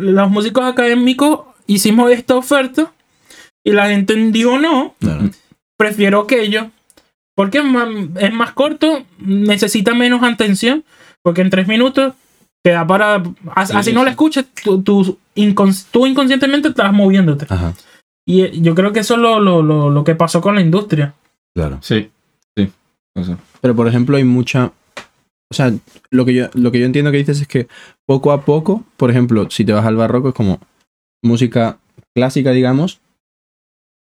Los 0.00 0.30
músicos 0.30 0.64
académicos 0.64 1.40
hicimos 1.66 2.10
esta 2.10 2.36
oferta 2.36 2.92
y 3.64 3.72
la 3.72 3.88
gente 3.88 4.14
dijo 4.14 4.58
no, 4.58 4.94
Claro. 5.00 5.30
prefiero 5.76 6.20
aquello. 6.20 6.70
Porque 7.36 7.58
es 7.58 7.64
más, 7.64 7.88
es 8.20 8.32
más 8.32 8.52
corto, 8.52 9.02
necesita 9.18 9.92
menos 9.92 10.22
atención, 10.22 10.84
porque 11.22 11.40
en 11.40 11.50
tres 11.50 11.66
minutos 11.66 12.14
te 12.62 12.70
da 12.70 12.86
para... 12.86 13.16
as- 13.56 13.70
Sí, 13.70 13.76
así 13.76 13.90
sí, 13.90 13.94
no 13.94 14.00
sí. 14.00 14.04
la 14.04 14.10
escuches, 14.12 14.44
tú, 14.62 14.80
tú, 14.82 15.18
incons- 15.34 15.86
tú 15.90 16.06
inconscientemente 16.06 16.68
estás 16.68 16.92
moviéndote. 16.92 17.46
Ajá. 17.48 17.72
Y 18.26 18.42
eh, 18.42 18.52
yo 18.60 18.74
creo 18.74 18.92
que 18.92 19.00
eso 19.00 19.14
es 19.14 19.20
lo, 19.20 19.38
lo, 19.40 19.62
lo, 19.62 19.90
lo 19.90 20.04
que 20.04 20.14
pasó 20.14 20.40
con 20.40 20.54
la 20.54 20.60
industria. 20.60 21.14
Claro. 21.54 21.78
Sí, 21.82 22.10
sí. 22.56 22.70
Pero 23.60 23.74
por 23.76 23.86
ejemplo, 23.88 24.16
hay 24.16 24.24
mucha. 24.24 24.72
O 25.50 25.54
sea, 25.54 25.72
lo 26.10 26.24
que 26.24 26.34
yo, 26.34 26.46
lo 26.54 26.72
que 26.72 26.80
yo 26.80 26.86
entiendo 26.86 27.10
que 27.10 27.18
dices 27.18 27.40
es 27.42 27.46
que 27.48 27.68
poco 28.06 28.32
a 28.32 28.42
poco, 28.44 28.84
por 28.96 29.10
ejemplo, 29.10 29.48
si 29.50 29.64
te 29.64 29.72
vas 29.72 29.84
al 29.86 29.96
barroco, 29.96 30.30
es 30.30 30.34
como 30.34 30.58
música 31.22 31.78
clásica, 32.14 32.50
digamos, 32.50 33.00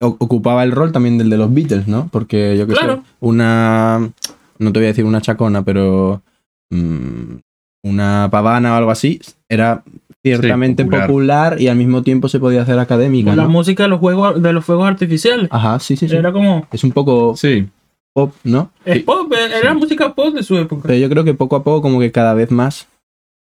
o- 0.01 0.17
ocupaba 0.19 0.65
el 0.65 0.73
rol 0.73 0.91
también 0.93 1.19
del 1.19 1.31
de 1.31 1.37
los 1.39 1.53
Beatles, 1.53 1.87
¿no? 1.87 2.09
Porque 2.11 2.57
yo 2.57 2.67
que 2.67 2.75
Claro. 2.75 2.97
sé, 2.97 3.03
una. 3.21 4.11
No 4.59 4.73
te 4.73 4.79
voy 4.81 4.87
a 4.87 4.89
decir 4.89 5.05
una 5.05 5.21
chacona, 5.21 5.63
pero. 5.63 6.23
mm, 6.71 7.37
una 7.85 8.29
pavana 8.31 8.75
o 8.75 8.77
algo 8.77 8.91
así, 8.91 9.21
era 9.49 9.85
ciertamente 10.23 10.85
popular. 10.85 11.07
popular. 11.07 11.61
y 11.61 11.69
al 11.69 11.77
mismo 11.77 12.03
tiempo 12.03 12.29
se 12.29 12.41
podía 12.41 12.63
hacer 12.63 12.79
académica, 12.79 13.35
La 13.37 13.45
¿no? 13.45 13.49
música 13.51 13.85
de 13.85 13.89
los, 13.89 14.01
juegos, 14.01 14.43
de 14.43 14.53
los 14.53 14.65
fuegos 14.65 14.89
artificiales. 14.89 15.49
Ajá, 15.51 15.79
sí, 15.79 15.97
sí, 15.97 16.09
sí. 16.09 16.17
Era 16.17 16.33
como... 16.33 16.67
Es 16.73 16.85
un 16.85 16.93
poco 16.93 17.37
sí. 17.37 17.69
pop, 18.15 18.35
¿no? 18.45 18.71
Es 18.85 19.03
pop, 19.05 19.33
eh, 19.33 19.59
era 19.61 19.73
Sí. 19.73 19.79
música 19.79 20.15
pop 20.15 20.35
de 20.35 20.43
su 20.43 20.57
época. 20.59 20.83
Pero 20.87 20.99
yo 20.99 21.09
creo 21.09 21.25
que 21.25 21.35
poco 21.35 21.57
a 21.57 21.63
poco, 21.65 21.83
como 21.83 22.01
que 22.01 22.11
cada 22.13 22.35
vez 22.35 22.51
más, 22.51 22.89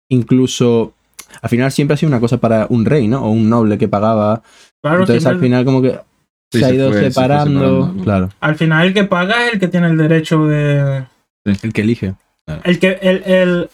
incluso. 0.09 0.93
Al 1.43 1.49
final 1.51 1.73
siempre 1.73 1.95
ha 1.95 1.97
sido 1.97 2.11
una 2.11 2.21
cosa 2.21 2.39
para 2.39 2.67
un 2.71 2.85
rey, 2.85 3.09
¿no? 3.09 3.25
O 3.25 3.31
un 3.31 3.49
noble 3.49 3.77
que 3.79 3.89
pagaba. 3.89 4.43
Claro, 4.83 5.01
Entonces 5.01 5.23
siempre- 5.23 5.37
al 5.37 5.41
final, 5.43 5.65
como 5.65 5.83
que 5.83 5.99
Sí, 6.53 6.61
se 6.61 6.65
ha 6.67 6.73
ido 6.75 6.89
fue- 6.91 6.95
se 6.99 7.01
fue 7.05 7.11
separando. 7.13 7.61
separando. 7.61 8.05
Claro, 8.05 8.29
al 8.41 8.55
final 8.57 8.87
el 8.87 8.95
que 8.95 9.05
paga 9.05 9.47
es 9.47 9.55
el 9.55 9.61
que 9.61 9.69
tiene 9.69 9.89
el 9.89 9.97
derecho 9.97 10.47
de... 10.47 11.05
el 11.45 11.73
que 11.73 11.81
elige. 11.81 12.15
El 12.63 12.79
que, 12.79 12.99
el, 13.03 13.23
el, 13.25 13.71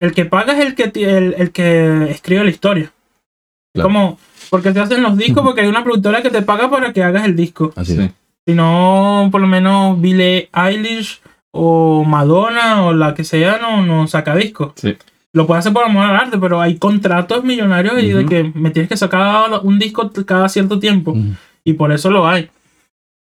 el 0.00 0.12
que 0.12 0.24
paga 0.24 0.52
es 0.54 0.64
el 0.64 0.74
que, 0.74 0.84
el, 0.84 1.34
el 1.38 1.50
que 1.52 2.10
escribe 2.10 2.44
la 2.44 2.50
historia. 2.50 2.92
Claro. 3.74 3.88
Como, 3.88 4.18
porque 4.50 4.72
te 4.72 4.80
hacen 4.80 5.02
los 5.02 5.16
discos 5.16 5.42
porque 5.42 5.62
hay 5.62 5.66
una 5.68 5.82
productora 5.84 6.22
que 6.22 6.30
te 6.30 6.42
paga 6.42 6.70
para 6.70 6.92
que 6.92 7.02
hagas 7.02 7.24
el 7.24 7.34
disco. 7.36 7.72
Así 7.76 7.96
Sí. 7.96 8.02
es. 8.02 8.10
Si 8.46 8.54
no, 8.54 9.28
por 9.32 9.40
lo 9.40 9.46
menos 9.46 9.98
Billie 10.00 10.50
Eilish 10.52 11.20
o 11.50 12.04
Madonna 12.04 12.84
o 12.84 12.92
la 12.92 13.14
que 13.14 13.24
sea 13.24 13.58
no, 13.58 13.84
no 13.84 14.06
saca 14.06 14.36
discos. 14.36 14.72
Sí. 14.76 14.96
Lo 15.32 15.46
puede 15.46 15.60
hacer 15.60 15.72
por 15.72 15.84
amor 15.84 16.04
al 16.06 16.14
arte, 16.16 16.38
pero 16.38 16.60
hay 16.60 16.76
contratos 16.78 17.42
millonarios 17.42 18.00
y 18.02 18.10
de 18.10 18.26
que 18.26 18.44
me 18.54 18.70
tienes 18.70 18.88
que 18.88 18.96
sacar 18.96 19.48
un 19.62 19.78
disco 19.78 20.10
cada 20.26 20.48
cierto 20.48 20.78
tiempo. 20.78 21.16
Y 21.64 21.72
por 21.72 21.90
eso 21.90 22.10
lo 22.10 22.28
hay. 22.28 22.50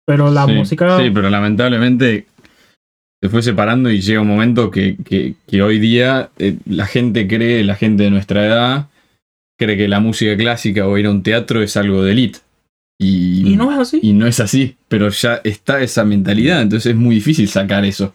Pero 0.05 0.31
la 0.31 0.45
sí, 0.47 0.53
música... 0.53 0.99
Sí, 0.99 1.11
pero 1.11 1.31
lamentablemente 1.31 2.27
se 3.25 3.31
fue 3.31 3.43
separando 3.43 3.91
y 3.91 4.03
llega 4.03 4.21
un 4.21 4.29
momento 4.29 4.71
que, 4.71 4.97
que- 5.03 5.35
que 5.47 5.63
hoy 5.63 5.79
día 5.79 6.29
eh, 6.39 6.59
la 6.67 6.85
gente 6.85 7.27
cree, 7.27 7.65
la 7.65 7.75
gente 7.75 8.03
de 8.03 8.11
nuestra 8.11 8.45
edad, 8.45 8.89
cree 9.59 9.79
que 9.79 9.89
la 9.89 9.99
música 9.99 10.37
clásica 10.37 10.87
o 10.87 10.99
ir 10.99 11.07
a 11.07 11.11
un 11.11 11.23
teatro 11.23 11.63
es 11.63 11.75
algo 11.79 12.03
de 12.05 12.13
elite. 12.13 12.41
Y, 13.01 13.49
Y 13.53 13.57
no 13.57 13.73
es 13.73 13.79
así. 13.79 13.99
y 14.03 14.13
no 14.13 14.27
es 14.27 14.41
así, 14.41 14.77
pero 14.89 15.09
ya 15.09 15.41
está 15.43 15.81
esa 15.81 16.05
mentalidad, 16.05 16.61
entonces 16.61 16.91
es 16.93 16.97
muy 16.99 17.15
difícil 17.15 17.49
sacar 17.49 17.87
eso. 17.87 18.15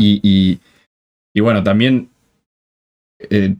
Y, 0.00 0.18
y- 0.24 0.58
y 1.36 1.40
bueno, 1.40 1.62
también 1.62 2.08
eh, 3.30 3.54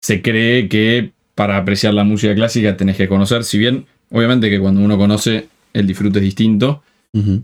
se 0.00 0.22
cree 0.22 0.68
que 0.68 1.10
para 1.34 1.56
apreciar 1.56 1.94
la 1.94 2.04
música 2.04 2.32
clásica 2.36 2.76
tenés 2.76 2.96
que 2.96 3.08
conocer, 3.08 3.42
si 3.42 3.58
bien 3.58 3.86
obviamente 4.12 4.50
que 4.50 4.60
cuando 4.60 4.82
uno 4.82 4.96
conoce 4.96 5.48
el 5.72 5.88
disfrute 5.88 6.20
es 6.20 6.24
distinto, 6.24 6.84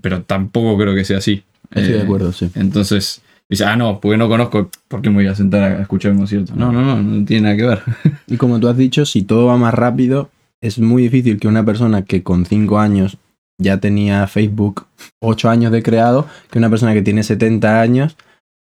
pero 0.00 0.22
tampoco 0.22 0.78
creo 0.78 0.94
que 0.94 1.04
sea 1.04 1.18
así. 1.18 1.42
Estoy 1.70 1.92
de 1.94 1.98
Eh, 2.00 2.02
acuerdo, 2.02 2.32
sí. 2.32 2.50
Entonces, 2.54 3.22
dice, 3.48 3.64
ah, 3.64 3.76
no, 3.76 4.00
porque 4.00 4.16
no 4.16 4.28
conozco, 4.28 4.70
¿por 4.88 5.02
qué 5.02 5.10
me 5.10 5.16
voy 5.16 5.26
a 5.26 5.34
sentar 5.34 5.62
a 5.62 5.82
escuchar 5.82 6.12
un 6.12 6.18
concierto? 6.18 6.52
No, 6.56 6.72
no, 6.72 6.82
no, 6.82 7.02
no 7.02 7.24
tiene 7.24 7.42
nada 7.44 7.56
que 7.56 7.64
ver. 7.66 7.82
Y 8.26 8.36
como 8.36 8.60
tú 8.60 8.68
has 8.68 8.76
dicho, 8.76 9.04
si 9.06 9.22
todo 9.22 9.46
va 9.46 9.56
más 9.56 9.74
rápido, 9.74 10.30
es 10.60 10.78
muy 10.78 11.02
difícil 11.02 11.38
que 11.38 11.48
una 11.48 11.64
persona 11.64 12.02
que 12.02 12.22
con 12.22 12.46
5 12.46 12.78
años 12.78 13.18
ya 13.58 13.78
tenía 13.78 14.26
Facebook 14.26 14.86
8 15.20 15.48
años 15.50 15.70
de 15.72 15.82
creado, 15.82 16.26
que 16.50 16.58
una 16.58 16.70
persona 16.70 16.92
que 16.94 17.02
tiene 17.02 17.22
70 17.22 17.80
años, 17.80 18.16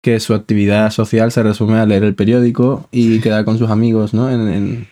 que 0.04 0.20
su 0.20 0.36
actividad 0.36 0.92
social 0.92 1.32
se 1.32 1.42
resume 1.42 1.80
a 1.80 1.86
leer 1.88 2.04
el 2.04 2.14
periódico 2.14 2.88
y 2.92 3.20
quedar 3.22 3.44
con 3.46 3.58
sus 3.58 3.72
amigos, 3.72 4.14
¿no? 4.14 4.30
En- 4.30 4.48
en. 4.48 4.88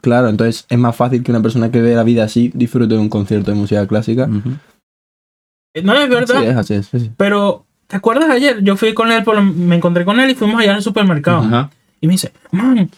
Claro, 0.00 0.28
entonces 0.28 0.66
es 0.68 0.78
más 0.78 0.96
fácil 0.96 1.22
que 1.22 1.30
una 1.30 1.40
persona 1.42 1.70
que 1.70 1.80
ve 1.80 1.94
la 1.94 2.02
vida 2.02 2.24
así 2.24 2.50
disfrute 2.54 2.94
de 2.94 3.00
un 3.00 3.08
concierto 3.08 3.52
de 3.52 3.56
música 3.56 3.86
clásica. 3.86 4.24
Eh, 4.24 4.56
No 5.82 5.94
es 5.94 6.08
verdad. 6.08 6.40
Sí, 6.40 6.46
es 6.46 6.56
así, 6.56 6.74
es 6.74 6.94
así. 6.94 7.10
Pero, 7.16 7.64
¿te 7.86 7.96
acuerdas 7.96 8.30
ayer? 8.30 8.62
Yo 8.62 8.76
fui 8.76 8.92
con 8.94 9.10
él, 9.12 9.22
por 9.22 9.40
me 9.42 9.76
encontré 9.76 10.04
con 10.04 10.18
él 10.20 10.30
y 10.30 10.34
fuimos 10.34 10.60
allá 10.60 10.74
al 10.74 10.82
supermercado. 10.82 11.42
Ajá. 11.42 11.70
Y 12.00 12.06
me 12.06 12.12
dice, 12.14 12.32
man, 12.50 12.90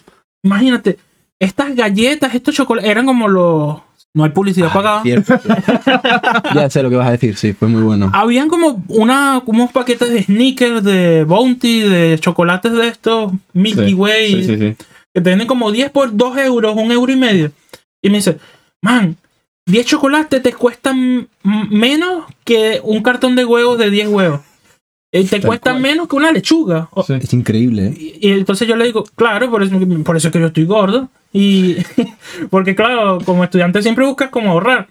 imagínate, 0.43 0.97
estas 1.39 1.75
galletas, 1.75 2.33
estos 2.33 2.55
chocolates, 2.55 2.89
eran 2.89 3.05
como 3.05 3.27
los... 3.27 3.77
No 4.15 4.23
hay 4.23 4.29
publicidad 4.29 4.71
pagada. 4.71 5.01
Cierto. 5.01 5.39
ya 6.53 6.69
sé 6.69 6.83
lo 6.83 6.91
que 6.91 6.95
vas 6.97 7.07
a 7.07 7.11
decir, 7.11 7.35
sí, 7.35 7.53
fue 7.53 7.67
muy 7.67 7.81
bueno. 7.81 8.11
Habían 8.13 8.47
como 8.47 8.83
una, 8.89 9.41
unos 9.43 9.71
paquetes 9.71 10.07
de 10.13 10.21
sneakers, 10.23 10.83
de 10.83 11.23
Bounty, 11.23 11.81
de 11.81 12.19
chocolates 12.19 12.71
de 12.73 12.87
estos, 12.89 13.33
Milky 13.53 13.87
Sí, 13.87 13.93
Way, 13.95 14.27
Sí, 14.27 14.43
sí, 14.43 14.57
sí. 14.57 14.75
que 15.13 15.21
te 15.21 15.29
venden 15.31 15.47
como 15.47 15.71
10 15.71 15.89
por 15.89 16.15
2 16.15 16.37
euros, 16.37 16.75
un 16.75 16.91
euro 16.91 17.11
y 17.11 17.15
medio. 17.15 17.51
Y 18.03 18.09
me 18.11 18.17
dice, 18.17 18.37
man, 18.83 19.17
10 19.65 19.85
chocolates 19.85 20.41
te 20.43 20.53
cuestan 20.53 21.27
menos 21.43 22.25
que 22.43 22.81
un 22.83 23.01
cartón 23.01 23.35
de 23.35 23.45
huevos 23.45 23.77
de 23.77 23.89
10 23.89 24.07
huevos. 24.09 24.41
Eh, 25.11 25.23
te 25.25 25.39
Tal 25.39 25.47
cuestan 25.47 25.73
cual. 25.75 25.81
menos 25.83 26.07
que 26.07 26.15
una 26.15 26.31
lechuga. 26.31 26.89
Sí. 27.05 27.13
Es 27.13 27.33
increíble, 27.33 27.87
¿eh? 27.87 27.93
Y, 28.19 28.27
y 28.29 28.31
entonces 28.31 28.67
yo 28.67 28.75
le 28.75 28.85
digo, 28.85 29.03
claro, 29.15 29.49
por 29.51 29.61
eso, 29.61 29.79
por 30.03 30.17
eso 30.17 30.27
es 30.27 30.31
que 30.31 30.39
yo 30.39 30.47
estoy 30.47 30.65
gordo. 30.65 31.07
Y 31.31 31.77
porque, 32.49 32.75
claro, 32.75 33.19
como 33.23 33.43
estudiante 33.43 33.81
siempre 33.83 34.05
buscas 34.05 34.29
como 34.31 34.51
ahorrar. 34.51 34.87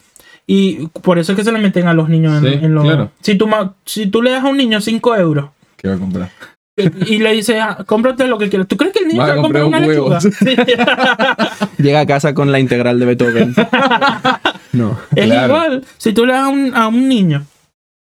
Y 0.47 0.87
por 1.03 1.19
eso 1.19 1.33
es 1.33 1.37
que 1.39 1.45
se 1.45 1.53
le 1.53 1.59
meten 1.59 1.87
a 1.89 1.93
los 1.95 2.09
niños 2.09 2.43
en, 2.43 2.53
Sí, 2.61 2.65
en 2.65 2.75
los. 2.75 2.85
claro. 2.85 3.11
Si, 3.21 3.35
tú, 3.37 3.49
si 3.85 4.07
tú 4.07 4.23
le 4.23 4.31
das 4.31 4.45
a 4.45 4.49
un 4.49 4.57
niño 4.57 4.81
5 4.81 5.17
euros 5.17 5.51
¿Qué 5.77 5.89
va 5.89 5.95
a 5.95 5.99
comprar? 5.99 6.31
Y, 6.77 7.19
le 7.19 7.33
dices, 7.33 7.57
ah, 7.61 7.85
cómprate 7.87 8.27
lo 8.27 8.39
que 8.39 8.49
quieras, 8.49 8.67
¿tú 8.67 8.77
crees 8.79 8.93
que 8.95 9.01
el 9.01 9.09
niño 9.09 9.21
Va 9.21 9.27
se 9.27 9.33
a 9.33 9.35
va 9.35 9.41
a 9.41 9.43
comprar 9.43 9.65
una 9.65 9.81
lechuga? 9.81 10.19
Llega 11.79 12.01
a 12.01 12.07
casa 12.07 12.33
con 12.35 12.51
la 12.51 12.59
integral 12.61 12.99
de 12.99 13.07
Beethoven. 13.07 13.55
no. 14.73 14.99
Es 15.15 15.27
Claro. 15.27 15.47
igual, 15.55 15.85
si 15.99 16.13
tú 16.13 16.25
le 16.27 16.33
das 16.33 16.45
a 16.45 16.49
un, 16.49 16.75
a 16.75 16.89
un 16.89 17.09
niño 17.09 17.45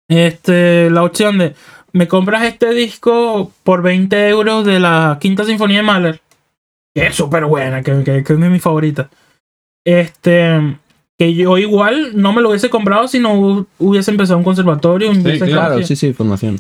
este, 0.10 0.89
la 0.91 1.04
opción 1.04 1.38
de 1.39 1.56
me 1.93 2.08
compras 2.08 2.43
este 2.43 2.74
disco 2.74 3.51
por 3.64 3.82
20 3.82 4.28
euros 4.30 4.66
de 4.66 4.80
la 4.80 5.18
Quinta 5.22 5.45
Sinfonía 5.45 5.78
de 5.78 5.84
Mahler, 5.84 6.22
que 6.95 7.08
es 7.08 7.16
súper 7.16 7.45
buena, 7.45 7.82
que, 7.82 8.04
que- 8.04 8.24
que 8.24 8.34
es 8.34 8.39
de 8.39 8.49
mis 8.49 8.62
favoritas. 8.62 9.08
Este, 9.86 10.78
que 11.20 11.34
yo 11.36 11.58
igual 11.58 12.12
no 12.16 12.34
me 12.34 12.41
lo 12.41 12.49
hubiese 12.49 12.70
comprado 12.70 13.08
si 13.08 13.20
no 13.20 13.36
hu- 13.36 13.66
hubiese 13.80 14.12
empezado 14.12 14.38
un 14.38 14.43
conservatorio. 14.43 15.12
hubiese 15.12 15.45
claro, 15.47 15.82
sí, 15.84 15.95
sí, 15.95 16.14
formación. 16.14 16.60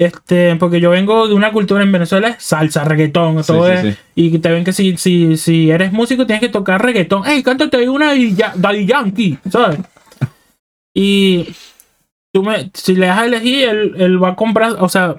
Este, 0.00 0.54
porque 0.56 0.80
yo 0.80 0.90
vengo 0.90 1.26
de 1.26 1.34
una 1.34 1.50
cultura 1.50 1.82
en 1.82 1.90
Venezuela, 1.90 2.28
es 2.28 2.36
salsa, 2.44 2.84
reggaetón, 2.84 3.42
todo 3.44 3.66
sí, 3.66 3.72
es- 3.72 3.94
sí. 3.96 4.00
y 4.14 4.38
te 4.38 4.48
ven 4.50 4.62
que 4.64 4.72
si, 4.72 4.96
si, 4.96 5.36
si 5.36 5.70
eres 5.72 5.92
músico 5.92 6.24
tienes 6.24 6.40
que 6.40 6.48
tocar 6.48 6.80
reggaetón. 6.80 7.26
¡Ey, 7.26 7.42
cántate 7.42 7.78
ahí 7.78 7.88
una 7.88 8.14
y 8.14 8.34
ya, 8.34 8.52
Daddy 8.56 8.86
Yankee! 8.86 9.38
¿Sabes? 9.50 9.80
Y 10.94 11.48
tú 12.32 12.42
me, 12.42 12.70
si 12.74 12.94
le 12.94 13.06
das 13.06 13.18
a 13.18 13.26
elegir, 13.26 13.68
él, 13.68 13.94
él 13.98 14.22
va 14.22 14.30
a 14.30 14.36
comprar, 14.36 14.76
o 14.78 14.88
sea, 14.88 15.16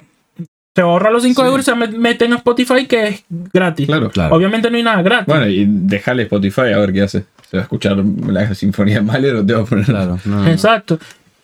se 0.75 0.82
ahorra 0.82 1.11
los 1.11 1.23
5 1.23 1.41
Sí. 1.41 1.47
euros 1.47 1.67
y 1.67 1.71
se 1.71 1.75
met- 1.75 1.97
mete 1.97 2.25
en 2.25 2.34
Spotify 2.34 2.86
que 2.88 3.07
es 3.07 3.23
gratis. 3.30 3.86
Claro. 3.88 4.09
Claro. 4.09 4.36
Obviamente 4.36 4.69
no 4.71 4.77
hay 4.77 4.84
nada 4.84 5.01
gratis. 5.01 5.25
Bueno, 5.27 5.47
y 5.47 5.65
déjale 5.67 6.23
Spotify 6.23 6.71
a 6.73 6.77
ver 6.80 6.93
qué 6.93 7.01
hace. 7.01 7.25
¿Se 7.49 7.57
va 7.57 7.61
a 7.61 7.63
escuchar 7.63 7.97
la 7.97 8.53
sinfonía 8.53 8.95
de 8.95 9.01
Mahler 9.01 9.36
o 9.38 9.45
te 9.45 9.53
va 9.53 9.61
a 9.61 9.65
poner 9.65 9.86
Claro. 9.86 10.19
no, 10.25 10.36
no, 10.43 10.43
no. 10.45 10.99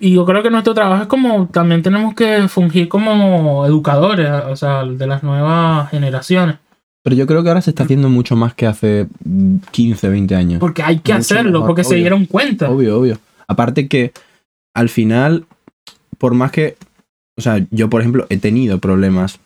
Y 0.05 0.11
yo 0.11 0.23
creo 0.23 0.43
que 0.43 0.51
nuestro 0.51 0.75
trabajo 0.75 1.01
es 1.01 1.07
como 1.07 1.47
también 1.47 1.81
tenemos 1.81 2.13
que 2.13 2.47
fungir 2.47 2.87
como 2.87 3.65
educadores, 3.65 4.29
o 4.29 4.55
sea, 4.55 4.85
de 4.85 5.07
las 5.07 5.23
nuevas 5.23 5.89
generaciones. 5.89 6.57
Pero 7.01 7.15
yo 7.15 7.25
creo 7.25 7.41
que 7.41 7.49
ahora 7.49 7.63
se 7.63 7.71
está 7.71 7.85
haciendo 7.85 8.07
mucho 8.07 8.35
más 8.35 8.53
que 8.53 8.67
hace 8.67 9.07
mm, 9.23 9.57
15, 9.71 10.09
20 10.09 10.35
años. 10.35 10.59
Porque 10.59 10.83
hay 10.83 10.99
que 10.99 11.11
Mucho 11.11 11.21
hacerlo, 11.21 11.51
mejor, 11.53 11.65
porque 11.65 11.83
se 11.83 11.95
dieron 11.95 12.27
cuenta. 12.27 12.69
Obvio, 12.69 12.99
obvio. 12.99 13.17
Aparte 13.47 13.87
que 13.87 14.11
al 14.75 14.89
final, 14.89 15.47
por 16.19 16.35
más 16.35 16.51
que, 16.51 16.77
o 17.35 17.41
sea, 17.41 17.65
yo 17.71 17.89
por 17.89 18.01
ejemplo 18.01 18.27
he 18.29 18.37
tenido 18.37 18.77
problemas 18.77 19.39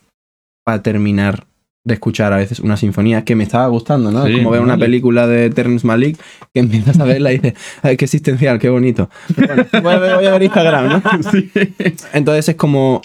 para 0.65 0.83
terminar 0.83 1.45
de 1.89 1.95
escuchar 1.95 2.31
a 2.33 2.37
veces 2.37 2.59
una 2.61 2.77
sinfonía 2.77 3.23
que 3.25 3.35
me 3.35 3.43
estaba 3.43 3.67
gustando, 3.67 4.11
¿no? 4.11 4.25
Sí, 4.25 4.31
es 4.31 4.37
como 4.37 4.51
ver 4.51 4.61
una 4.61 4.73
vale. 4.73 4.85
película 4.85 5.27
de 5.27 5.49
Terrence 5.49 5.85
Malick 5.85 6.17
que 6.53 6.61
empiezas 6.61 6.99
a 6.99 7.03
verla 7.03 7.31
y 7.33 7.39
dices, 7.39 7.53
ay, 7.81 7.97
qué 7.97 8.05
existencial, 8.05 8.57
qué 8.59 8.69
bonito. 8.69 9.09
Bueno, 9.35 9.65
voy, 9.83 9.93
a 9.93 9.99
ver, 9.99 10.15
voy 10.15 10.25
a 10.27 10.31
ver 10.31 10.43
Instagram, 10.43 10.87
¿no? 10.89 11.01
Entonces 12.13 12.49
es 12.49 12.55
como, 12.55 13.01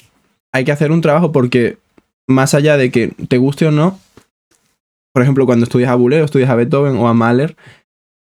hay 0.53 0.65
que 0.65 0.73
hacer 0.73 0.93
un 0.93 1.01
trabajo 1.01 1.33
porque 1.33 1.79
más 2.29 2.55
allá 2.55 2.77
de 2.77 2.91
que 2.91 3.09
te 3.29 3.39
guste 3.39 3.67
o 3.67 3.71
no, 3.71 3.99
por 5.13 5.23
ejemplo, 5.23 5.47
cuando 5.47 5.65
estudias 5.65 5.91
a 5.91 5.95
Boulez 5.95 6.23
o 6.23 6.25
estudias 6.25 6.51
a 6.51 6.55
Beethoven 6.55 6.97
o 6.97 7.07
a 7.09 7.15
Mahler, 7.15 7.57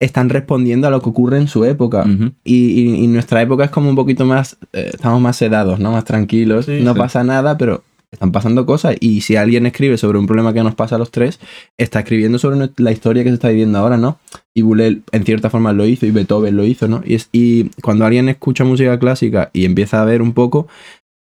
están 0.00 0.28
respondiendo 0.28 0.86
a 0.86 0.90
lo 0.90 1.02
que 1.02 1.08
ocurre 1.10 1.38
en 1.38 1.48
su 1.48 1.64
época. 1.64 2.02
Ujú. 2.02 2.30
Y, 2.44 2.54
y- 2.80 3.04
y 3.04 3.06
nuestra 3.08 3.42
época 3.42 3.64
es 3.64 3.70
como 3.70 3.90
un 3.90 3.96
poquito 3.96 4.24
más, 4.24 4.56
eh, 4.72 4.90
estamos 4.94 5.20
más 5.20 5.36
sedados, 5.36 5.80
¿no? 5.80 5.92
Más 5.92 6.04
tranquilos. 6.04 6.66
Sí, 6.66 6.80
no 6.82 6.92
sí. 6.94 6.98
pasa 6.98 7.24
nada, 7.24 7.58
pero 7.58 7.82
están 8.12 8.32
pasando 8.32 8.64
cosas. 8.66 8.96
Y 9.00 9.20
si 9.20 9.36
alguien 9.36 9.66
escribe 9.66 9.98
sobre 9.98 10.18
un 10.18 10.26
problema 10.26 10.52
que 10.52 10.62
nos 10.62 10.74
pasa 10.74 10.96
a 10.96 10.98
los 10.98 11.10
tres, 11.10 11.40
está 11.76 12.00
escribiendo 12.00 12.38
sobre 12.38 12.70
la 12.76 12.92
historia 12.92 13.22
que 13.22 13.30
se 13.30 13.34
está 13.34 13.48
viviendo 13.48 13.78
ahora, 13.78 13.96
¿no? 13.96 14.18
Y 14.54 14.62
Boulez 14.62 14.98
en 15.12 15.24
cierta 15.24 15.50
forma 15.50 15.72
lo 15.72 15.86
hizo 15.86 16.06
y 16.06 16.10
Beethoven 16.10 16.56
lo 16.56 16.64
hizo, 16.64 16.88
¿no? 16.88 17.02
Y, 17.04 17.14
es, 17.14 17.28
y 17.32 17.64
cuando 17.82 18.04
alguien 18.06 18.28
escucha 18.28 18.64
música 18.64 18.98
clásica 18.98 19.50
y 19.52 19.64
empieza 19.64 20.00
a 20.00 20.04
ver 20.04 20.22
un 20.22 20.32
poco, 20.32 20.68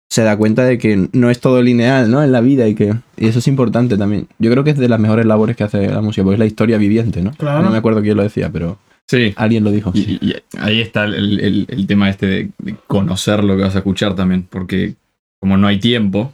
se 0.09 0.22
da 0.22 0.37
cuenta 0.37 0.64
de 0.64 0.78
que 0.78 1.09
no 1.12 1.30
es 1.30 1.41
todo 1.41 1.61
lineal, 1.62 2.11
¿no? 2.11 2.22
En 2.22 2.30
la 2.30 2.41
vida 2.41 2.68
y 2.68 2.74
que 2.76 2.95
y 3.16 3.26
eso 3.26 3.41
es 3.41 3.49
importante 3.49 3.97
también. 3.99 4.28
Yo 4.39 4.51
creo 4.53 4.62
que 4.62 4.70
es 4.70 4.78
de 4.78 4.89
las 4.89 5.01
mejores 5.01 5.26
labores 5.26 5.57
que 5.57 5.64
hace 5.64 5.89
la 5.89 6.01
música, 6.01 6.22
porque 6.22 6.34
es 6.34 6.39
la 6.41 6.47
historia 6.47 6.78
viviente, 6.78 7.22
¿no? 7.22 7.32
Claro. 7.32 7.64
No 7.64 7.70
me 7.70 7.78
acuerdo 7.78 8.03
quién 8.03 8.16
lo 8.16 8.22
decía, 8.22 8.51
pero 8.53 8.78
Sí. 9.09 9.32
alguien 9.37 9.64
lo 9.64 9.70
dijo. 9.72 9.91
Y, 9.95 10.18
y 10.24 10.34
ahí 10.59 10.80
está 10.80 11.05
el, 11.05 11.41
el- 11.41 11.66
el 11.68 11.87
tema 11.87 12.09
este 12.11 12.26
de, 12.26 12.51
de 12.59 12.76
conocer 12.87 13.43
lo 13.45 13.57
que 13.57 13.62
vas 13.62 13.74
a 13.74 13.78
escuchar 13.78 14.14
también, 14.14 14.47
porque 14.49 14.95
como 15.41 15.57
no 15.57 15.66
hay 15.66 15.78
tiempo 15.80 16.32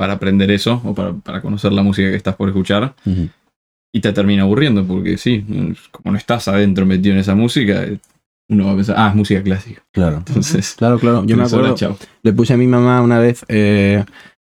para 0.00 0.14
aprender 0.14 0.50
eso 0.50 0.80
o 0.82 0.94
para, 0.94 1.12
para 1.12 1.42
conocer 1.42 1.74
la 1.74 1.82
música 1.82 2.08
que 2.08 2.16
estás 2.16 2.34
por 2.34 2.48
escuchar, 2.48 2.94
y 3.92 4.00
te 4.00 4.10
termina 4.14 4.44
aburriendo, 4.44 4.82
porque 4.86 5.18
sí, 5.18 5.44
como 5.90 6.12
no 6.12 6.16
estás 6.16 6.48
adentro 6.48 6.86
metido 6.86 7.12
en 7.12 7.20
esa 7.20 7.34
música, 7.34 7.84
uno 8.48 8.64
va 8.64 8.72
a 8.72 8.76
pensar, 8.76 8.96
ah, 8.98 9.10
es 9.10 9.14
música 9.14 9.42
clásica. 9.42 9.82
Claro. 9.92 10.24
Entonces, 10.26 10.74
Claro, 10.78 10.98
claro. 10.98 11.22
Yo 11.26 11.36
me 11.36 11.42
acuerdo, 11.42 11.76
le 12.22 12.32
puse 12.32 12.54
a 12.54 12.56
mi 12.56 12.66
mamá 12.66 13.02
una 13.02 13.18
vez 13.18 13.44
eh, 13.48 14.06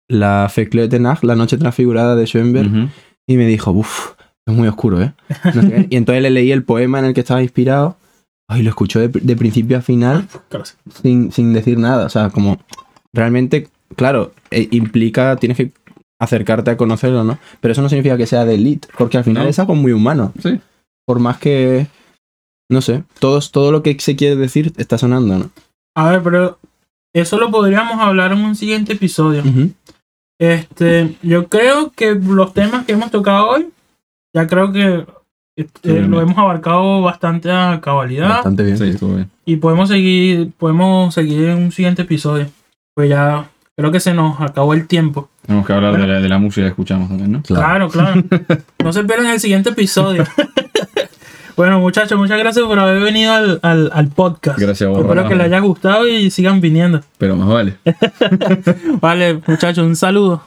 la 0.09 0.48
Feclé 0.48 0.86
de 0.86 1.01
la 1.01 1.34
noche 1.34 1.59
transfigurada 1.59 2.14
de 2.14 2.26
Schoenberg, 2.26 2.88
y 3.28 3.36
me 3.36 3.48
dijo, 3.48 3.72
uff, 3.72 4.12
es 4.46 4.55
muy 4.55 4.68
oscuro, 4.68 5.03
¿eh? 5.03 5.14
No 5.53 5.62
sé 5.62 5.68
qué. 5.68 5.86
y 5.90 5.96
entonces 5.96 6.22
le 6.22 6.30
leí 6.30 6.53
el 6.53 6.62
poema 6.62 7.01
en 7.01 7.07
el 7.07 7.14
que 7.14 7.22
estaba 7.22 7.42
inspirado, 7.42 7.96
ay, 8.48 8.62
lo 8.62 8.68
escuchó 8.68 9.01
de, 9.01 9.09
de 9.09 9.34
principio 9.34 9.78
a 9.78 9.80
final 9.80 10.28
sin, 11.03 11.32
sin 11.32 11.53
decir 11.53 11.76
nada. 11.76 12.07
O 12.07 12.09
sea, 12.09 12.30
como 12.30 12.61
realmente, 13.12 13.68
claro, 13.97 14.32
eh, 14.51 14.68
implica, 14.70 15.36
tienes 15.36 15.57
que 15.57 15.72
acercarte 16.20 16.70
a 16.70 16.76
conocerlo, 16.76 17.24
¿no? 17.24 17.38
Pero 17.61 17.72
eso 17.72 17.82
no 17.82 17.88
significa 17.88 18.16
que 18.16 18.26
sea 18.26 18.45
de 18.45 18.55
elite, 18.55 18.88
porque 18.99 19.16
al 19.18 19.24
final 19.24 19.45
No. 19.45 19.49
es 19.49 19.59
algo 19.59 19.74
muy 19.74 19.93
humano. 19.93 20.32
Sí. 20.43 20.61
Por 21.07 21.18
más 21.18 21.38
que, 21.38 21.86
no 22.70 22.82
sé, 22.82 23.05
todos, 23.18 23.51
todo 23.53 23.72
lo 23.72 23.82
que 23.82 23.99
se 24.01 24.16
quiere 24.16 24.36
decir 24.36 24.72
está 24.76 24.99
sonando, 24.99 25.38
¿no? 25.38 25.51
A 25.97 26.11
ver, 26.11 26.22
pero 26.22 26.59
eso 27.14 27.38
lo 27.38 27.51
podríamos 27.51 27.99
hablar 28.01 28.32
en 28.32 28.38
un 28.45 28.55
siguiente 28.55 28.93
episodio. 28.93 29.43
Este, 30.38 31.16
yo 31.22 31.49
creo 31.49 31.91
que 31.95 32.14
los 32.14 32.55
temas 32.55 32.86
que 32.86 32.93
hemos 32.93 33.11
tocado 33.11 33.49
hoy, 33.49 33.68
ya 34.34 34.47
creo 34.47 34.72
que 34.72 35.05
este, 35.57 36.01
Sí, 36.03 36.09
lo 36.09 36.20
hemos 36.20 36.38
abarcado 36.38 37.03
bastante 37.03 37.51
a 37.51 37.80
cabalidad. 37.82 38.28
Bastante 38.36 38.62
bien. 38.62 38.78
Sí, 38.78 38.84
estuvo 38.91 39.14
bien. 39.16 39.30
Y 39.45 39.57
podemos 39.57 39.88
seguir, 39.88 40.53
podemos 40.57 41.12
seguir 41.12 41.49
en 41.49 41.59
un 41.64 41.72
siguiente 41.72 42.03
episodio. 42.03 42.47
Pues 42.95 43.11
ya 43.11 43.51
creo 43.81 43.93
que 43.93 44.01
se 44.01 44.14
nos 44.14 44.41
acabó 44.41 44.74
el 44.74 44.87
tiempo. 44.87 45.28
Tenemos 45.45 45.66
que 45.66 45.72
hablar 45.72 45.97
de, 45.99 46.07
la, 46.07 46.20
de 46.20 46.28
la 46.28 46.39
música 46.39 46.66
que 46.66 46.70
escuchamos 46.70 47.09
también, 47.09 47.33
¿no? 47.33 47.43
Claro, 47.43 47.89
claro. 47.89 48.22
no 48.85 48.93
se 48.93 49.05
pierdan 49.05 49.26
el 49.26 49.41
siguiente 49.41 49.70
episodio. 49.70 50.24
bueno, 51.57 51.81
muchachos, 51.81 52.18
muchas 52.18 52.39
gracias 52.39 52.64
por 52.64 52.78
haber 52.78 53.03
venido 53.03 53.33
al, 53.33 53.59
al, 53.62 53.91
al 53.93 54.09
podcast. 54.09 54.59
Gracias 54.59 54.87
a 54.87 54.91
vos, 54.91 55.01
Espero 55.01 55.28
que 55.28 55.35
les 55.35 55.47
haya 55.47 55.59
gustado 55.61 56.07
y 56.07 56.31
sigan 56.31 56.61
viniendo. 56.61 57.01
Pero 57.18 57.37
más 57.37 57.49
vale. 57.49 57.76
Vale, 59.01 59.41
muchachos, 59.47 59.85
un 59.85 59.97
saludo. 59.97 60.43